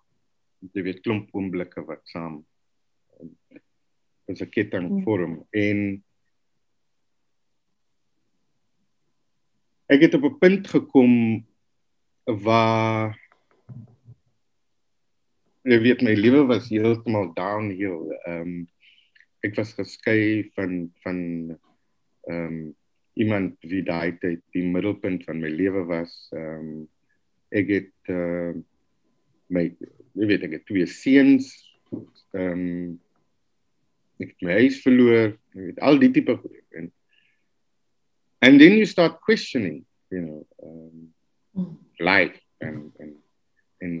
jy 0.76 0.84
weet 0.84 1.00
klomp 1.06 1.32
oomblikke 1.32 1.84
wat 1.88 2.04
saam 2.12 2.42
is 4.28 4.42
'n 4.44 4.50
ketting 4.52 4.90
vorm 5.04 5.40
en 5.50 5.80
ek 9.86 10.06
het 10.06 10.14
op 10.14 10.24
'n 10.24 10.38
punt 10.38 10.68
gekom 10.68 11.44
waar 12.24 13.18
jy 15.64 15.80
weet 15.80 16.02
my 16.02 16.14
lewe 16.14 16.44
was 16.46 16.68
heeltemal 16.68 17.32
downhill. 17.34 18.12
Ehm 18.24 18.40
um, 18.40 18.68
ek 19.44 19.56
was 19.56 19.74
geskei 19.76 20.50
van 20.54 20.92
van 21.04 21.18
ehm 22.28 22.46
um, 22.46 22.74
iemand 23.14 23.56
wie 23.60 23.82
daai 23.82 24.18
tyd 24.18 24.42
die 24.52 24.64
middelpunt 24.64 25.24
van 25.24 25.40
my 25.40 25.48
lewe 25.48 25.84
was. 25.84 26.28
Ehm 26.32 26.68
um, 26.68 26.88
ek 27.48 27.68
het 27.68 28.12
uh, 28.12 28.52
my 29.46 29.68
jy 30.14 30.26
weet 30.26 30.42
ek 30.48 30.58
het 30.58 30.66
twee 30.66 30.86
seuns 30.86 31.52
ehm 32.34 32.52
um, 32.52 33.00
ek 34.22 34.30
het 34.30 34.44
my 34.46 34.58
huis 34.62 34.78
verloor, 34.82 35.32
jy 35.54 35.70
weet 35.70 35.80
al 35.82 35.98
die 35.98 36.10
tipe 36.14 36.36
goed 36.38 36.78
en 36.78 36.92
and 38.44 38.60
then 38.60 38.76
you 38.78 38.86
start 38.86 39.20
questioning, 39.20 39.84
you 40.10 40.20
know, 40.20 40.40
um 40.62 41.08
mm. 41.56 41.74
life 42.00 42.38
and 42.60 42.92
and 43.00 43.16
en 43.84 43.94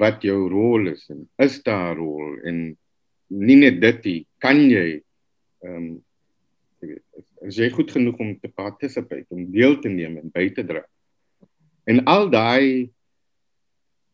wat 0.00 0.22
jou 0.26 0.48
rol 0.50 0.90
is 0.90 1.06
en 1.14 1.22
is 1.38 1.62
daar 1.62 1.96
rol 1.96 2.38
en 2.48 2.76
nie 3.28 3.58
net 3.60 3.80
dit 3.80 4.04
nie, 4.08 4.20
kan 4.42 4.60
jy 4.66 4.86
ehm 5.62 5.76
um, 5.76 5.88
jy 6.78 6.92
weet, 6.92 7.24
is 7.48 7.58
jy 7.58 7.68
goed 7.74 7.90
genoeg 7.90 8.20
om 8.22 8.34
te 8.38 8.50
participate, 8.54 9.26
om 9.34 9.48
deel 9.50 9.78
te 9.82 9.90
neem 9.90 10.18
en 10.20 10.30
by 10.34 10.46
te 10.54 10.62
dra. 10.66 10.84
En 11.90 12.04
al 12.10 12.28
daai 12.30 12.90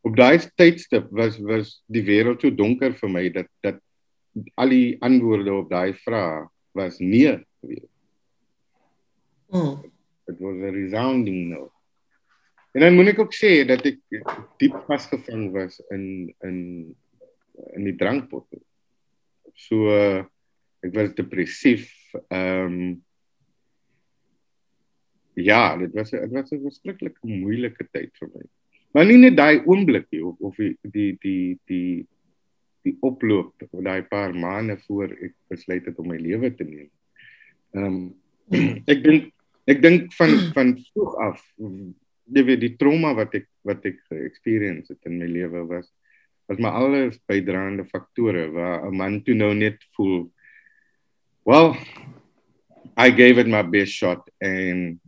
op 0.05 0.17
daai 0.17 0.39
tydstip 0.57 1.11
was 1.13 1.41
was 1.45 1.79
die 1.89 2.05
wêreld 2.05 2.45
so 2.45 2.53
donker 2.53 2.97
vir 3.01 3.13
my 3.13 3.25
dat 3.33 3.51
dat 3.65 3.81
al 4.61 4.73
die 4.73 4.97
antwoorde 5.05 5.53
op 5.55 5.69
daai 5.71 5.95
vrae 6.05 6.47
was 6.77 7.01
nee 7.01 7.37
geweest. 7.61 7.94
Mm. 9.55 9.85
It 10.27 10.41
was 10.41 10.57
a 10.59 10.71
resounding 10.75 11.51
no. 11.53 11.71
En 12.75 12.83
dan 12.83 12.95
moet 12.99 13.13
ek 13.13 13.23
ook 13.23 13.35
sê 13.37 13.63
dat 13.69 13.85
ek 13.87 14.01
diep 14.59 14.77
vasgevang 14.89 15.51
was 15.55 15.79
in 15.95 16.35
in 16.43 16.59
in 17.79 17.85
die 17.87 17.95
drankpot. 17.95 18.49
So 19.55 19.93
uh, 19.95 20.25
ek 20.83 20.95
was 20.97 21.15
depressief. 21.15 21.91
Ehm 22.29 22.79
um, 22.79 22.87
Ja, 25.35 25.77
dit 25.77 25.93
was 25.93 26.11
dit 26.11 26.31
was 26.31 26.51
'n 26.51 26.63
verskriklik 26.63 27.17
moeilike 27.23 27.89
tyd 27.91 28.11
vir 28.19 28.29
my. 28.35 28.43
Maar 28.93 29.07
nie 29.07 29.17
net 29.19 29.37
daai 29.37 29.63
oomblik 29.67 30.07
nie 30.11 30.23
of 30.25 30.39
of 30.39 30.57
die 30.57 30.77
die 30.83 31.17
die 31.21 31.59
die 31.67 32.07
die 32.83 32.97
oploop 33.01 33.55
daai 33.73 34.03
paar 34.03 34.35
maande 34.35 34.79
voor 34.87 35.11
ek 35.11 35.35
besluit 35.49 35.85
het 35.87 35.99
om 35.99 36.07
my 36.09 36.17
lewe 36.17 36.55
te 36.55 36.65
neem. 36.65 36.91
Ehm 37.75 37.85
um, 37.85 38.15
ek 38.93 39.03
dink 39.03 39.33
ek 39.67 39.83
dink 39.83 40.13
van 40.19 40.31
van 40.57 40.77
vroeg 40.93 41.19
af 41.29 41.43
jy 42.35 42.45
weet 42.45 42.61
die 42.61 42.77
trauma 42.77 43.15
wat 43.15 43.35
ek 43.35 43.49
wat 43.65 43.85
ek 43.85 44.01
experience 44.25 44.93
het 44.93 45.11
in 45.11 45.19
my 45.19 45.29
lewe 45.29 45.67
was 45.69 45.91
was 46.49 46.59
maar 46.61 46.77
alles 46.81 47.21
bydraende 47.29 47.85
faktore 47.89 48.51
waar 48.53 48.85
'n 48.89 48.97
man 48.97 49.23
toe 49.23 49.35
nou 49.35 49.55
net 49.55 49.79
voel 49.97 50.31
well 51.45 51.77
I 52.97 53.11
gave 53.11 53.39
it 53.39 53.49
my 53.49 53.63
best 53.63 53.93
shot 53.93 54.23
and 54.41 55.01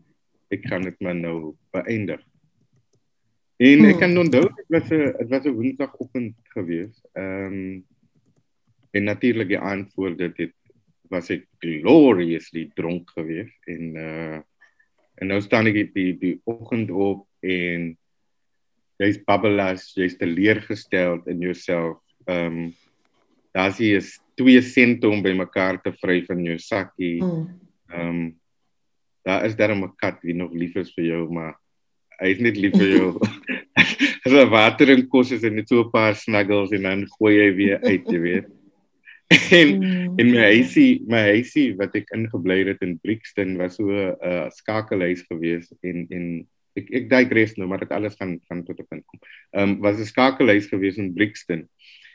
ek 0.50 0.64
kan 0.66 0.82
dit 0.82 0.96
maar 1.02 1.14
nou 1.14 1.54
beëindig. 1.74 2.22
En 3.62 3.84
ek 3.86 3.94
hmm. 3.94 4.00
kan 4.00 4.18
onthou 4.22 4.42
dit 4.48 4.72
was 4.74 4.90
'n 4.90 5.12
dit 5.18 5.28
was 5.30 5.44
'n 5.46 5.54
woensdagoggend 5.54 6.34
gewees. 6.54 6.94
Ehm 7.14 7.46
um, 7.46 7.84
en 8.90 9.04
natuurlik 9.04 9.48
die 9.48 9.58
aand 9.58 9.92
voor 9.94 10.16
dit 10.16 10.36
het 10.36 10.54
was 11.10 11.30
ek 11.30 11.46
gloriously 11.62 12.70
dronk 12.74 13.10
gewees 13.16 13.52
en 13.66 13.96
uh 13.96 14.38
en 15.16 15.30
nou 15.32 15.40
staan 15.40 15.70
ek 15.70 15.94
die 15.94 16.10
die 16.20 16.34
oggend 16.44 16.90
op 16.92 17.24
en 17.40 17.94
jy's 19.00 19.18
babbelas, 19.24 19.90
jy's 19.96 20.16
teleurgestel 20.20 21.22
in 21.30 21.44
jouself. 21.44 22.00
Ehm 22.28 22.46
um, 22.46 22.74
daar's 23.56 23.78
hier 23.80 24.02
is 24.02 24.18
twee 24.36 24.60
sente 24.60 25.08
om 25.08 25.22
by 25.24 25.32
mekaar 25.32 25.78
te 25.80 25.92
vry 25.96 26.18
van 26.26 26.42
jou 26.44 26.58
sakkie. 26.60 27.20
Ehm 27.92 28.08
um, 28.08 28.26
daar 29.26 29.46
is 29.46 29.56
daar 29.56 29.74
'n 29.74 29.92
kat 29.96 30.20
wie 30.22 30.34
nog 30.34 30.52
lief 30.52 30.76
is 30.76 30.92
vir 30.94 31.04
jou, 31.04 31.32
maar 31.32 31.56
hy 32.20 32.28
is 32.30 32.40
net 32.40 32.56
lief 32.56 32.72
vir 32.72 32.92
jou. 32.96 33.20
As 34.24 34.32
'n 34.32 34.50
water 34.50 34.90
en 34.90 35.08
kos 35.08 35.32
is 35.32 35.42
net 35.42 35.68
so 35.68 35.82
'n 35.82 35.90
paar 35.90 36.14
snuggles 36.14 36.72
en 36.72 36.82
dan 36.82 37.06
gooi 37.18 37.34
hy 37.40 37.50
weer 37.54 37.80
uit, 37.82 38.04
jy 38.06 38.20
weet. 38.20 38.48
en 39.58 39.78
mm. 39.78 40.18
en 40.18 40.28
my 40.30 40.44
huisie, 40.54 41.02
my 41.10 41.22
huisie 41.34 41.72
wat 41.78 41.94
ek 41.98 42.12
ingebly 42.14 42.60
het 42.68 42.82
in 42.86 42.94
Brixton 43.02 43.56
was 43.58 43.74
so 43.78 43.90
'n 43.90 44.14
uh, 44.22 44.46
skakelhuis 44.54 45.24
gewees 45.26 45.72
en 45.82 46.06
en 46.14 46.26
ek 46.78 46.92
ek 47.00 47.08
digress 47.10 47.56
nou, 47.56 47.66
maar 47.66 47.82
dit 47.82 47.90
alles 47.90 48.14
gaan 48.20 48.36
gaan 48.46 48.62
tot 48.64 48.78
'n 48.80 48.86
punt 48.86 49.04
kom. 49.06 49.20
Ehm 49.52 49.62
um, 49.62 49.80
was 49.82 49.98
'n 49.98 50.06
skakelhuis 50.06 50.70
gewees 50.70 50.96
in 50.96 51.14
Brixton. 51.14 51.66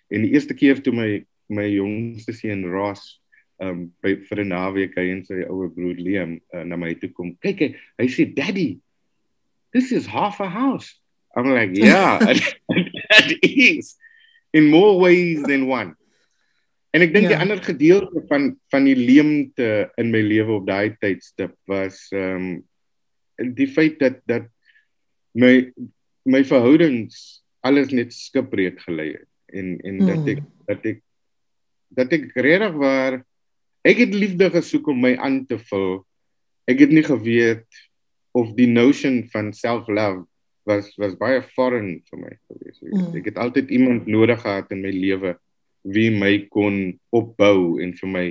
En 0.07 0.21
die 0.21 0.31
eerste 0.31 0.53
keer 0.53 0.81
toe 0.81 0.93
my 0.93 1.25
my 1.49 1.67
jongste 1.67 2.33
seun 2.33 2.63
Ross 2.65 3.19
ehm 3.59 3.69
um, 3.69 3.93
by 4.01 4.15
vir 4.29 4.39
'n 4.43 4.47
naweek 4.47 4.95
hy 4.95 5.11
en 5.11 5.25
sy 5.25 5.43
ouer 5.43 5.69
broer 5.69 5.99
Liam 5.99 6.39
uh, 6.53 6.63
na 6.63 6.75
my 6.75 6.93
toe 6.95 7.11
kom. 7.11 7.35
Kyk 7.43 7.59
hy, 7.59 7.75
hy 7.99 8.07
sê 8.07 8.25
daddy, 8.33 8.79
this 9.73 9.91
is 9.91 10.07
half 10.07 10.39
a 10.39 10.47
house. 10.47 10.95
I'm 11.35 11.47
like, 11.51 11.75
yeah, 11.75 12.19
it 12.69 13.39
is 13.43 13.97
in 14.53 14.67
more 14.67 14.99
ways 14.99 15.43
than 15.43 15.67
one. 15.67 15.95
En 16.91 17.05
ek 17.05 17.13
dink 17.15 17.29
ja. 17.29 17.35
die 17.35 17.41
ander 17.43 17.61
gedeelte 17.63 18.23
van 18.27 18.51
van 18.71 18.87
die 18.87 18.97
leemte 18.97 19.69
in 20.01 20.11
my 20.11 20.21
lewe 20.25 20.59
op 20.59 20.67
daai 20.67 20.97
tydstip 20.99 21.55
was 21.71 22.03
ehm 22.11 22.51
um, 22.51 23.53
die 23.55 23.69
feit 23.71 23.97
dat 23.99 24.19
dat 24.29 24.49
my 25.33 25.71
my 26.29 26.43
verhoudings 26.45 27.41
alles 27.65 27.93
net 27.95 28.11
skipbreek 28.13 28.81
gelei 28.83 29.13
het 29.15 29.29
en 29.55 29.77
en 29.79 30.01
mm. 30.01 30.09
dat 30.09 30.27
ek 30.33 30.43
dat 30.67 30.89
ek 30.91 30.99
dat 31.91 32.13
ek 32.17 32.27
regtig 32.35 32.75
waar 32.79 33.21
ek 33.87 34.03
het 34.05 34.13
liefde 34.15 34.49
gesoek 34.53 34.91
om 34.91 34.99
my 35.01 35.15
aan 35.17 35.41
te 35.49 35.57
vul. 35.71 36.03
Ek 36.69 36.83
het 36.83 36.91
nie 36.93 37.03
geweet 37.03 37.79
of 38.37 38.53
die 38.55 38.69
notion 38.69 39.23
van 39.33 39.51
self-love 39.55 40.27
was 40.69 40.91
was 41.01 41.17
baie 41.19 41.41
foreign 41.55 41.99
vir 42.11 42.19
my 42.19 42.33
gewees. 42.51 42.77
Mm. 42.83 43.15
ek 43.17 43.31
het 43.31 43.39
altyd 43.41 43.71
iemand 43.71 44.11
nodig 44.11 44.43
gehad 44.43 44.69
in 44.75 44.83
my 44.83 44.93
lewe 44.93 45.35
wie 45.81 46.09
my 46.13 46.35
kon 46.53 46.99
opbou 47.09 47.79
en 47.81 47.93
vir 47.97 48.09
my 48.09 48.25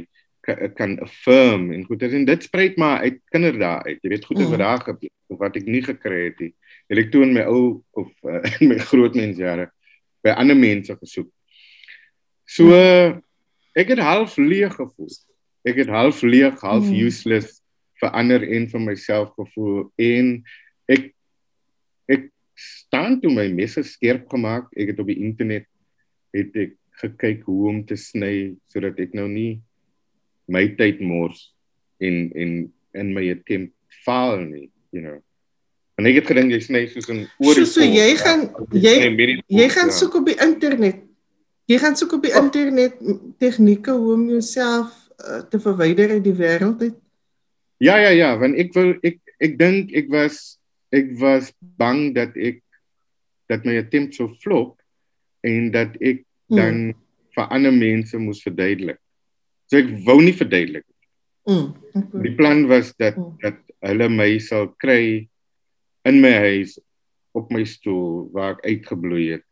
kan 0.76 0.98
affirm 1.04 1.70
en 1.72 1.84
goed 1.84 2.02
en 2.02 2.24
dit 2.24 2.42
spruit 2.42 2.76
maar 2.76 3.00
uit 3.04 3.20
kinderdae 3.30 3.82
uit. 3.82 3.98
Jy 4.02 4.10
weet 4.10 4.24
goed 4.24 4.40
as 4.40 4.50
wat 4.50 4.62
daar 4.62 4.80
gebeur 4.84 5.38
wat 5.38 5.56
ek 5.60 5.66
nie 5.70 5.82
gekry 5.84 6.24
het 6.24 6.40
nie. 6.42 6.52
Het 6.90 7.04
ek 7.04 7.12
toe 7.12 7.22
in 7.26 7.34
my 7.36 7.44
ou 7.46 7.82
of 7.98 8.08
uh, 8.26 8.40
in 8.60 8.72
my 8.72 8.78
groot 8.90 9.14
mensjare 9.14 9.68
by 10.24 10.34
ander 10.34 10.58
mense 10.58 10.96
gesoek. 10.96 11.28
So 12.50 12.74
ek 13.78 13.92
het 13.94 14.02
half 14.02 14.36
leeg 14.40 14.74
gevoel. 14.74 15.12
Ek 15.68 15.78
het 15.84 15.92
half 15.92 16.22
leeg 16.26 16.58
half 16.64 16.88
mm. 16.88 16.98
useless 17.06 17.60
vir 18.00 18.14
ander 18.16 18.42
en 18.42 18.66
vir 18.72 18.82
myself 18.82 19.30
gevoel. 19.38 19.86
En 20.00 20.40
ek 20.90 21.12
ek 22.10 22.30
staan 22.58 23.20
toe 23.22 23.30
my 23.32 23.46
messe 23.54 23.84
skerp 23.86 24.26
gemaak. 24.32 24.72
Ek 24.74 24.94
het 24.94 25.04
op 25.04 25.12
die 25.12 25.20
internet 25.20 25.68
het 26.34 26.56
ek 26.58 26.76
gekyk 27.00 27.44
hoe 27.48 27.68
om 27.70 27.80
te 27.86 27.96
sny 27.96 28.56
sodat 28.70 28.98
ek 29.00 29.16
nou 29.16 29.28
nie 29.28 29.60
my 30.50 30.66
tyd 30.78 31.00
mors 31.00 31.50
en 32.00 32.30
en 32.34 32.54
in 32.98 33.12
my 33.14 33.28
attempt 33.30 33.74
faal 34.04 34.40
nie, 34.42 34.70
you 34.90 35.02
know. 35.02 35.18
En 36.00 36.08
ek 36.08 36.22
het 36.22 36.30
gedink 36.32 36.54
jy 36.54 36.60
sny 36.64 36.86
soos 36.88 37.10
'n 37.12 37.26
oor 37.44 37.54
So, 37.54 37.64
so 37.68 37.84
jy 37.84 38.16
gaan 38.16 38.48
jy 38.72 38.94
jy 39.46 39.68
gaan 39.68 39.92
ja. 39.92 39.96
soek 40.00 40.14
op 40.22 40.26
die 40.26 40.38
internet. 40.40 41.04
Jy 41.70 41.78
gaan 41.78 41.96
soek 41.96 42.16
op 42.18 42.24
die 42.24 42.34
oh. 42.34 42.42
internet 42.42 42.96
tegnieke 43.38 43.92
hoe 43.92 44.14
om 44.14 44.24
jouself 44.28 44.90
uh, 45.20 45.42
te 45.50 45.60
verwyder 45.60 46.16
uit 46.16 46.24
die 46.24 46.34
wêreld 46.34 46.80
uit. 46.82 46.96
Ja 47.78 47.96
ja 47.96 48.10
ja, 48.10 48.32
want 48.38 48.56
ek 48.58 48.74
wil 48.74 48.96
ek 49.06 49.20
ek 49.38 49.58
dink 49.60 49.92
ek 49.96 50.10
was 50.12 50.58
ek 50.92 51.12
was 51.20 51.52
bang 51.60 52.10
dat 52.16 52.34
ek 52.36 52.60
dat 53.48 53.64
my 53.64 53.76
attempt 53.78 54.14
sou 54.14 54.28
flop 54.40 54.80
en 55.46 55.70
dat 55.70 55.94
ek 56.00 56.24
dan 56.50 56.74
mm. 56.90 56.94
vir 57.34 57.50
ander 57.56 57.74
mense 57.74 58.18
moes 58.18 58.42
verduidelik. 58.42 58.98
So 59.70 59.78
ek 59.78 59.90
wou 60.06 60.18
nie 60.22 60.34
verduidelik 60.36 60.86
nie. 60.86 61.00
Mm. 61.50 61.66
Okay. 61.94 62.22
Die 62.26 62.34
plan 62.38 62.66
was 62.70 62.92
dat 62.98 63.16
mm. 63.16 63.36
dat 63.42 63.60
hulle 63.86 64.08
my 64.12 64.30
sal 64.42 64.68
kry 64.82 65.28
in 66.08 66.20
my 66.20 66.32
huis 66.46 66.78
op 67.36 67.50
my 67.54 67.62
stoel 67.64 68.28
waar 68.34 68.58
ek 68.58 68.66
uitgebloei 68.66 69.30
het 69.36 69.46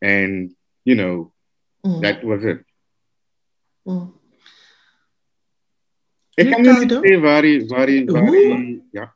and 0.00 0.56
you 0.88 0.96
know 0.96 1.32
mm. 1.84 2.00
that 2.02 2.24
was 2.24 2.44
it. 2.44 2.64
Mm. 3.84 4.08
Ek 6.40 6.52
kan 6.54 6.62
nie 6.64 6.88
sê 6.88 7.16
waar 7.20 7.44
die 7.44 7.56
waar 7.68 7.90
die 7.90 8.04
waar 8.08 8.30
die 8.32 8.82
ja. 8.96 9.06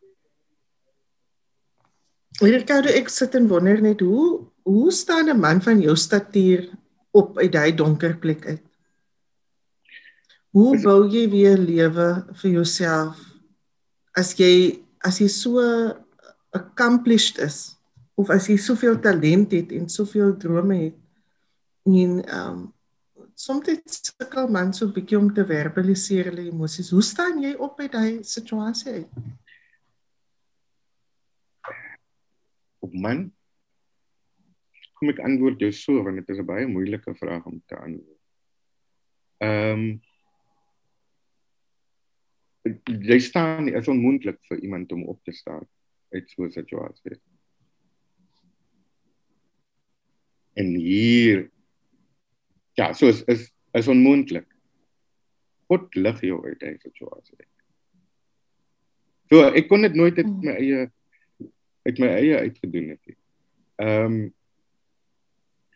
Ricardo 2.42 2.92
ek 2.92 3.08
sit 3.08 3.37
en 3.38 3.48
wonder 3.48 3.80
net 3.80 4.02
hoe 4.04 4.44
hoe 4.64 4.90
staan 4.92 5.30
'n 5.30 5.40
man 5.40 5.62
van 5.62 5.80
jou 5.80 5.96
statuur 5.96 6.68
op 7.14 7.38
uit 7.38 7.53
daai 7.53 7.74
donker 7.79 8.16
plek 8.18 8.46
uit. 8.46 8.64
Hoe 10.55 10.74
bou 10.83 11.00
jy 11.11 11.24
weer 11.31 11.59
lewe 11.59 12.09
vir 12.40 12.50
jouself 12.50 13.20
as 14.14 14.35
jy 14.38 14.83
as 15.05 15.18
jy 15.20 15.29
so 15.29 15.62
accomplished 16.55 17.40
is 17.42 17.74
of 18.14 18.31
as 18.31 18.46
jy 18.50 18.57
soveel 18.59 18.98
talent 19.03 19.53
het 19.55 19.74
en 19.74 19.90
soveel 19.90 20.37
drome 20.38 20.79
het 20.87 21.00
en 21.90 22.22
ehm 22.22 22.55
um, 22.55 22.62
soms 23.35 23.66
sukkel 23.90 24.46
man 24.48 24.72
so 24.72 24.87
'n 24.87 24.94
bietjie 24.94 25.18
om 25.18 25.33
te 25.35 25.44
verbaliseer 25.46 26.31
hulle 26.31 26.50
emosies. 26.50 26.90
Hoe 26.90 27.03
staan 27.03 27.42
jy 27.42 27.55
op 27.59 27.81
uit 27.81 27.92
daai 27.92 28.22
situasie 28.22 28.92
uit? 28.92 29.09
Man 32.92 33.33
kom 35.04 35.12
ek 35.12 35.20
antwoord 35.20 35.60
jou 35.60 35.68
so 35.76 36.00
want 36.00 36.16
dit 36.16 36.30
is 36.32 36.40
'n 36.40 36.48
baie 36.48 36.66
moeilike 36.66 37.12
vraag 37.20 37.44
om 37.44 37.60
te 37.68 37.76
antwoord. 37.76 38.20
Ehm 39.44 39.84
um, 39.84 40.00
jy 43.04 43.18
staan 43.20 43.68
is 43.68 43.88
onmoontlik 43.88 44.40
vir 44.48 44.62
iemand 44.64 44.92
om 44.92 45.04
op 45.04 45.20
te 45.24 45.32
staan 45.32 45.68
uit 46.12 46.30
so 46.30 46.44
'n 46.44 46.50
situasie. 46.50 47.20
En 50.55 50.72
hier 50.74 51.50
ja, 52.74 52.92
so 52.92 53.09
is 53.09 53.22
is 53.24 53.52
is 53.72 53.88
onmoontlik. 53.88 54.48
Wat 55.66 55.94
lig 55.94 56.20
jou 56.20 56.46
uit 56.46 56.61
daai 56.61 56.78
situasie? 56.78 57.46
So 59.28 59.42
ek 59.52 59.68
kon 59.68 59.82
dit 59.82 59.94
nooit 59.94 60.16
uit 60.16 60.42
my 60.42 60.57
eie 60.57 60.90
uit 61.84 61.98
my 61.98 62.09
eie 62.09 62.38
uitgedoen 62.38 62.88
het 62.88 63.05
nie. 63.05 63.18
Ehm 63.76 64.05
um, 64.05 64.34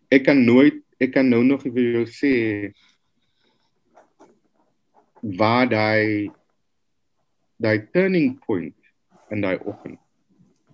ek 0.09 0.25
kan 0.29 0.45
nooit 0.45 0.83
ek 0.99 1.13
kan 1.15 1.29
nou 1.31 1.45
nog 1.47 1.63
vir 1.63 1.85
jou 1.95 2.05
sê 2.11 2.33
waar 5.23 5.69
daai 5.71 6.31
daai 7.59 7.79
turning 7.93 8.37
point 8.47 8.75
en 9.31 9.43
daai 9.43 9.59
oggend 9.59 10.01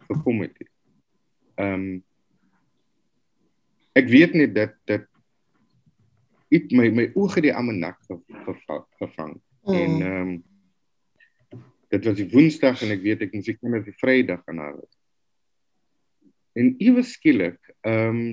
gekom 0.08 0.42
het. 0.44 0.56
Ehm 1.56 1.74
um, 1.74 2.02
ek 3.94 4.08
weet 4.10 4.32
net 4.34 4.54
dat 4.54 4.74
dat 4.90 5.06
dit 6.50 6.72
my 6.74 6.88
my 6.90 7.06
oë 7.14 7.44
die 7.44 7.54
amanak 7.54 8.00
gevang 8.98 9.36
mm. 9.66 9.74
en 9.74 9.92
ehm 10.00 10.32
um, 10.32 10.34
dit 11.94 12.06
was 12.08 12.16
die 12.18 12.30
woensdag 12.32 12.82
en 12.82 12.90
ek 12.90 13.04
weet 13.04 13.22
ek 13.26 13.36
moes 13.36 13.48
ek 13.52 13.60
net 13.62 13.86
die 13.86 13.98
vrydag 14.00 14.42
gaan 14.46 14.62
haal. 14.64 14.82
En 16.58 16.74
iewes 16.78 17.14
skielik 17.18 17.60
ehm 17.82 18.18
um, 18.18 18.26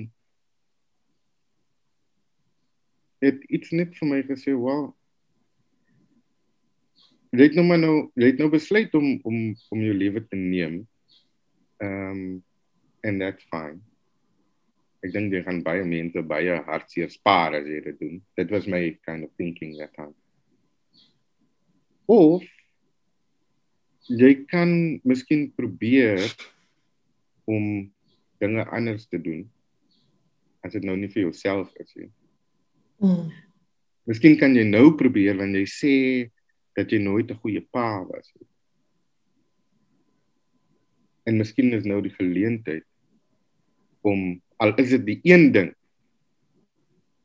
het 3.30 3.44
iets 3.48 3.70
net 3.70 3.94
vir 3.98 4.08
my 4.08 4.22
gesê, 4.26 4.54
"Wow. 4.54 4.94
Jy 7.32 7.42
het 7.42 7.54
nou 7.54 7.64
maar 7.66 7.78
nou, 7.78 8.10
jy 8.16 8.26
het 8.26 8.38
nou 8.38 8.50
besluit 8.50 8.94
om 8.94 9.20
om 9.24 9.54
om 9.70 9.80
jou 9.80 9.94
lewe 9.94 10.26
te 10.28 10.36
neem." 10.36 10.86
Ehm 11.78 12.10
um, 12.10 12.44
and 13.02 13.20
that's 13.20 13.44
fine. 13.50 13.80
Ek 15.02 15.12
dink 15.12 15.32
jy 15.32 15.42
gaan 15.42 15.62
baie 15.62 15.84
mense 15.84 16.22
baie 16.22 16.62
hartseer 16.62 17.10
spaar 17.10 17.54
as 17.58 17.66
jy 17.66 17.80
dit 17.80 17.98
doen. 17.98 18.22
Dit 18.38 18.50
was 18.50 18.66
my 18.66 18.98
kind 19.02 19.24
of 19.24 19.30
thinking 19.36 19.76
that 19.78 19.94
time. 19.94 20.14
Of 22.06 22.42
jy 24.06 24.44
kan 24.50 25.00
miskien 25.02 25.50
probeer 25.54 26.22
om 27.50 27.90
dinge 28.42 28.64
anders 28.70 29.06
te 29.06 29.18
doen 29.22 29.44
as 30.62 30.74
dit 30.74 30.86
nou 30.86 30.96
nie 30.98 31.10
vir 31.10 31.26
jouself 31.26 31.70
is 31.82 31.90
nie. 31.98 32.10
Mm. 33.02 33.30
Miskien 34.06 34.38
kan 34.38 34.54
jy 34.54 34.64
nou 34.66 34.92
probeer 34.98 35.36
wanneer 35.38 35.66
jy 35.66 35.70
sê 35.70 35.94
dat 36.78 36.90
jy 36.90 36.98
nooit 37.02 37.30
'n 37.30 37.38
goeie 37.42 37.62
pa 37.70 38.02
was 38.06 38.32
nie. 38.38 38.48
En 41.26 41.38
miskien 41.38 41.72
is 41.72 41.84
nou 41.84 42.00
die 42.02 42.14
geleentheid 42.14 42.86
om 44.02 44.42
al 44.58 44.74
is 44.78 44.90
dit 44.90 45.06
die 45.06 45.20
een 45.22 45.52
ding 45.52 45.74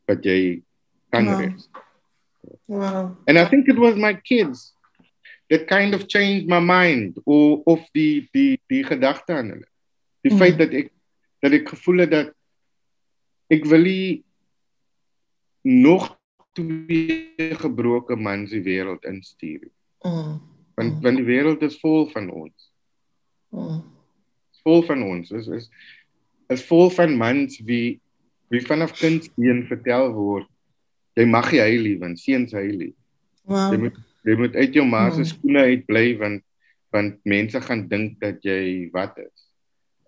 wat 0.07 0.25
jy 0.25 0.63
kan 1.09 1.25
wow. 1.25 1.39
res. 1.39 1.69
Wow. 2.67 3.17
And 3.27 3.37
I 3.37 3.45
think 3.45 3.67
it 3.67 3.77
was 3.77 3.95
my 3.95 4.13
kids 4.13 4.73
that 5.49 5.67
kind 5.67 5.93
of 5.93 6.07
changed 6.07 6.47
my 6.47 6.59
mind 6.59 7.17
of 7.25 7.61
of 7.65 7.89
die 7.93 8.27
die 8.33 8.59
die 8.67 8.83
gedagte 8.83 9.33
aan 9.33 9.49
hulle. 9.55 9.69
Die 10.21 10.33
mm. 10.33 10.37
feit 10.37 10.57
dat 10.57 10.73
ek 10.73 10.91
dat 11.41 11.53
ek 11.53 11.69
gevoel 11.69 12.05
het 12.05 12.11
dat 12.11 12.33
ek 13.49 13.65
wil 13.65 13.81
nie 13.81 14.26
nog 15.67 16.09
twee 16.57 17.53
gebroke 17.59 18.15
mans 18.15 18.53
die 18.55 18.63
wêreld 18.63 19.05
instuur. 19.09 19.67
Mm. 20.01 20.39
Want 20.77 20.97
mm. 20.97 21.01
want 21.05 21.21
die 21.21 21.27
wêreld 21.27 21.63
is 21.67 21.79
vol 21.83 22.07
van 22.13 22.31
ons. 22.31 22.71
Mm. 23.53 23.83
vol 24.63 24.83
van 24.83 25.03
ons. 25.03 25.31
Is 25.31 25.47
is 25.47 25.69
is 26.51 26.63
vol 26.67 26.89
van 26.95 27.15
mans 27.19 27.59
wie 27.67 27.99
wie 28.51 28.63
vanaf 28.63 28.95
kindsbeen 28.99 29.65
vertel 29.67 30.13
word 30.15 30.47
jy 31.17 31.25
mag 31.29 31.49
nie 31.51 31.63
heilig 31.63 31.97
want 32.01 32.21
seuns 32.21 32.53
heilig. 32.55 32.93
Wow. 33.47 33.71
Jy 33.73 33.81
moet 33.85 34.03
jy 34.27 34.35
moet 34.35 34.57
uit 34.59 34.75
jou 34.75 34.83
ma 34.85 35.07
se 35.09 35.23
wow. 35.23 35.29
skoene 35.31 35.65
uit 35.71 35.85
bly 35.89 36.05
want 36.21 36.43
want 36.95 37.17
mense 37.27 37.59
gaan 37.63 37.85
dink 37.89 38.17
dat 38.23 38.43
jy 38.45 38.87
wat 38.93 39.17
is. 39.23 39.47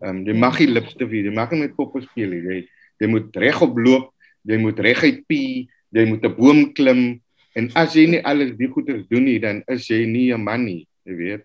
Ehm 0.04 0.22
um, 0.22 0.24
jy 0.28 0.36
mag 0.38 0.60
nie 0.62 0.70
lipstick 0.70 1.10
hê, 1.12 1.24
jy 1.28 1.34
mag 1.36 1.52
nie 1.54 1.66
met 1.66 1.76
poppe 1.78 2.04
speel 2.06 2.36
nie. 2.36 2.44
Jy 2.46 2.60
jy 3.00 3.10
moet 3.12 3.36
regop 3.42 3.78
loop, 3.80 4.10
jy 4.44 4.58
moet 4.58 4.80
reguit 4.80 5.26
pie, 5.28 5.70
jy 5.92 6.06
moet 6.06 6.24
'n 6.26 6.36
boom 6.36 6.74
klim 6.74 7.22
en 7.56 7.72
as 7.76 7.96
jy 7.96 8.06
nie 8.08 8.24
alles 8.24 8.56
die 8.58 8.68
goeie 8.68 9.06
doen 9.10 9.26
nie, 9.26 9.40
dan 9.40 9.64
is 9.68 9.88
jy 9.88 10.06
nie 10.06 10.32
'n 10.34 10.44
man 10.44 10.66
nie, 10.66 10.88
jy 11.06 11.14
weet. 11.16 11.44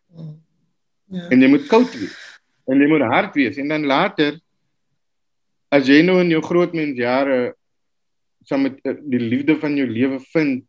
Ja. 1.08 1.28
En 1.30 1.40
jy 1.40 1.48
moet 1.48 1.66
koud 1.68 1.90
wees. 1.94 2.16
En 2.66 2.80
jy 2.80 2.88
moet 2.88 3.02
hard 3.02 3.34
wees 3.34 3.58
en 3.58 3.68
dan 3.68 3.84
later 3.84 4.40
as 5.74 5.88
jy 5.88 6.02
nou 6.02 6.20
in 6.22 6.30
jou 6.30 6.42
groot 6.44 6.72
mens 6.76 6.96
jare 6.98 7.54
saam 8.48 8.66
met 8.68 8.78
eh, 8.84 8.96
die 9.00 9.20
liefde 9.20 9.56
van 9.60 9.76
jou 9.76 9.86
lewe 9.88 10.20
vind 10.32 10.64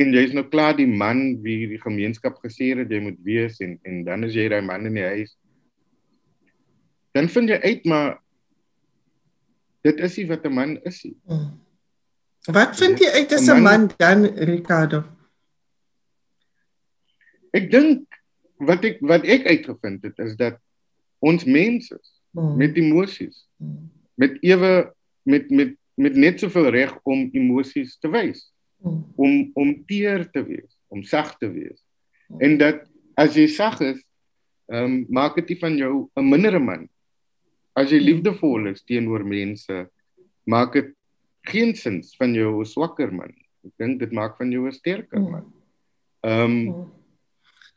en 0.00 0.10
jy's 0.14 0.34
nou 0.34 0.44
klaar 0.50 0.74
die 0.76 0.88
man 0.90 1.38
wie 1.44 1.68
die 1.70 1.80
gemeenskap 1.82 2.40
gesê 2.42 2.72
het 2.74 2.90
jy 2.90 3.00
moet 3.04 3.18
wees 3.26 3.60
en 3.64 3.78
en 3.86 4.02
dan 4.06 4.26
is 4.28 4.36
jy 4.36 4.48
daai 4.50 4.62
man 4.66 4.86
in 4.90 4.98
die 4.98 5.06
huis 5.06 5.36
dan 7.14 7.30
vind 7.30 7.54
jy 7.54 7.60
uit 7.62 7.86
maar 7.90 8.18
dit 9.84 10.00
is 10.00 10.16
nie 10.16 10.26
wat 10.30 10.44
'n 10.44 10.52
man 10.52 10.78
is 10.82 11.02
nie. 11.04 11.16
Hmm. 11.26 11.60
Wat 12.52 12.76
vind 12.76 12.98
jy 12.98 13.10
uit 13.20 13.32
as 13.32 13.48
'n 13.48 13.62
man 13.62 13.90
dan 13.96 14.24
Ricardo? 14.24 15.04
Ek 17.52 17.70
dink 17.70 18.08
wat 18.58 18.84
ek 18.84 19.00
wat 19.00 19.24
ek 19.24 19.46
uitgevind 19.46 20.02
het 20.02 20.18
is 20.18 20.36
dat 20.36 20.58
ons 21.18 21.44
mense 21.44 22.00
hmm. 22.32 22.56
met 22.56 22.76
emosies 22.76 23.46
hmm. 23.56 23.90
met 24.14 24.36
ewe 24.42 24.92
met 25.22 25.50
met 25.50 25.76
met 25.94 26.16
net 26.16 26.40
soveel 26.40 26.68
reg 26.68 26.98
om 27.02 27.28
emosies 27.32 27.98
te 27.98 28.08
wys. 28.08 28.52
Hmm. 28.82 29.12
Om 29.16 29.50
om 29.54 29.84
teer 29.86 30.30
te 30.30 30.44
wees, 30.44 30.72
om 30.88 31.02
sag 31.02 31.38
te 31.38 31.48
wees. 31.52 31.84
Hmm. 32.26 32.40
En 32.40 32.58
dat 32.58 32.82
as 33.14 33.34
jy 33.34 33.46
sag 33.46 33.80
is, 33.80 34.00
ehm 34.66 34.84
um, 34.84 35.06
maak 35.08 35.34
dit 35.34 35.48
nie 35.48 35.58
van 35.58 35.76
jou 35.76 36.08
'n 36.16 36.28
mindere 36.28 36.58
man 36.58 36.88
as 37.74 37.90
jy 37.90 38.00
liefdevol 38.00 38.70
is 38.70 38.82
teenoor 38.82 39.24
mense, 39.26 39.86
maak 40.46 40.72
dit 40.78 40.92
geen 41.50 41.74
sins 41.76 42.14
van 42.16 42.34
jou 42.34 42.60
'n 42.60 42.66
swakker 42.66 43.12
man. 43.12 43.32
Ek 43.64 43.72
dink 43.78 44.00
dit 44.00 44.12
maak 44.12 44.36
van 44.36 44.50
jou 44.50 44.66
'n 44.66 44.72
sterker 44.72 45.18
hmm. 45.18 45.30
man. 45.30 45.52
Ehm 46.22 46.58
um, 46.70 46.92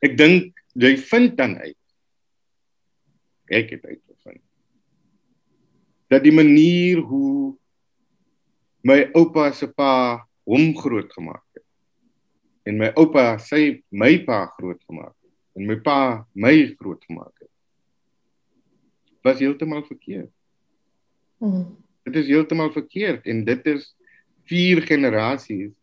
ek 0.01 0.17
dink 0.17 0.53
jy 0.73 0.97
vind 0.97 1.37
dan 1.37 1.57
uit. 1.57 1.83
Ek 3.49 3.69
het 3.69 3.85
uitgevind 3.85 4.07
dat 6.07 6.23
die 6.23 6.33
manier 6.33 7.01
hoe 7.03 7.55
my 8.87 9.01
oupa 9.15 9.51
se 9.51 9.67
pa 9.67 10.23
hom 10.47 10.71
groot 10.77 11.11
gemaak 11.13 11.43
het 11.55 11.65
en 12.67 12.79
my 12.79 12.91
oupa 12.95 13.35
sy 13.43 13.81
my 13.91 14.13
pa 14.27 14.45
groot 14.55 14.79
gemaak 14.87 15.11
het 15.11 15.59
en 15.59 15.67
my 15.67 15.77
pa 15.83 15.99
my 16.33 16.55
groot 16.79 17.03
gemaak 17.09 17.33
was 19.27 19.41
heeltemal 19.43 19.83
verkeerd. 19.87 20.31
Mm. 21.43 21.65
Dit 22.07 22.21
is 22.23 22.31
heeltemal 22.31 22.71
verkeerd 22.71 23.27
en 23.27 23.43
dit 23.47 23.65
is 23.73 23.91
vier 24.47 24.81
generasies 24.87 25.73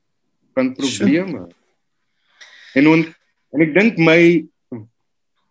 van 0.56 0.72
probleme. 0.74 1.44
Sure. 1.44 1.62
En 2.74 2.88
on, 2.90 3.04
en 3.54 3.64
ek 3.66 3.74
dink 3.76 4.00
my 4.02 4.20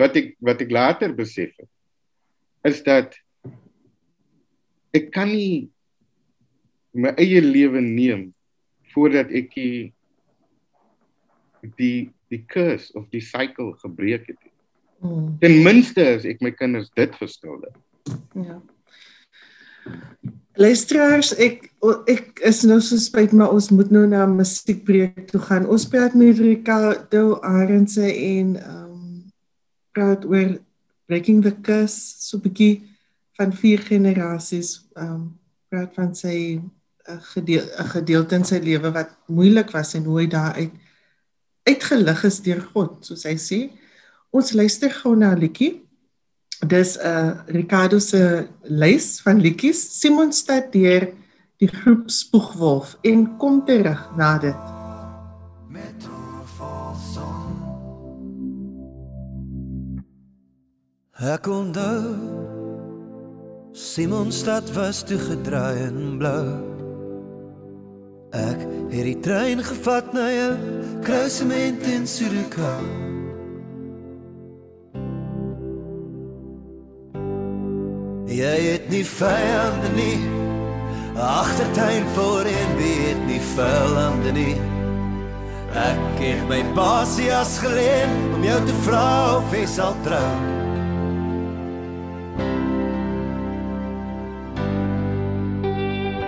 wat 0.02 0.18
ek 0.20 0.34
wat 0.44 0.64
ek 0.66 0.74
later 0.74 1.14
besef 1.16 1.54
het 1.60 1.70
is 2.68 2.82
dat 2.84 3.16
ek 4.96 5.12
kan 5.14 5.30
nie 5.32 5.70
my 6.94 7.14
eie 7.20 7.42
lewe 7.42 7.82
neem 7.84 8.32
voordat 8.94 9.32
ek 9.34 9.54
die 9.56 9.94
die 11.78 12.10
die 12.34 12.42
curse 12.50 12.90
of 12.98 13.06
die 13.14 13.22
cycle 13.22 13.76
gebreek 13.82 14.26
het. 14.32 14.40
Hmm. 15.04 15.34
Ten 15.44 15.58
minste 15.64 16.04
as 16.16 16.24
ek 16.24 16.40
my 16.40 16.54
kinders 16.56 16.88
dit 16.96 17.16
verskuldig. 17.20 17.76
Ja. 18.40 18.62
Luisteraars, 20.56 21.34
ek 21.42 21.66
ek 22.08 22.40
is 22.48 22.62
nou 22.70 22.78
so 22.80 22.96
spyt 23.02 23.34
maar 23.36 23.52
ons 23.52 23.68
moet 23.74 23.90
nou 23.92 24.06
na 24.08 24.24
'n 24.24 24.38
musiekbreek 24.38 25.28
toe 25.28 25.42
gaan. 25.42 25.68
Ons 25.68 25.88
praat 25.90 26.16
met 26.16 26.40
Ricardo 26.40 27.42
Arendse 27.42 28.06
en 28.06 28.56
ehm 28.56 28.94
um, 28.94 29.24
praat 29.92 30.24
oor 30.26 30.56
breaking 31.08 31.44
the 31.44 31.52
curse 31.52 32.00
so 32.24 32.38
'n 32.38 32.46
bietjie 32.48 32.84
van 33.36 33.52
vier 33.52 33.80
generasies. 33.80 34.88
Ehm 34.96 35.12
um, 35.12 35.40
praat 35.70 35.92
van 36.00 36.16
sy 36.16 36.62
'n 36.62 36.72
uh, 37.12 37.20
gedeel, 37.34 37.66
gedeelte 37.92 38.36
in 38.36 38.46
sy 38.46 38.60
lewe 38.64 38.92
wat 38.92 39.10
moeilik 39.28 39.72
was 39.72 39.94
en 39.94 40.04
hoe 40.04 40.20
hy 40.22 40.28
daar 40.28 40.54
uit 40.54 40.72
uitgelig 41.64 42.24
is 42.24 42.42
deur 42.42 42.62
God, 42.62 43.06
soos 43.06 43.24
hy 43.24 43.36
sê. 43.36 43.60
Ons 44.34 44.54
luister 44.58 44.90
gou 44.90 45.16
na 45.16 45.34
'n 45.36 45.40
liedjie. 45.40 45.86
Dis 46.66 46.98
'n 46.98 47.06
uh, 47.06 47.32
Ricardo 47.46 48.00
se 48.00 48.48
lys 48.64 49.22
van 49.22 49.42
liedjies. 49.42 50.00
Simon 50.00 50.34
stad 50.34 50.72
deur 50.72 51.14
die 51.58 51.68
groep 51.68 52.10
Spoegwolf 52.10 52.98
en 53.02 53.38
kom 53.38 53.66
terug 53.66 54.02
na 54.18 54.38
dit. 54.38 54.64
Met 55.70 56.12
Ek 61.24 61.48
onthou 61.48 62.16
Simon 63.72 64.32
stad 64.32 64.74
was 64.74 65.04
te 65.04 65.18
gedraai 65.18 65.86
en 65.86 66.18
blou. 66.18 66.48
Ek 68.34 68.60
het 68.92 69.08
die 69.08 69.20
trein 69.24 69.64
gevat 69.64 70.12
na 70.14 70.28
jou 70.34 70.52
kruisement 71.06 71.82
in 71.88 72.08
Suid-Afrika. 72.08 73.13
Jy 78.34 78.60
het 78.66 78.88
nie 78.90 79.04
vyande 79.06 79.90
nie. 79.94 80.18
Agtertuin 81.22 82.06
voor 82.16 82.48
en 82.50 82.72
weet 82.78 83.20
nie 83.28 83.42
vyande 83.54 84.32
nie. 84.34 84.56
Ek 85.78 86.18
het 86.18 86.42
my 86.50 86.64
pasias 86.74 87.60
geleen 87.62 88.16
om 88.34 88.42
jou 88.46 88.58
te 88.66 88.78
vra 88.88 89.10
of 89.36 89.54
jy 89.54 89.68
sal 89.70 89.94
trou. 90.06 90.32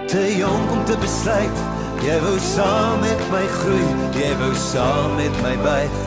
Te 0.06 0.28
jong 0.38 0.70
om 0.78 0.86
te 0.86 1.00
besluit, 1.02 1.66
jy 2.06 2.20
wou 2.22 2.38
saam 2.52 3.02
met 3.02 3.26
my 3.34 3.42
groei, 3.58 3.90
jy 4.22 4.30
wou 4.44 4.54
saam 4.68 5.18
met 5.18 5.42
my 5.42 5.58
buig. 5.66 6.00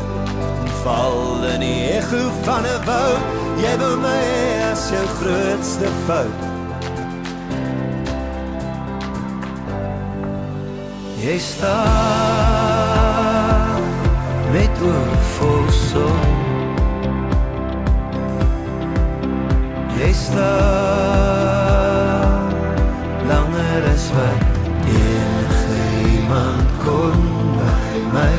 Val 0.84 1.44
in 1.56 1.66
die 1.66 1.90
echo 1.98 2.22
van 2.46 2.62
'n 2.62 2.86
woud 2.86 3.47
Jy 3.58 3.72
wil 3.78 3.96
my 3.98 4.22
as 4.70 4.90
jou 4.92 5.06
grootste 5.18 5.88
fout. 6.06 6.40
Jy 11.18 11.38
staan 11.42 11.78
met 14.54 14.82
oor 14.86 15.10
vol 15.34 15.66
son. 15.74 16.22
Jy 19.98 20.12
staan 20.14 20.46
langer 23.26 23.82
as 23.90 24.06
wat 24.14 24.42
enige 24.86 25.78
iemand 26.14 26.68
kon 26.86 27.18
by 27.58 27.90
my. 28.14 28.36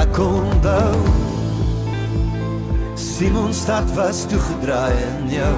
Ek 0.00 0.08
kon 0.16 0.45
onthou. 0.56 0.96
Simon 2.94 3.52
stad 3.52 3.90
was 3.94 4.26
toegedraai 4.26 4.92
in 4.92 5.28
jou. 5.28 5.56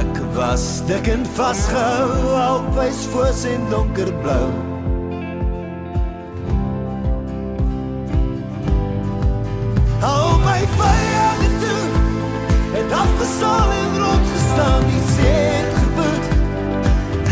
Ek 0.00 0.18
was 0.34 0.82
dik 0.86 1.06
en 1.08 1.24
vastgehou 1.36 2.34
Alwees 2.34 3.06
voos 3.12 3.44
en 3.44 3.62
donkerblauw 3.70 4.50
Hou 10.02 10.38
my 10.44 10.60
vijanden 10.76 11.54
toe 11.62 11.86
Het 12.74 12.92
afgesal 13.02 13.72
en 13.78 13.96
rondgestaan 14.02 14.82
Die 14.90 15.06
zee 15.14 15.46
het 15.54 15.72
geboet. 15.78 16.28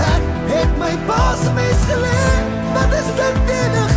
Ek 0.09 0.32
het 0.54 0.72
my 0.78 0.94
baas 1.11 1.44
mes 1.59 1.84
geleerd 1.90 2.56
Wat 2.78 2.98
is 3.02 3.14
dit 3.20 3.44
weg 3.46 3.88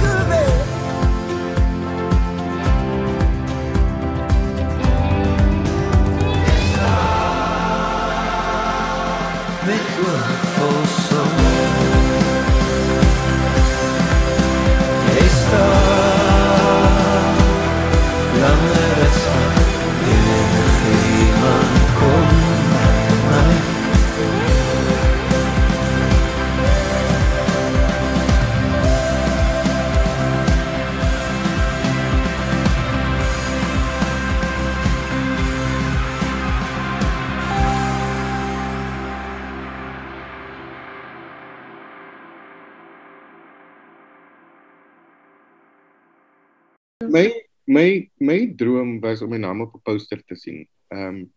My 47.09 47.31
my 47.65 48.09
my 48.19 48.45
droom 48.55 48.99
was 49.01 49.21
om 49.21 49.29
my 49.29 49.37
naam 49.37 49.61
op 49.61 49.75
'n 49.75 49.81
poster 49.83 50.23
te 50.25 50.35
sien. 50.35 50.67
Ehm 50.87 51.07
um, 51.07 51.33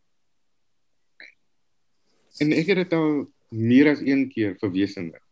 en 2.38 2.52
ek 2.52 2.66
het 2.66 2.76
dit 2.76 2.92
al 2.92 3.30
meer 3.48 3.90
as 3.90 4.00
een 4.00 4.28
keer 4.28 4.56
verwesenlik. 4.58 5.22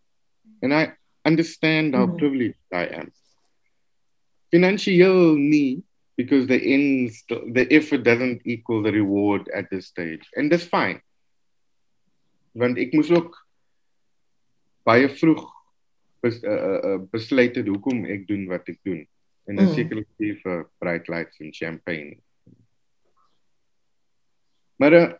And 0.60 0.72
I 0.72 0.94
understand 1.24 1.94
how 1.94 2.06
mm. 2.06 2.16
privileged 2.16 2.60
I 2.70 2.86
am. 2.94 3.10
Financieel 4.50 5.34
nie 5.36 5.82
because 6.16 6.46
the 6.46 6.60
ends 6.60 7.24
the 7.26 7.66
effort 7.70 8.04
doesn't 8.04 8.42
equal 8.44 8.82
the 8.82 8.92
reward 8.92 9.48
at 9.50 9.70
this 9.70 9.86
stage 9.86 10.28
and 10.36 10.50
that's 10.50 10.68
fine. 10.68 11.00
Want 12.52 12.78
ek 12.78 12.92
moes 12.92 13.10
ook 13.10 13.34
baie 14.86 15.08
vroeg 15.08 15.42
bes, 16.22 16.38
uh, 16.42 16.78
uh, 16.78 17.00
besluit 17.10 17.56
het 17.56 17.66
hoekom 17.66 18.04
ek 18.06 18.26
doen 18.28 18.46
wat 18.50 18.68
ek 18.70 18.78
doen. 18.86 19.02
En 19.50 19.58
dan 19.58 19.66
mm. 19.66 19.74
sekerlik 19.74 20.08
vir 20.42 20.66
bright 20.78 21.08
lights 21.08 21.40
en 21.42 21.52
champagne. 21.52 22.18
Maar 24.78 24.94
uh, 24.98 25.10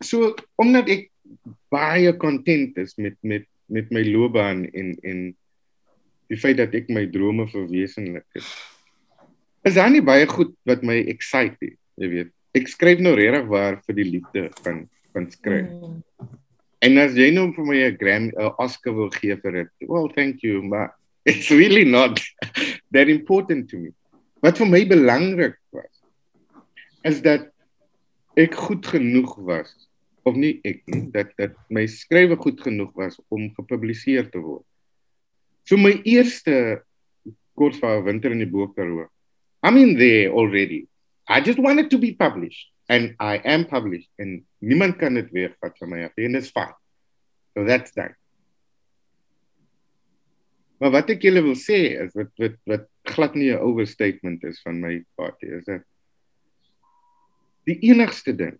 so 0.00 0.34
omdat 0.60 0.88
ek 0.88 1.08
baie 1.72 2.12
content 2.16 2.76
is 2.80 2.96
met 2.96 3.16
met 3.20 3.46
met 3.70 3.90
my 3.94 4.02
loopbaan 4.08 4.64
en 4.74 4.96
en 5.06 5.22
die 6.30 6.38
feit 6.38 6.58
dat 6.58 6.74
ek 6.74 6.90
my 6.92 7.06
drome 7.10 7.46
verwesenlik 7.50 8.26
het. 8.36 8.46
Is 9.66 9.76
daar 9.76 9.90
nie 9.92 10.04
baie 10.04 10.26
goed 10.30 10.54
wat 10.68 10.84
my 10.86 11.00
excite, 11.10 11.74
jy 12.00 12.08
weet. 12.12 12.30
Ek 12.56 12.70
skryf 12.70 13.02
nou 13.02 13.12
regtig 13.18 13.50
waar 13.50 13.80
vir 13.86 13.98
die 13.98 14.08
liefde 14.16 14.48
van 14.64 14.86
van 15.10 15.26
skryf. 15.30 15.66
Mm. 15.68 15.98
En 16.80 17.02
as 17.02 17.16
jy 17.18 17.28
nou 17.34 17.50
vir 17.52 17.66
my 17.66 17.78
'n 17.84 17.96
Grammy 18.00 18.32
'n 18.32 18.54
Oscar 18.58 18.94
wil 18.94 19.10
gee 19.10 19.36
vir 19.36 19.52
dit, 19.52 19.70
well, 19.88 20.08
thank 20.08 20.42
you, 20.42 20.62
but 20.70 20.96
it's 21.24 21.50
really 21.50 21.84
not 21.84 22.20
that 22.94 23.08
important 23.08 23.68
to 23.70 23.78
me. 23.78 23.90
Wat 24.40 24.56
vir 24.56 24.68
my 24.68 24.84
belangrik 24.88 25.58
was 25.72 25.92
is 27.04 27.20
dat 27.24 27.48
ek 28.40 28.54
goed 28.56 28.86
genoeg 28.86 29.32
was 29.44 29.72
of 30.28 30.36
nie 30.36 30.60
ek 30.64 30.84
nie 30.88 31.08
dat 31.12 31.32
dat 31.40 31.56
my 31.68 31.86
skrywe 31.88 32.36
goed 32.40 32.60
genoeg 32.60 32.92
was 32.96 33.18
om 33.28 33.48
gepubliseer 33.56 34.30
te 34.32 34.40
word. 34.40 34.64
So 35.68 35.76
my 35.76 36.00
eerste 36.04 36.82
kortverhaal 37.60 38.04
Winter 38.04 38.32
in 38.32 38.40
die 38.40 38.48
Bokaroo. 38.48 39.08
I'm 39.62 39.76
in 39.76 39.96
there 39.98 40.32
already. 40.32 40.86
I 41.28 41.40
just 41.40 41.58
wanted 41.58 41.90
to 41.90 41.98
be 41.98 42.12
published 42.12 42.72
and 42.88 43.14
I 43.20 43.40
am 43.44 43.66
published 43.66 44.08
and 44.18 44.44
niemand 44.58 44.98
kan 44.98 45.14
dit 45.14 45.28
weer 45.30 45.52
vat 45.60 45.76
van 45.78 45.92
my 45.92 46.04
af 46.08 46.16
en 46.16 46.32
dit 46.32 46.42
is 46.42 46.50
fyn. 46.50 46.72
So 47.54 47.64
that's 47.64 47.92
that. 47.92 48.16
Maar 50.80 50.94
wat 50.96 51.10
ek 51.12 51.24
julle 51.28 51.42
wil 51.44 51.56
sê 51.60 51.78
is 52.06 52.14
wat 52.16 52.32
wat 52.40 52.56
wat 52.70 52.86
glad 53.12 53.34
nie 53.36 53.50
'n 53.52 53.60
overstatement 53.60 54.44
is 54.44 54.60
van 54.64 54.80
my 54.80 55.04
party 55.16 55.52
is 55.58 55.64
dat 55.64 55.84
die 57.68 57.78
enigste 57.90 58.32
ding 58.32 58.56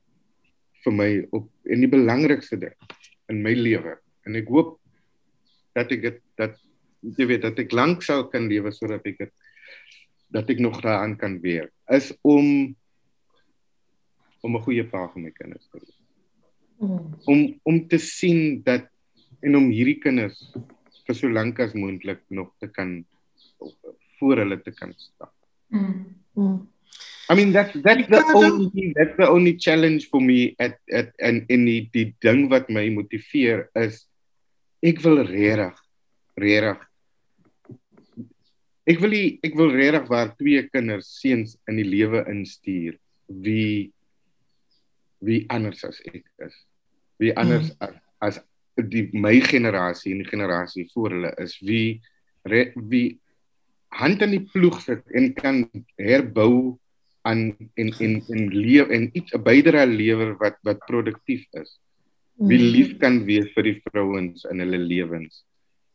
vir 0.85 0.93
my 0.93 1.11
op 1.33 1.49
en 1.65 1.81
die 1.81 1.91
belangrikste 1.91 2.59
ding 2.61 2.77
in 3.33 3.43
my 3.43 3.55
lewe 3.55 3.97
en 4.27 4.37
ek 4.37 4.49
hoop 4.49 4.77
dat 5.75 5.93
ek 5.93 6.03
dit 6.03 6.21
dat 6.37 6.59
jy 7.01 7.27
weet 7.27 7.43
dat 7.43 7.59
ek 7.59 7.73
lank 7.73 8.03
sou 8.03 8.29
kan 8.29 8.49
lewe 8.49 8.73
sodat 8.73 9.07
ek 9.07 9.19
dit 9.25 9.33
dat 10.31 10.51
ek 10.51 10.61
nog 10.61 10.81
daaraan 10.85 11.17
kan 11.17 11.41
werk 11.41 11.73
is 11.89 12.13
om 12.23 12.77
om 14.43 14.57
'n 14.57 14.65
goeie 14.65 14.85
pa 14.85 15.09
vir 15.09 15.23
my 15.23 15.31
kinders 15.31 15.69
te 15.69 15.79
wees. 15.79 15.97
Mm. 16.81 17.15
Om 17.25 17.61
om 17.63 17.89
te 17.89 17.99
sien 17.99 18.63
dat 18.63 18.89
en 19.41 19.57
om 19.57 19.71
hierdie 19.71 19.99
kinders 20.01 20.53
vir 21.11 21.19
so 21.19 21.31
lank 21.31 21.59
as 21.61 21.75
moontlik 21.75 22.23
nog 22.31 22.53
te 22.63 22.71
kan 22.71 23.01
voor 24.21 24.45
hulle 24.45 24.61
te 24.63 24.71
kan 24.71 24.93
stap. 24.97 25.35
Mm. 25.75 26.15
Mm. 26.35 26.61
I 27.31 27.35
mean 27.35 27.53
that 27.53 27.71
that's 27.83 28.09
the 28.11 28.23
only 28.35 28.93
that's 28.97 29.17
the 29.17 29.29
only 29.29 29.55
challenge 29.57 30.09
for 30.11 30.21
me 30.21 30.55
at 30.59 30.79
at 30.93 31.15
and 31.23 31.47
in 31.49 31.67
die 31.67 31.87
die 31.95 32.11
ding 32.23 32.49
wat 32.51 32.71
my 32.71 32.89
motiveer 32.91 33.69
is 33.79 34.03
ek 34.83 34.99
wil 35.05 35.23
regtig 35.23 35.79
regtig 36.35 36.83
ek 38.91 38.99
wil 38.99 39.15
die, 39.15 39.39
ek 39.47 39.55
wil 39.55 39.71
regtig 39.71 40.11
waar 40.11 40.35
twee 40.35 40.65
kinders 40.75 41.13
seuns 41.21 41.55
in 41.71 41.79
die 41.79 41.87
lewe 41.87 42.25
instuur 42.33 42.99
wie 43.31 43.95
wie 45.23 45.45
anders 45.55 45.87
as 45.87 46.03
ek 46.11 46.27
is 46.43 46.57
wie 47.23 47.31
anders 47.39 47.71
mm. 47.71 47.87
as, 47.87 47.95
as 48.27 48.43
die 48.77 49.09
my 49.13 49.41
generasie 49.41 50.13
en 50.15 50.23
die 50.23 50.31
generasie 50.31 50.87
voor 50.95 51.11
hulle 51.11 51.33
is 51.43 51.59
wie 51.61 52.01
re, 52.49 52.71
wie 52.75 53.19
hand 53.91 54.23
in 54.23 54.37
die 54.37 54.47
ploeg 54.53 54.81
sit 54.85 55.03
en 55.17 55.33
kan 55.35 55.65
herbou 55.99 56.79
aan 57.29 57.51
en 57.75 57.93
en 58.01 58.17
en 58.29 58.49
leef 58.55 58.89
en 58.89 59.11
iets 59.13 59.35
'n 59.35 59.43
bydra 59.43 59.85
lewer 59.85 60.37
wat 60.39 60.57
wat 60.63 60.87
produktief 60.87 61.45
is. 61.53 61.79
Wie 62.37 62.59
mm. 62.59 62.71
lief 62.75 62.91
kan 62.99 63.25
wees 63.25 63.51
vir 63.55 63.63
die 63.63 63.81
vrouens 63.85 64.47
in 64.51 64.61
hulle 64.61 64.79
lewens. 64.79 65.45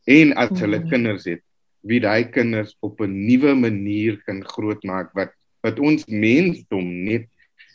En 0.06 0.32
as 0.36 0.60
hulle 0.60 0.78
mm. 0.78 0.88
kinders 0.90 1.24
het, 1.24 1.42
wie 1.82 2.00
daai 2.00 2.30
kinders 2.30 2.76
op 2.80 3.00
'n 3.00 3.26
nuwe 3.26 3.54
manier 3.54 4.22
kan 4.26 4.44
grootmaak 4.44 5.10
wat 5.14 5.32
wat 5.62 5.80
ons 5.80 6.06
mensdom 6.06 6.86
net 7.04 7.26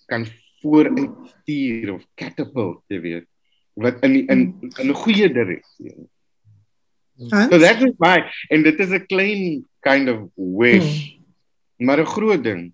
kan 0.07 0.25
vooruit 0.61 1.11
stuur 1.41 1.93
of 1.93 2.03
catapult, 2.15 2.83
jy 2.87 2.99
weet, 3.01 3.27
wat 3.73 4.03
in 4.03 4.13
die, 4.13 4.25
in 4.27 4.41
mm. 4.47 4.73
in 4.79 4.89
'n 4.89 5.01
goeie 5.03 5.29
direksie. 5.33 5.95
So 7.21 7.57
that 7.59 7.81
is 7.81 7.93
my 7.99 8.25
and 8.49 8.65
it 8.65 8.79
is 8.79 8.91
a 8.91 8.99
klein 8.99 9.65
kind 9.79 10.09
of 10.09 10.29
wish. 10.35 11.15
Mm. 11.15 11.85
Maar 11.85 11.99
'n 11.99 12.05
groot 12.05 12.43
ding 12.43 12.73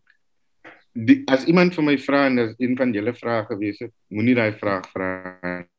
die, 1.06 1.22
as 1.30 1.46
iemand 1.46 1.76
vir 1.78 1.86
my 1.86 1.96
vra 2.02 2.26
en 2.30 2.40
as 2.42 2.54
een 2.58 2.76
van 2.78 2.94
julle 2.96 3.14
vrae 3.16 3.44
gewees 3.50 3.82
het, 3.84 3.94
moenie 4.14 4.36
daai 4.38 4.54
vraag 4.58 4.88
vra 4.94 5.10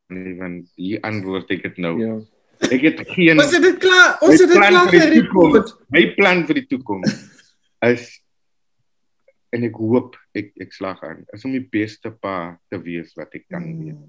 nie 0.09 0.35
want 0.39 0.69
hier 0.79 1.01
antwoord 1.05 1.51
ek 1.53 1.67
dit 1.67 1.81
nou. 1.83 1.93
Ja. 2.01 2.15
Ek 2.69 2.81
het 2.83 3.03
geen 3.13 3.39
Ons 3.39 3.53
het 3.55 3.63
dit 3.63 3.77
klaar, 3.79 4.17
ons 4.25 4.41
het 4.41 4.49
dit 4.49 4.57
klaar 4.57 4.89
gereed. 4.91 5.75
My 5.93 6.03
plan 6.17 6.41
vir 6.47 6.59
die 6.59 6.65
toekoms 6.71 7.13
is 7.87 8.09
en 9.55 9.65
ek 9.65 9.77
hoop 9.79 10.17
ek 10.37 10.51
ek 10.61 10.73
slag 10.75 10.99
aan 11.05 11.23
is 11.35 11.45
om 11.47 11.53
die 11.55 11.63
beste 11.63 12.11
pa 12.11 12.57
te 12.69 12.81
wees 12.81 13.15
wat 13.17 13.33
ek 13.37 13.47
kan 13.49 13.65
mm. 13.65 13.85
wees. 13.85 14.01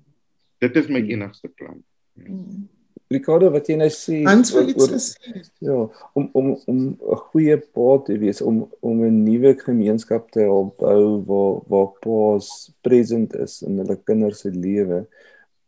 Dit 0.60 0.76
is 0.76 0.88
my 0.92 1.00
enigste 1.00 1.48
plan. 1.48 1.80
Mm. 2.14 2.68
Ricardo 3.10 3.48
wat 3.50 3.66
jy 3.66 3.74
nou 3.80 3.88
sê 3.90 4.20
Hans 4.22 4.52
wil 4.54 4.68
iets 4.70 4.86
gesê. 4.92 5.40
Ja, 5.66 5.78
om 6.14 6.28
om 6.32 6.52
om 6.70 6.78
'n 6.94 7.22
goeie 7.30 7.56
pa 7.58 7.98
te 8.06 8.18
wees, 8.18 8.40
om 8.40 8.68
om 8.80 9.02
'n 9.04 9.24
nuwe 9.24 9.54
gemeenskap 9.58 10.30
te 10.30 10.40
help 10.40 10.76
bou 10.78 11.24
waar 11.26 11.56
waar 11.66 11.90
pa's 12.04 12.70
present 12.86 13.34
is 13.34 13.62
in 13.62 13.78
hulle 13.78 13.96
kinders 14.04 14.40
se 14.40 14.50
lewe. 14.50 15.06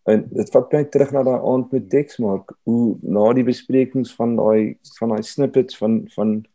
En 0.06 0.28
dit 0.30 0.50
vat 0.50 0.72
my 0.72 0.84
terug 0.84 1.10
na 1.12 1.22
daai 1.22 1.40
aand 1.40 1.72
met 1.72 1.90
Dexmark, 1.90 2.54
hoe 2.62 2.96
na 3.02 3.32
die 3.32 3.44
besprekings 3.44 4.14
van 4.14 4.36
daai 4.36 4.78
van 4.98 5.08
daai 5.08 5.22
snippets 5.22 5.76
van 5.76 6.02
van 6.14 6.46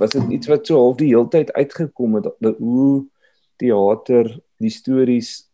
was 0.00 0.10
dit 0.10 0.30
iets 0.30 0.46
wat 0.46 0.66
so 0.66 0.76
half 0.76 0.96
die 0.96 1.14
heeltyd 1.14 1.52
uitgekom 1.52 2.14
het 2.14 2.28
dat 2.40 2.58
hoe 2.58 3.06
teater, 3.56 4.40
die 4.56 4.70
stories 4.70 5.51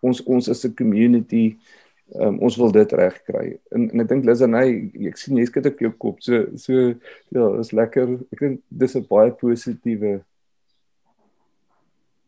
ons 0.00 0.22
ons 0.26 0.48
as 0.48 0.64
'n 0.64 0.74
community 0.74 1.56
um, 2.16 2.38
ons 2.38 2.56
wil 2.56 2.72
dit 2.72 2.92
reg 2.92 3.16
kry. 3.26 3.46
En, 3.74 3.88
en 3.90 4.04
ek 4.04 4.08
dink 4.12 4.28
Liz 4.28 4.42
en 4.44 4.56
hy, 4.56 4.68
ek 5.10 5.20
sien 5.20 5.38
jy 5.38 5.46
skud 5.48 5.68
op 5.70 5.82
jou 5.84 5.90
kop. 6.04 6.22
So 6.24 6.46
so 6.60 6.86
ja, 7.34 7.50
is 7.60 7.74
lekker. 7.76 8.16
Ek 8.34 8.44
dink 8.44 8.62
dis 8.68 8.96
'n 8.96 9.06
baie 9.10 9.34
positiewe 9.34 10.22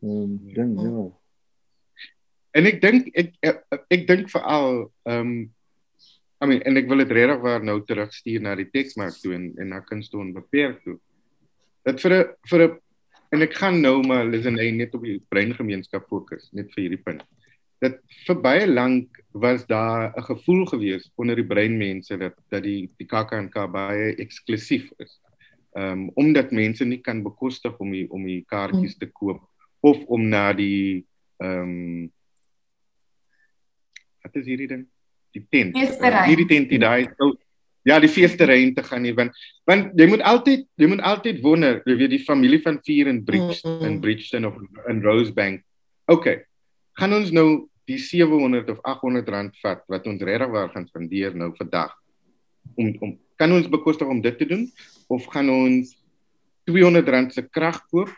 ehm 0.01 0.11
um, 0.11 0.37
ding 0.57 0.77
ja. 0.81 1.07
En 2.57 2.67
ek 2.67 2.81
dink 2.83 3.09
ek 3.15 3.35
ek, 3.45 3.65
ek 3.91 4.07
dink 4.09 4.31
veral 4.33 4.91
ehm 5.07 5.21
um, 5.21 5.33
I 6.41 6.47
mean 6.49 6.63
en 6.65 6.81
ek 6.81 6.89
wil 6.89 7.03
dit 7.05 7.11
regtig 7.13 7.43
waar 7.45 7.61
nou 7.65 7.83
terugstuur 7.85 8.41
na 8.41 8.55
die 8.57 8.71
teksmark 8.73 9.13
toe 9.21 9.35
en 9.37 9.51
en 9.61 9.75
na 9.75 9.83
kunstoon 9.85 10.33
beperk 10.33 10.81
toe. 10.85 10.97
Dit 11.85 12.01
vir 12.01 12.13
'n 12.17 12.25
vir 12.49 12.63
'n 12.69 12.79
en 13.33 13.43
ek 13.43 13.55
gaan 13.55 13.81
nou 13.81 14.03
maar 14.03 14.25
Liz 14.25 14.47
en 14.47 14.59
hy 14.59 14.71
net 14.73 14.95
op 14.95 15.05
die 15.05 15.21
breingemeenskap 15.29 16.09
fokus 16.09 16.49
net 16.53 16.73
vir 16.73 16.83
hierdie 16.89 17.05
punt 17.05 17.23
dat 17.81 17.99
vir 18.27 18.41
baie 18.45 18.67
lank 18.69 19.21
was 19.33 19.67
daar 19.67 20.13
'n 20.17 20.23
gevoel 20.23 20.65
gewees 20.67 21.11
onder 21.17 21.37
die 21.37 21.47
breinmense 21.47 22.17
dat 22.17 22.35
dat 22.49 22.63
die 22.63 22.91
die 22.97 23.07
KAKNK 23.07 23.71
baie 23.73 24.15
eksklusief 24.17 24.91
is. 24.99 25.21
Ehm 25.73 25.93
um, 25.93 26.11
omdat 26.15 26.51
mense 26.51 26.85
nie 26.85 27.01
kan 27.01 27.23
bekostig 27.23 27.79
om 27.79 27.91
die, 27.91 28.11
om 28.11 28.25
die 28.25 28.45
kaartjies 28.47 28.97
te 28.97 29.07
koop 29.07 29.41
of 29.81 30.05
om 30.07 30.29
na 30.29 30.53
die 30.53 31.07
ehm 31.39 31.61
um, 31.61 32.13
wat 34.23 34.37
is 34.37 34.47
hierdie 34.47 34.69
ding? 34.69 34.89
Die 35.33 35.47
tent. 35.49 35.77
Uh, 35.77 36.25
hierdie 36.27 36.47
tent 36.47 36.69
die 36.69 36.79
daai 36.79 37.09
so 37.17 37.37
ja, 37.83 37.97
die 38.01 38.11
feesterrein 38.13 38.75
te 38.75 38.83
gaan 38.83 39.03
nie 39.03 39.15
want 39.17 39.33
want 39.65 39.95
jy 39.97 40.07
moet 40.11 40.23
altyd 40.27 40.67
jy 40.77 40.87
moet 40.87 41.01
altyd 41.01 41.41
wonder, 41.41 41.81
jy 41.87 41.97
weet 41.97 42.11
die 42.11 42.25
familie 42.25 42.61
van 42.61 42.81
vier 42.85 43.09
in 43.09 43.25
Bridgton 43.25 43.73
mm 43.73 43.79
-hmm. 43.79 43.87
in 43.87 44.01
Bridgton 44.01 44.45
of 44.45 44.57
in 44.89 45.03
Rosebank. 45.03 45.63
Okay. 46.07 46.45
Gaan 46.93 47.15
ons 47.15 47.31
nou 47.31 47.70
die 47.91 47.99
700 47.99 48.71
of 48.71 48.83
800 48.87 49.33
rand 49.35 49.59
vat 49.65 49.83
wat 49.91 50.07
ons 50.11 50.23
regtig 50.23 50.53
waar 50.55 50.71
gaan 50.75 50.87
spandeer 50.87 51.35
nou 51.37 51.51
vandag 51.59 51.97
om 52.77 52.95
om 53.01 53.17
kan 53.41 53.53
ons 53.57 53.69
bekostig 53.73 54.09
om 54.09 54.21
dit 54.21 54.37
te 54.39 54.47
doen 54.47 54.67
of 55.09 55.27
gaan 55.33 55.49
ons 55.51 55.97
R200 56.71 57.33
se 57.35 57.43
krag 57.51 57.81
koop, 57.91 58.11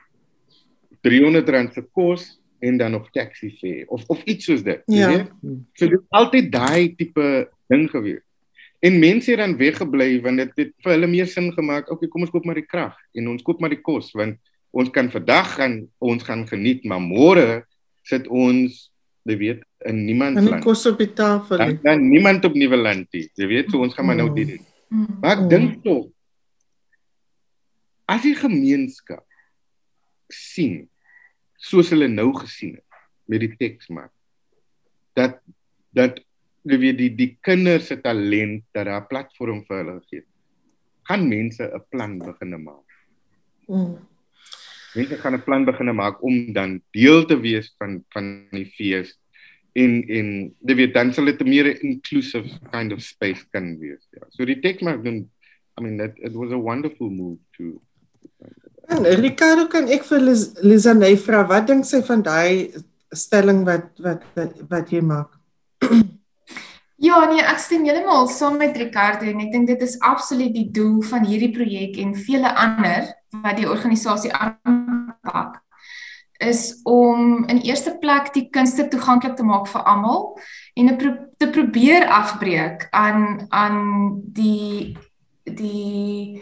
R300 1.02 1.72
se 1.74 1.84
kos 1.94 2.26
en 2.62 2.76
dan 2.78 2.94
nog 2.94 3.08
taxi 3.10 3.50
fare 3.58 3.86
of 3.88 4.04
of 4.08 4.22
iets 4.24 4.44
soos 4.44 4.62
dit, 4.62 4.82
Ja. 4.86 5.08
weet. 5.08 5.30
So 5.74 5.88
dit 5.88 6.00
altyd 6.10 6.52
daai 6.52 6.94
tipe 6.96 7.48
ding 7.68 7.88
gewees. 7.90 8.22
En 8.82 8.98
mense 8.98 9.30
het 9.30 9.38
dan 9.38 9.56
weggebly 9.56 10.20
want 10.22 10.36
dit 10.36 10.52
het 10.56 10.72
vir 10.82 10.92
hulle 10.92 11.06
meer 11.06 11.26
sin 11.26 11.52
gemaak. 11.52 11.90
Okay, 11.90 12.08
kom 12.08 12.22
ons 12.22 12.30
koop 12.30 12.44
maar 12.44 12.58
die 12.58 12.66
krag 12.66 12.96
en 13.14 13.28
ons 13.28 13.42
koop 13.42 13.60
maar 13.60 13.70
die 13.70 13.80
kos 13.82 14.12
want 14.12 14.38
ons 14.70 14.90
kan 14.90 15.10
vandag 15.10 15.54
gaan 15.58 15.88
ons 15.98 16.22
gaan 16.22 16.46
geniet, 16.48 16.84
maar 16.84 17.00
môre 17.00 17.64
sit 18.02 18.26
ons, 18.28 18.91
jy 19.24 19.36
weet, 19.36 19.64
in 19.86 20.04
niemand 20.04 20.36
En 20.36 20.42
se 20.42 20.48
die 20.48 20.50
land. 20.50 20.64
kos 20.64 20.86
op 20.86 20.98
die 20.98 21.12
tafel. 21.12 21.56
Dan, 21.58 21.78
dan 21.82 22.08
niemand 22.08 22.44
op 22.44 22.54
nuwe 22.54 22.76
land 22.76 23.06
nie. 23.12 23.30
Jy 23.34 23.46
weet, 23.46 23.70
so 23.70 23.78
ons 23.82 23.94
gaan 23.94 24.06
maar 24.06 24.16
nou 24.16 24.28
Mm. 24.28 24.34
dit 24.34 24.48
doen. 24.48 24.66
Mm. 24.88 25.18
Maar 25.20 25.30
ek 25.36 25.42
Mm. 25.42 25.48
dink 25.48 25.82
tog 25.84 26.08
as 28.08 28.22
die 28.22 28.34
gemeenskap 28.34 29.24
sien 30.32 30.88
soos 31.62 31.90
hulle 31.94 32.08
nou 32.08 32.32
gesien 32.34 32.74
het 32.74 32.84
met 33.30 33.40
die 33.40 33.52
teksmark 33.56 34.12
dat 35.16 35.38
dat 35.94 36.18
jy 36.64 36.78
weet 36.78 36.98
die 36.98 37.10
die 37.14 37.30
kinders 37.40 37.86
se 37.86 37.96
talent 38.00 38.64
dat 38.72 38.86
daar 38.86 39.00
'n 39.02 39.06
platform 39.08 39.64
vir 39.66 39.76
hulle 39.84 40.00
gegee 40.00 40.24
gaan 41.08 41.28
mense 41.28 41.62
'n 41.62 41.84
plan 41.90 42.18
begine 42.18 42.58
maak. 42.58 42.88
Mm. 43.68 43.98
Mense 44.94 45.16
gaan 45.16 45.34
'n 45.34 45.42
plan 45.42 45.64
begine 45.64 45.92
maak 45.92 46.22
om 46.22 46.52
dan 46.52 46.80
deel 46.92 47.24
te 47.24 47.40
wees 47.40 47.74
van 47.78 48.04
van 48.12 48.46
die 48.50 48.68
fees 48.76 49.16
en 49.72 50.02
en 50.08 50.28
jy 50.68 50.74
weet 50.74 50.94
dan 50.94 51.12
sal 51.12 51.24
dit 51.24 51.40
'n 51.40 51.48
meer 51.48 51.68
inclusive 51.82 52.48
kind 52.70 52.92
of 52.92 53.00
space 53.00 53.44
kan 53.50 53.78
wees. 53.78 54.04
Ja. 54.10 54.26
So 54.30 54.44
die 54.44 54.60
teksmark 54.60 55.04
doen 55.04 55.30
I 55.78 55.82
mean 55.82 55.96
that 55.96 56.12
it 56.18 56.32
was 56.32 56.52
a 56.52 56.58
wonderful 56.58 57.10
move 57.10 57.38
to 57.56 57.80
En 58.88 59.04
Ricardo 59.04 59.66
kan 59.66 59.88
ek 59.88 60.04
vir 60.04 60.20
Lizanay 60.60 61.16
vra 61.16 61.46
wat 61.48 61.66
dink 61.66 61.84
sy 61.84 62.02
van 62.02 62.22
daai 62.22 62.74
stelling 63.12 63.64
wat 63.64 63.88
wat 63.98 64.22
wat, 64.34 64.52
wat 64.68 64.90
jy 64.90 65.00
maak? 65.00 65.30
Ja, 67.02 67.24
nee, 67.26 67.42
ek 67.42 67.58
stem 67.58 67.82
heeltemal 67.82 68.28
saam 68.30 68.60
met 68.60 68.76
Ricardo 68.78 69.26
en 69.26 69.40
ek 69.42 69.50
dink 69.50 69.66
dit 69.66 69.80
is 69.82 69.96
absoluut 70.06 70.52
die 70.54 70.68
doel 70.70 71.00
van 71.10 71.24
hierdie 71.26 71.50
projek 71.50 71.96
en 71.98 72.12
vele 72.14 72.52
ander 72.54 73.08
wat 73.42 73.58
die 73.58 73.66
organisasie 73.66 74.30
aanpak 74.30 75.58
is 76.46 76.78
om 76.86 77.42
in 77.50 77.58
eerste 77.66 77.96
plek 77.98 78.30
die 78.36 78.44
kunste 78.54 78.86
toeganklik 78.92 79.34
te 79.34 79.46
maak 79.46 79.66
vir 79.72 79.82
almal 79.82 80.28
en 80.78 80.94
pro 81.00 81.16
te 81.42 81.50
probeer 81.50 82.06
afbreek 82.06 82.86
aan 82.94 83.48
aan 83.50 83.82
die 84.38 84.94
die 85.42 86.38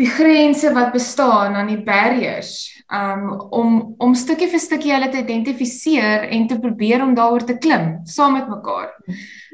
die 0.00 0.08
grense 0.10 0.72
wat 0.74 0.92
bestaan 0.92 1.54
aan 1.54 1.70
die 1.70 1.82
barriers 1.82 2.74
um 2.92 3.30
om 3.50 3.94
om 3.98 4.14
stukkie 4.14 4.48
vir 4.52 4.60
stukkie 4.60 4.92
hulle 4.92 5.08
te 5.08 5.22
identifiseer 5.22 6.26
en 6.36 6.48
te 6.50 6.58
probeer 6.60 7.02
om 7.02 7.14
daaroor 7.16 7.46
te 7.46 7.56
klim 7.58 8.02
saam 8.04 8.36
met 8.36 8.50
mekaar. 8.50 8.90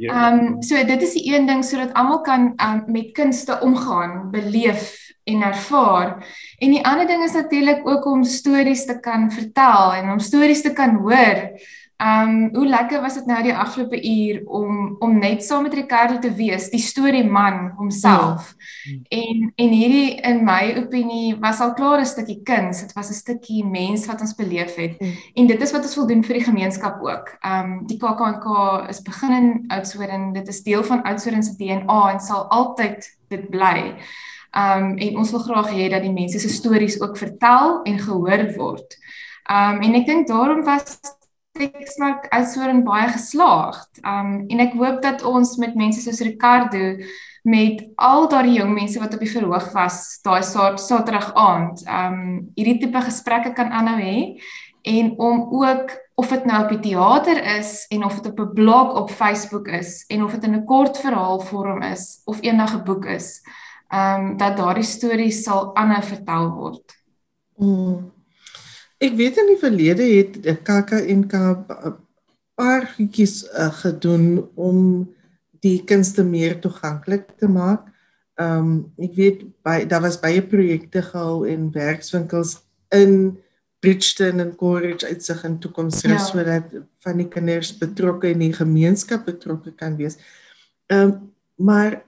Ehm 0.08 0.40
um, 0.40 0.62
so 0.62 0.80
dit 0.84 1.02
is 1.02 1.14
die 1.18 1.28
een 1.34 1.46
ding 1.46 1.62
sodat 1.64 1.94
almal 1.94 2.20
kan 2.26 2.52
um, 2.56 2.82
met 2.88 3.12
kunste 3.12 3.60
omgaan, 3.60 4.30
beleef 4.30 4.98
en 5.24 5.42
ervaar. 5.42 6.26
En 6.58 6.70
die 6.74 6.84
ander 6.86 7.06
ding 7.06 7.22
is 7.24 7.36
natuurlik 7.36 7.86
ook 7.88 8.06
om 8.06 8.24
stories 8.24 8.84
te 8.86 8.98
kan 9.00 9.30
vertel 9.30 9.94
en 9.94 10.10
om 10.10 10.18
stories 10.18 10.62
te 10.62 10.72
kan 10.72 10.96
hoor. 11.04 11.44
Ehm 12.00 12.28
um, 12.28 12.54
hoe 12.54 12.66
lekker 12.66 13.00
was 13.00 13.14
dit 13.14 13.26
nou 13.26 13.42
die 13.42 13.54
afgelope 13.54 13.98
uur 14.08 14.40
om 14.48 14.96
om 14.98 15.18
net 15.18 15.44
saam 15.44 15.62
met 15.62 15.74
Ricardo 15.74 16.18
te 16.18 16.30
wees, 16.32 16.70
die 16.72 16.80
storie 16.80 17.26
man 17.28 17.74
homself. 17.76 18.54
En 19.08 19.52
en 19.54 19.68
hierdie 19.68 20.14
in 20.14 20.40
my 20.44 20.72
opinie 20.80 21.36
was 21.40 21.60
al 21.60 21.74
klaar 21.74 22.00
'n 22.00 22.06
stukkie 22.06 22.40
kuns. 22.42 22.80
Dit 22.80 22.92
was 22.92 23.10
'n 23.10 23.20
stukkie 23.20 23.64
mens 23.64 24.06
wat 24.06 24.20
ons 24.20 24.34
beleef 24.34 24.74
het. 24.74 25.00
Mm. 25.00 25.12
En 25.34 25.46
dit 25.46 25.60
is 25.60 25.72
wat 25.72 25.82
ons 25.82 25.94
wil 25.94 26.06
doen 26.06 26.24
vir 26.24 26.34
die 26.34 26.44
gemeenskap 26.44 27.02
ook. 27.02 27.36
Ehm 27.40 27.70
um, 27.70 27.86
die 27.86 27.98
KAKNK 27.98 28.46
is 28.88 29.02
begin 29.02 29.32
in 29.32 29.64
Oudtshoorn. 29.68 30.32
Dit 30.32 30.48
is 30.48 30.62
deel 30.62 30.84
van 30.84 31.02
Oudtshoorn 31.02 31.42
se 31.42 31.56
DNA 31.56 32.12
en 32.12 32.20
sal 32.20 32.44
altyd 32.48 33.18
dit 33.28 33.50
bly. 33.50 33.94
Ehm 34.50 34.82
um, 34.82 34.96
en 34.96 35.16
ons 35.16 35.30
wil 35.30 35.40
graag 35.40 35.70
hê 35.70 35.88
dat 35.88 36.02
die 36.02 36.12
mense 36.12 36.38
se 36.38 36.48
stories 36.48 37.00
ook 37.00 37.16
vertel 37.16 37.82
en 37.82 37.98
gehoor 37.98 38.52
word. 38.56 38.98
Ehm 39.44 39.74
um, 39.74 39.80
en 39.80 39.94
ek 39.94 40.06
dink 40.06 40.26
daarom 40.28 40.64
was 40.64 40.98
Texmark 41.60 42.28
Oudtshoorn 42.32 42.84
baie 42.84 43.08
geslaagd. 43.12 44.00
Um, 44.04 44.46
en 44.48 44.62
ek 44.64 44.72
hoop 44.78 45.02
dat 45.04 45.22
ons 45.28 45.56
met 45.60 45.76
mense 45.78 46.00
soos 46.00 46.22
Ricardo 46.24 46.96
met 47.42 47.84
al 47.96 48.28
daardie 48.28 48.58
jong 48.58 48.72
mense 48.74 49.00
wat 49.00 49.14
op 49.16 49.20
die 49.20 49.30
verhoog 49.30 49.70
was 49.72 50.20
daai 50.24 50.42
sa- 50.42 50.76
Saterdag 50.76 51.32
aand, 51.34 51.84
um, 51.88 52.50
hierdie 52.56 52.78
tipe 52.80 53.00
gesprekke 53.00 53.52
kan 53.56 53.72
aanhou 53.72 53.98
hê 54.00 54.40
en 54.82 55.14
om 55.20 55.48
ook 55.62 55.96
of 56.20 56.28
dit 56.28 56.44
nou 56.44 56.62
op 56.64 56.70
die 56.72 56.80
teater 56.90 57.40
is 57.58 57.86
en 57.92 58.04
of 58.04 58.20
dit 58.20 58.32
op 58.32 58.40
'n 58.40 58.54
blog 58.54 58.94
op 58.96 59.10
Facebook 59.10 59.68
is 59.68 60.04
en 60.08 60.24
of 60.24 60.32
dit 60.32 60.44
in 60.44 60.54
'n 60.54 60.64
kort 60.64 60.98
verhaal 60.98 61.40
vorm 61.40 61.82
is 61.82 62.22
of 62.24 62.42
eendag 62.42 62.74
'n 62.74 62.84
boek 62.84 63.04
is, 63.04 63.40
um, 63.92 64.36
dat 64.36 64.56
daardie 64.56 64.84
stories 64.84 65.42
sal 65.42 65.76
aanhou 65.76 66.02
vertel 66.02 66.50
word. 66.50 66.96
Mm. 67.56 68.19
Ek 69.00 69.14
weet 69.16 69.38
in 69.40 69.48
die 69.48 69.60
verlede 69.60 70.04
het 70.04 70.34
die 70.44 70.56
KAKNK 70.56 71.32
'n 71.32 71.94
paar 72.60 72.84
goedjies 72.96 73.44
uh, 73.48 73.70
gedoen 73.80 74.48
om 74.54 75.08
die 75.64 75.80
kunste 75.84 76.24
meer 76.24 76.58
toeganklik 76.60 77.32
te 77.40 77.48
maak. 77.48 77.86
Ehm 78.40 78.58
um, 78.58 78.72
ek 79.00 79.14
weet 79.16 79.38
by 79.64 79.84
daar 79.88 80.04
was 80.04 80.20
baie 80.20 80.42
projekte 80.42 81.02
gehou 81.02 81.48
en 81.48 81.70
werkswinkels 81.72 82.58
in 82.92 83.38
Bridgeton 83.80 84.40
en 84.40 84.52
Courage 84.56 85.06
uitsig 85.06 85.44
in 85.44 85.58
toekoms 85.58 86.02
Ja. 86.04 86.18
sodat 86.18 86.68
van 87.04 87.16
die 87.16 87.28
kinders 87.28 87.72
betrokke 87.78 88.28
in 88.28 88.38
die 88.38 88.52
gemeenskap 88.52 89.24
betrokke 89.24 89.72
kan 89.72 89.96
wees. 89.96 90.18
Ehm 90.88 91.00
um, 91.00 91.32
maar 91.56 92.02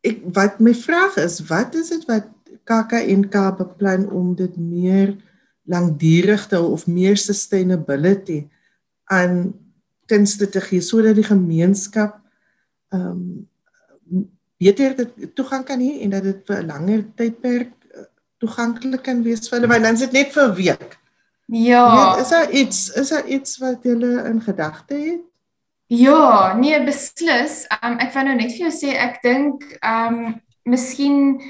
ek 0.00 0.20
wat 0.32 0.60
my 0.60 0.74
vraag 0.74 1.16
is, 1.16 1.40
wat 1.48 1.74
is 1.74 1.88
dit 1.88 2.04
wat 2.08 2.28
KAKNK 2.64 3.56
beplan 3.56 4.08
om 4.08 4.34
dit 4.34 4.56
meer 4.56 5.16
langdurig 5.70 6.46
te 6.48 6.58
hou 6.58 6.72
of 6.74 6.86
meer 6.90 7.18
sustainability 7.20 8.44
aan 9.10 9.52
kunste 10.10 10.48
te 10.50 10.62
gee 10.64 10.82
sodat 10.82 11.18
die 11.18 11.26
gemeenskap 11.26 12.18
ehm 12.90 13.10
um, 13.10 14.28
beter 14.60 14.92
dit 14.96 15.30
toegang 15.34 15.62
kan 15.64 15.80
hê 15.80 16.02
en 16.04 16.10
dat 16.12 16.24
dit 16.26 16.40
vir 16.46 16.58
'n 16.60 16.66
langer 16.68 17.04
tydperk 17.16 17.70
eh, 17.94 18.04
toeganklik 18.42 19.02
kan 19.02 19.22
wees 19.24 19.48
vir 19.48 19.56
hulle 19.58 19.70
want 19.72 19.86
dan 19.86 19.94
is 19.94 20.04
dit 20.04 20.12
net 20.12 20.32
vir 20.34 20.48
'n 20.48 20.54
week. 20.54 20.98
Ja. 21.46 21.84
Ja. 21.96 22.20
Is 22.20 22.28
daar 22.28 22.50
iets 22.50 22.90
is 22.92 23.08
daar 23.08 23.26
iets 23.26 23.58
wat 23.58 23.82
julle 23.82 24.24
in 24.28 24.40
gedagte 24.40 24.94
het? 24.94 25.24
Ja, 25.86 26.54
nee, 26.54 26.84
beslis. 26.84 27.66
Um, 27.82 27.98
ek 27.98 28.12
wou 28.14 28.24
nou 28.24 28.36
net 28.36 28.52
vir 28.52 28.68
jou 28.68 28.74
sê 28.74 28.94
ek 28.94 29.22
dink 29.22 29.64
ehm 29.80 30.14
um, 30.14 30.40
miskien 30.62 31.40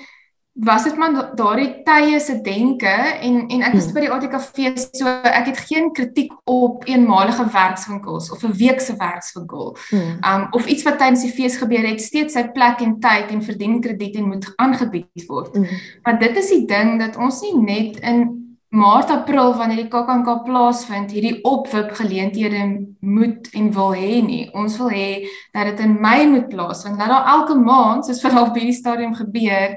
was 0.63 0.85
dit 0.85 0.97
maar 0.97 1.13
da- 1.15 1.31
daardie 1.35 1.83
tye 1.85 2.19
se 2.21 2.41
denke 2.41 2.87
en 3.21 3.47
en 3.49 3.63
ek 3.63 3.73
was 3.73 3.85
Hmm. 3.85 3.95
by 3.95 4.01
die 4.01 4.11
ATKV 4.11 4.77
so 4.93 5.07
ek 5.07 5.47
het 5.47 5.59
geen 5.59 5.93
kritiek 5.93 6.33
op 6.45 6.85
eenmalige 6.89 7.45
werkswinkels 7.53 8.31
of 8.31 8.43
'n 8.45 8.53
week 8.53 8.81
se 8.81 8.95
werkswinkel. 8.97 9.77
Hmm. 9.91 10.19
Um 10.25 10.47
of 10.51 10.67
iets 10.67 10.83
wat 10.83 10.99
tydens 10.99 11.23
die 11.23 11.33
fees 11.33 11.57
gebeur 11.57 11.87
het 11.87 12.01
steeds 12.01 12.35
sy 12.35 12.45
plek 12.53 12.81
en 12.81 12.99
tyd 13.01 13.31
en 13.31 13.43
verdien 13.43 13.81
krediet 13.81 14.17
en 14.17 14.29
moet 14.29 14.53
aangebied 14.57 15.27
word. 15.27 15.55
Hmm. 15.57 15.67
Want 16.03 16.21
dit 16.21 16.37
is 16.37 16.49
die 16.49 16.67
ding 16.67 16.99
dat 16.99 17.17
ons 17.17 17.41
nie 17.41 17.57
net 17.57 17.97
in 18.01 18.39
Maart 18.73 19.11
April 19.11 19.55
wanneer 19.57 19.77
die 19.77 19.89
KAKNK 19.89 20.45
plaasvind 20.45 21.11
hierdie 21.11 21.43
opwip 21.43 21.91
geleenthede 21.93 22.87
moet 23.01 23.49
en 23.53 23.73
wil 23.73 23.95
hê 23.95 24.23
nie. 24.25 24.51
Ons 24.55 24.77
wil 24.79 24.91
hê 24.91 25.27
dat 25.53 25.65
dit 25.65 25.81
in 25.81 26.01
Mei 26.01 26.27
moet 26.29 26.49
plaasvind. 26.49 26.99
Dat 26.99 27.09
daar 27.09 27.27
elke 27.27 27.55
maand 27.55 28.05
soos 28.07 28.23
wat 28.23 28.49
op 28.49 28.55
hierdie 28.55 28.73
stadium 28.73 29.15
gebeur 29.15 29.77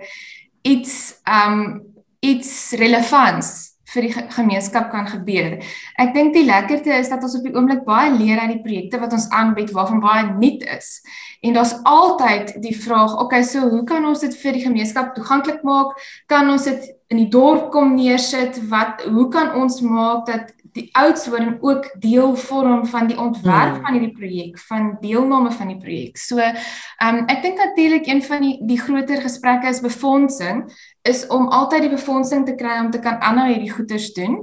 iets 0.63 1.19
um 1.27 1.83
iets 2.23 2.71
relevants 2.79 3.73
vir 3.93 4.07
die 4.07 4.13
ge- 4.13 4.25
gemeenskap 4.33 4.89
kan 4.91 5.05
gebeur. 5.07 5.57
Ek 5.99 6.13
dink 6.15 6.33
die 6.33 6.45
lekkerte 6.47 6.95
is 6.97 7.11
dat 7.11 7.23
ons 7.25 7.35
op 7.37 7.43
die 7.45 7.53
oomblik 7.53 7.83
baie 7.85 8.13
leer 8.15 8.39
uit 8.39 8.55
die 8.55 8.63
projekte 8.63 8.99
wat 9.01 9.13
ons 9.13 9.27
aanbied 9.29 9.73
waarvan 9.75 10.01
baie 10.01 10.23
nuut 10.31 10.63
is. 10.77 11.01
En 11.43 11.53
daar's 11.53 11.75
altyd 11.83 12.55
die 12.63 12.73
vraag, 12.79 13.17
okay, 13.19 13.43
so 13.43 13.67
hoe 13.69 13.83
kan 13.83 14.05
ons 14.07 14.23
dit 14.23 14.35
vir 14.39 14.57
die 14.57 14.63
gemeenskap 14.63 15.13
toeganklik 15.15 15.61
maak? 15.67 15.99
Kan 16.31 16.49
ons 16.49 16.63
dit 16.63 16.87
in 17.11 17.19
die 17.25 17.29
dorp 17.29 17.69
kom 17.75 17.93
neersit? 17.97 18.61
Wat 18.71 19.03
hoe 19.03 19.27
kan 19.29 19.53
ons 19.59 19.81
maak 19.83 20.25
dat 20.31 20.53
die 20.73 20.89
Oudtshoorn 20.91 21.57
ook 21.61 21.89
deel 21.99 22.35
vorm 22.35 22.85
van 22.85 23.07
die 23.07 23.19
ontwerp 23.19 23.73
Hmm. 23.73 23.81
van 23.83 23.93
hierdie 23.93 24.15
projek, 24.17 24.59
van 24.59 24.97
deelname 25.01 25.51
van 25.51 25.67
die 25.67 25.77
projek. 25.77 26.17
So, 26.17 26.37
ehm 26.37 27.17
um, 27.17 27.25
ek 27.27 27.41
dink 27.41 27.57
natuurlik 27.57 28.07
een 28.07 28.23
van 28.23 28.41
die 28.41 28.57
die 28.65 28.79
groter 28.79 29.21
gesprekke 29.21 29.67
is 29.67 29.81
befondsing 29.81 30.65
is 31.03 31.27
om 31.27 31.47
altyd 31.47 31.81
die 31.81 31.89
befondsing 31.89 32.45
te 32.45 32.55
kry 32.55 32.79
om 32.79 32.89
te 32.91 32.99
kan 32.99 33.19
aanhou 33.19 33.49
hierdie 33.49 33.71
goeders 33.71 34.13
doen. 34.15 34.37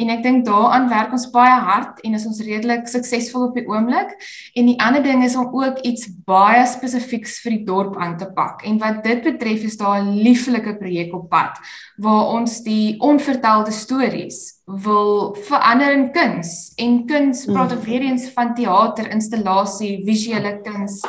En 0.00 0.08
ek 0.08 0.22
dink 0.22 0.46
daaraan 0.46 0.88
werk 0.88 1.12
ons 1.12 1.30
baie 1.30 1.60
hard 1.60 2.00
en 2.00 2.14
is 2.14 2.26
ons 2.26 2.40
redelik 2.40 2.88
suksesvol 2.88 3.50
op 3.50 3.54
die 3.54 3.66
oomblik. 3.68 4.16
En 4.54 4.66
die 4.66 4.78
ander 4.80 5.02
ding 5.04 5.24
is 5.24 5.36
om 5.36 5.52
ook 5.52 5.78
iets 5.84 6.08
baie 6.24 6.66
spesifieks 6.66 7.40
vir 7.44 7.58
die 7.58 7.64
dorp 7.64 7.98
aan 8.00 8.16
te 8.16 8.32
pak. 8.32 8.64
En 8.64 8.78
wat 8.78 9.04
dit 9.04 9.22
betref 9.22 9.62
is 9.68 9.76
daar 9.76 10.00
'n 10.00 10.16
lieflike 10.22 10.76
projek 10.76 11.14
op 11.14 11.28
pad 11.28 11.58
waar 11.96 12.26
ons 12.32 12.62
die 12.62 13.00
onvertelde 13.00 13.70
stories 13.70 14.55
wil 14.66 15.36
verander 15.46 15.92
in 15.92 16.10
kuns. 16.12 16.72
En 16.74 17.06
kuns 17.06 17.44
praat 17.44 17.74
mm. 17.74 17.80
weer 17.80 18.00
eens 18.00 18.30
van 18.34 18.54
teater, 18.54 19.10
installasie, 19.10 20.02
visuele 20.04 20.60
kuns 20.60 21.00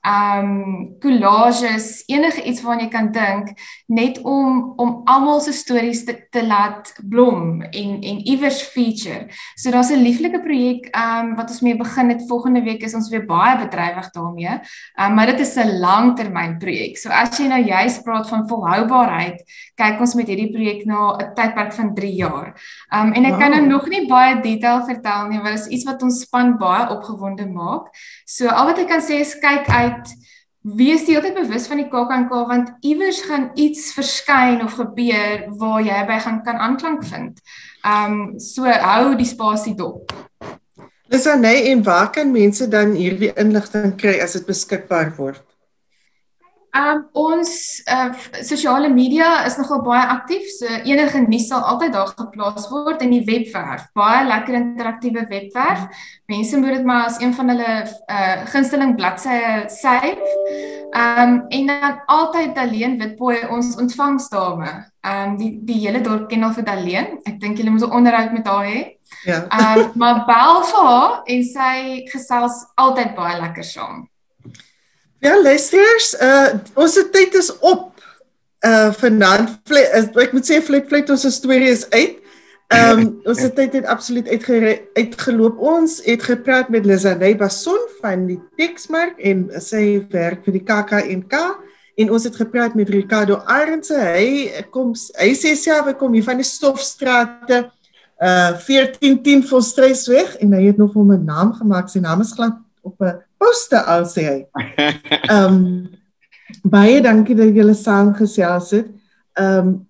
um 0.00 0.96
collages 1.00 2.02
enige 2.08 2.40
iets 2.48 2.62
waarna 2.64 2.86
jy 2.86 2.90
kan 2.92 3.10
dink 3.12 3.50
net 3.92 4.16
om 4.24 4.72
om 4.80 4.94
almal 5.04 5.42
se 5.44 5.52
stories 5.52 6.06
te, 6.08 6.14
te 6.32 6.40
laat 6.40 6.94
blom 7.04 7.60
en 7.60 7.90
en 8.00 8.22
iewers 8.24 8.62
feature. 8.72 9.28
So 9.56 9.70
daar's 9.70 9.90
'n 9.90 10.00
lieflike 10.00 10.40
projek 10.40 10.88
um 10.96 11.36
wat 11.36 11.50
ons 11.50 11.60
mee 11.60 11.76
begin 11.76 12.08
het 12.08 12.28
volgende 12.28 12.62
week 12.62 12.82
is 12.82 12.94
ons 12.94 13.10
weer 13.10 13.26
baie 13.26 13.58
bedrywig 13.58 14.10
daarmee. 14.10 14.60
Um 14.96 15.14
maar 15.14 15.26
dit 15.26 15.40
is 15.40 15.54
'n 15.56 15.80
langtermynprojek. 15.80 16.96
So 16.96 17.10
as 17.10 17.38
jy 17.38 17.48
nou 17.48 17.62
juist 17.62 18.02
praat 18.02 18.28
van 18.28 18.48
volhoubaarheid, 18.48 19.42
kyk 19.80 20.00
ons 20.04 20.14
met 20.18 20.28
hierdie 20.28 20.50
projek 20.54 20.84
na 20.88 21.16
'n 21.16 21.34
tydperk 21.36 21.72
van 21.72 21.94
3 21.94 22.14
jaar. 22.14 22.48
Um 22.92 23.12
en 23.12 23.24
ek 23.24 23.36
wow. 23.36 23.40
kan 23.40 23.50
nou 23.56 23.66
nog 23.66 23.88
nie 23.88 24.06
baie 24.08 24.40
detail 24.40 24.84
vertel 24.86 25.28
nie, 25.28 25.40
want 25.40 25.56
dit 25.56 25.66
is 25.66 25.72
iets 25.76 25.88
wat 25.88 26.02
ons 26.02 26.20
span 26.20 26.56
baie 26.58 26.88
opgewonde 26.96 27.46
maak. 27.46 27.88
So 28.26 28.48
al 28.48 28.66
wat 28.66 28.78
ek 28.78 28.88
kan 28.88 29.00
sê 29.00 29.20
is 29.20 29.38
kyk 29.38 29.68
uit 29.68 30.14
wees 30.60 31.06
jy 31.08 31.16
altyd 31.16 31.38
bewus 31.40 31.66
van 31.70 31.78
die 31.80 31.88
KAKNK 31.88 32.32
want 32.48 32.72
iewers 32.84 33.22
gaan 33.24 33.50
iets 33.56 33.94
verskyn 33.96 34.60
of 34.64 34.76
gebeur 34.76 35.46
waar 35.56 35.80
jy 35.80 36.00
by 36.06 36.18
gaan 36.20 36.42
kan 36.44 36.60
aanklank 36.60 37.04
vind. 37.04 37.40
Um 37.84 38.38
so 38.38 38.64
hou 38.64 39.14
die 39.16 39.28
spasie 39.28 39.74
dop. 39.74 40.12
Lisa, 41.10 41.34
nee, 41.34 41.70
en 41.72 41.82
waar 41.82 42.10
kan 42.14 42.30
mense 42.30 42.68
dan 42.68 42.92
hierdie 42.94 43.32
inligting 43.34 43.96
kry 43.98 44.20
as 44.22 44.36
dit 44.36 44.46
beskikbaar 44.46 45.16
word? 45.16 45.42
Um 46.70 47.00
ons 47.18 47.50
uh, 47.90 48.12
sosiale 48.46 48.88
media 48.94 49.44
is 49.46 49.56
nogal 49.58 49.80
baie 49.82 50.02
aktief. 50.12 50.44
So 50.54 50.68
enige 50.86 51.24
nuus 51.24 51.48
sal 51.50 51.64
altyd 51.66 51.96
daar 51.96 52.12
geplaas 52.14 52.68
word 52.70 53.02
in 53.02 53.10
die 53.16 53.24
webwerf. 53.26 53.88
Baie 53.98 54.22
lekker 54.28 54.54
interaktiewe 54.54 55.24
webwerf. 55.30 55.88
Mense 56.30 56.60
moet 56.62 56.76
dit 56.78 56.86
maar 56.86 57.08
as 57.08 57.18
een 57.18 57.34
van 57.34 57.50
hulle 57.50 57.72
uh 58.06 58.36
gunsteling 58.52 58.94
bladsye 58.98 59.64
save. 59.66 60.30
Um 60.94 61.40
en 61.48 61.66
dan 61.72 61.98
altyd 62.06 62.54
Daleen 62.54 62.98
Witboy 63.02 63.42
ons 63.50 63.74
ontvangsdame. 63.74 64.70
Um 65.02 65.34
die 65.42 65.56
die 65.66 65.80
hele 65.82 66.04
dorp 66.06 66.28
ken 66.30 66.46
al 66.46 66.54
vir 66.54 66.68
Daleen. 66.70 67.18
Ek 67.26 67.40
dink 67.42 67.58
julle 67.58 67.74
moet 67.74 67.82
'n 67.82 67.98
onderhoud 67.98 68.32
met 68.32 68.46
haar 68.46 68.70
hê. 68.70 68.80
Ja. 69.26 69.42
Um 69.50 69.90
maar 69.98 70.22
bel 70.26 70.62
vir 70.70 70.86
haar 70.86 71.20
en 71.26 71.44
sy 71.44 72.06
gesels 72.14 72.62
altyd 72.76 73.14
baie 73.18 73.40
lekker 73.42 73.64
saam. 73.64 74.06
Ja, 75.20 75.36
luisteraars, 75.42 76.14
uh 76.16 76.48
ons 76.80 76.96
tyd 77.12 77.34
is 77.36 77.50
op. 77.58 77.92
Uh 78.64 78.88
vanaand 78.96 79.72
ek 80.16 80.32
moet 80.32 80.46
sê 80.48 80.60
flat 80.64 80.86
flat 80.88 81.12
ons 81.12 81.26
storie 81.34 81.68
is 81.68 81.84
uit. 81.92 82.16
Ehm 82.72 83.02
um, 83.02 83.10
ons 83.28 83.42
tyd 83.56 83.76
het 83.76 83.88
absoluut 83.92 84.28
uitge, 84.32 84.78
uitgeloop. 84.96 85.58
Ons 85.60 85.98
het 86.06 86.24
gepraat 86.24 86.70
met 86.72 86.88
Lizaney 86.88 87.34
Bason 87.36 87.82
van 88.00 88.24
die 88.30 88.38
Texmark 88.56 89.20
en 89.20 89.50
sy 89.60 90.00
werk 90.14 90.46
vir 90.46 90.56
die 90.56 90.64
KAKNK 90.64 91.36
en 92.00 92.14
ons 92.16 92.24
het 92.24 92.40
gepraat 92.40 92.78
met 92.78 92.88
Ricardo 92.88 93.42
Arendse. 93.44 94.00
Hy 94.00 94.64
kom 94.72 94.94
hy 95.20 95.34
sê 95.36 95.52
self 95.52 95.92
hy 95.92 95.96
kom 96.00 96.16
hier 96.16 96.24
van 96.30 96.40
die 96.40 96.48
Stofstrate 96.48 97.66
uh 98.24 98.56
1410 98.56 99.44
Volstruisweg 99.52 100.38
en 100.40 100.56
hy 100.56 100.64
het 100.70 100.80
nog 100.80 100.96
hom 100.96 101.12
'n 101.12 101.28
naam 101.28 101.52
gemaak. 101.60 101.92
Sy 101.92 102.00
naam 102.00 102.24
is 102.24 102.32
glad 102.32 102.56
op 102.82 103.00
'n 103.02 103.22
poste 103.38 103.82
al 103.84 104.04
sê 104.04 104.22
hy. 104.28 104.40
Ehm 105.30 105.54
um, 105.54 105.88
baie 106.62 107.00
dankie 107.00 107.34
dat 107.34 107.54
julle 107.54 107.74
saam 107.74 108.14
gesels 108.14 108.70
het. 108.70 108.88
Ehm 109.38 109.68
um, 109.68 109.88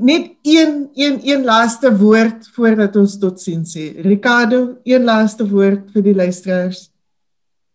net 0.00 0.30
een 0.42 0.90
een 0.94 1.20
een 1.22 1.44
laaste 1.44 1.96
woord 1.96 2.48
voordat 2.48 2.96
ons 2.96 3.18
tot 3.18 3.40
sien 3.40 3.64
sê. 3.64 4.00
Ricardo, 4.00 4.78
een 4.84 5.04
laaste 5.04 5.48
woord 5.48 5.90
vir 5.92 6.02
die 6.02 6.14
luisteraars. 6.14 6.90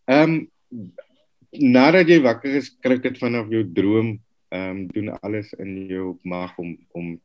Ehm 0.05 0.33
um, 0.33 0.91
nadat 1.51 2.07
jy 2.07 2.21
wakker 2.21 2.57
is, 2.59 2.69
kry 2.79 2.97
dit 3.01 3.17
vanaf 3.17 3.49
jou 3.49 3.63
droom, 3.73 4.17
ehm 4.49 4.69
um, 4.69 4.87
doen 4.87 5.13
alles 5.21 5.53
in 5.53 5.85
jou 5.87 6.17
mag 6.23 6.57
om 6.57 6.77
om 6.91 7.15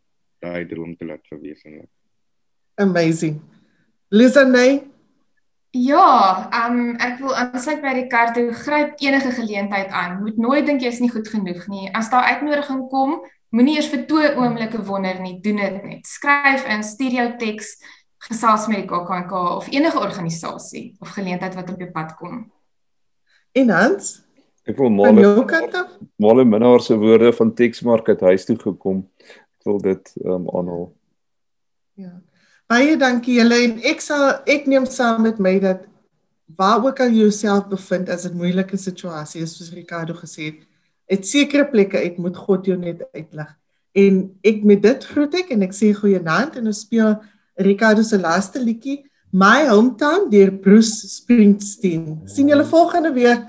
daai 0.43 0.67
droom 0.67 0.97
te 0.97 1.07
laat 1.07 1.27
verwesenlik. 1.31 1.89
Amazing. 2.75 3.41
Lisa 4.09 4.45
Nay, 4.45 4.83
Ja, 5.73 6.51
um, 6.69 6.99
ek 7.01 7.15
wil 7.23 7.33
aansluit 7.33 7.81
by 7.81 7.95
Ricardo, 7.97 8.43
gryp 8.53 8.99
enige 9.01 9.31
geleentheid 9.33 9.89
aan. 9.89 10.19
Moet 10.21 10.37
nooit 10.37 10.67
dink 10.69 10.83
jy's 10.85 10.99
nie 11.01 11.09
goed 11.09 11.31
genoeg 11.33 11.63
nie. 11.73 11.87
As 11.97 12.11
daar 12.13 12.27
uitnodiging 12.29 12.83
kom, 12.93 13.15
moenie 13.57 13.79
eers 13.79 13.89
vir 13.89 14.03
twee 14.11 14.35
oomblikke 14.37 14.83
wonder 14.85 15.17
nie, 15.25 15.39
doen 15.41 15.63
dit 15.63 15.79
net. 15.87 16.09
Skryf 16.09 16.67
in, 16.69 16.85
stuur 16.85 17.17
jou 17.17 17.25
teks, 17.41 17.79
gesels 18.29 18.67
met 18.69 18.83
die 18.83 18.89
KAKNK 18.91 19.33
of 19.33 19.71
enige 19.73 20.01
organisasie 20.01 20.85
of 21.01 21.15
geleentheid 21.17 21.57
wat 21.57 21.73
op 21.73 21.81
jou 21.81 21.89
pad 21.95 22.13
kom. 22.21 22.43
En 23.57 23.73
Hans, 23.73 24.19
ek 24.69 24.77
wil 24.77 24.93
maar 24.93 25.17
Male 26.21 26.45
minnaar 26.45 26.85
se 26.85 26.99
woorde 27.01 27.33
van 27.33 27.55
teksmark 27.57 28.13
uit 28.13 28.21
huis 28.29 28.45
toe 28.45 28.59
gekom. 28.61 29.07
Ek 29.25 29.73
wil 29.73 29.81
dit 29.89 30.13
um, 30.21 30.45
aanhaal. 30.53 30.87
Ja. 31.97 32.13
Baie 32.73 32.95
dankie 32.97 33.35
julle 33.37 33.57
en 33.67 33.73
ek 33.85 34.01
sal 34.01 34.23
ek 34.49 34.69
neem 34.71 34.87
saam 34.89 35.27
met 35.27 35.41
my 35.45 35.59
dat 35.61 35.83
waar 36.57 36.81
ook 36.81 37.03
al 37.05 37.13
jy 37.13 37.27
jouself 37.27 37.67
bevind 37.69 38.09
as 38.09 38.25
'n 38.25 38.37
moeilike 38.37 38.79
situasie 38.81 39.43
is 39.43 39.57
soos 39.57 39.75
Ricardo 39.77 40.15
gesê 40.15 40.43
het, 40.49 40.61
dit 41.09 41.27
sekere 41.27 41.67
plekke 41.69 41.99
uit 41.99 42.17
moet 42.19 42.37
God 42.37 42.67
jou 42.67 42.77
net 42.77 43.05
uitlig. 43.13 43.51
En 43.95 44.33
ek 44.43 44.65
met 44.65 44.83
dit 44.83 45.05
groet 45.05 45.35
ek 45.35 45.51
en 45.51 45.63
ek 45.63 45.75
sê 45.77 45.93
goeienaand 45.93 46.57
en 46.57 46.67
ons 46.67 46.81
speel 46.81 47.21
Ricardo 47.57 48.03
se 48.03 48.17
laaste 48.19 48.59
liedjie 48.61 49.05
My 49.33 49.69
Hometown 49.69 50.31
deur 50.31 50.53
Bruce 50.53 51.09
Springsteen. 51.09 52.23
Sien 52.25 52.49
julle 52.49 52.65
volgende 52.65 53.13
week. 53.13 53.45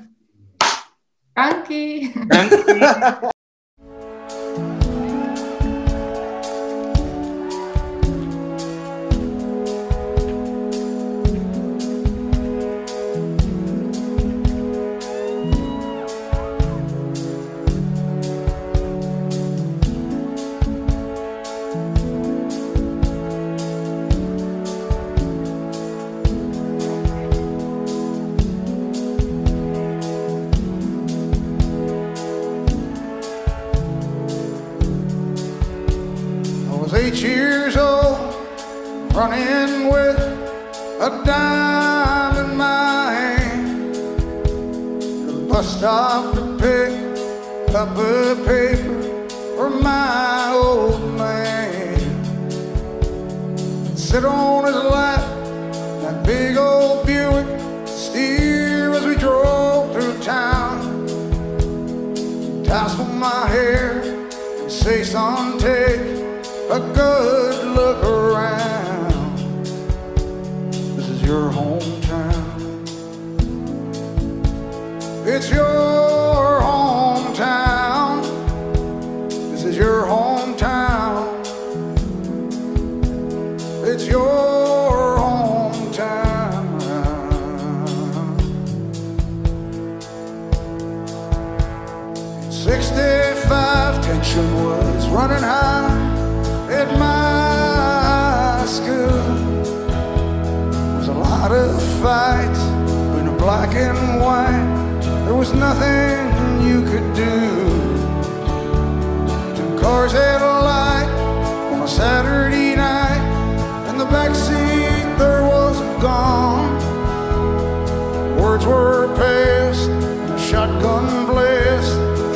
Dankie. 1.34 2.12
Dankie. 2.28 3.30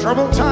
Troubled 0.07 0.46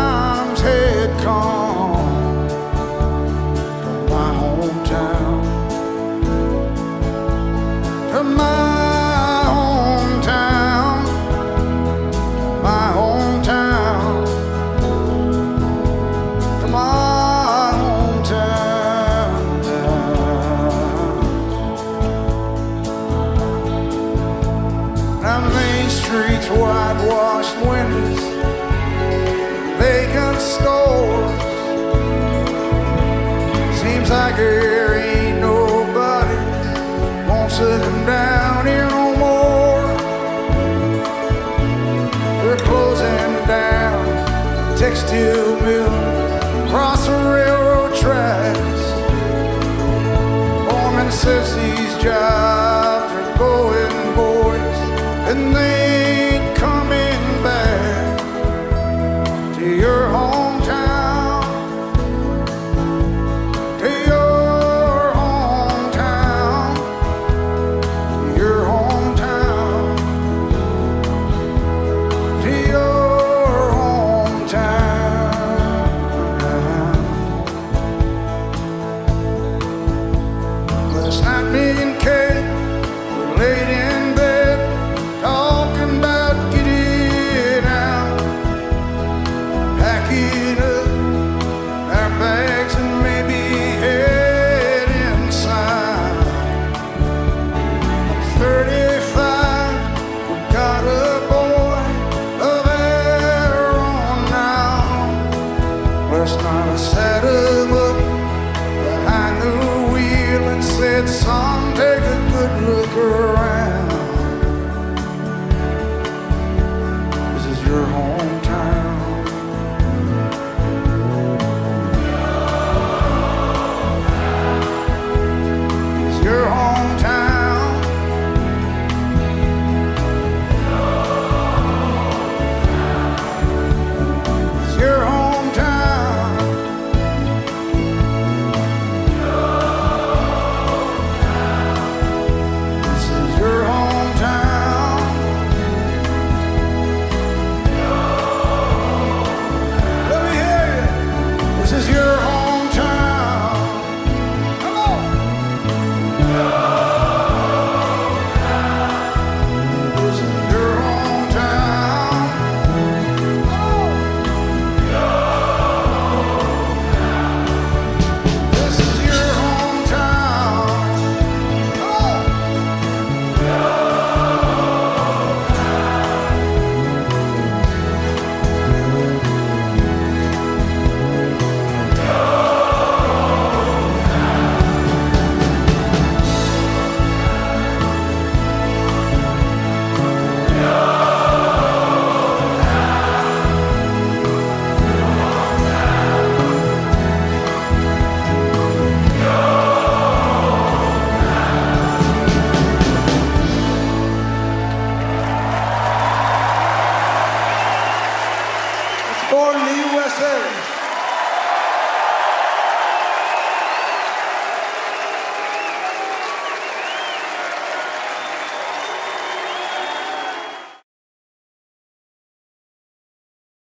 take 111.75 112.03
a 112.03 112.29
good 112.31 112.63
look 112.63 112.95
around. 112.95 113.74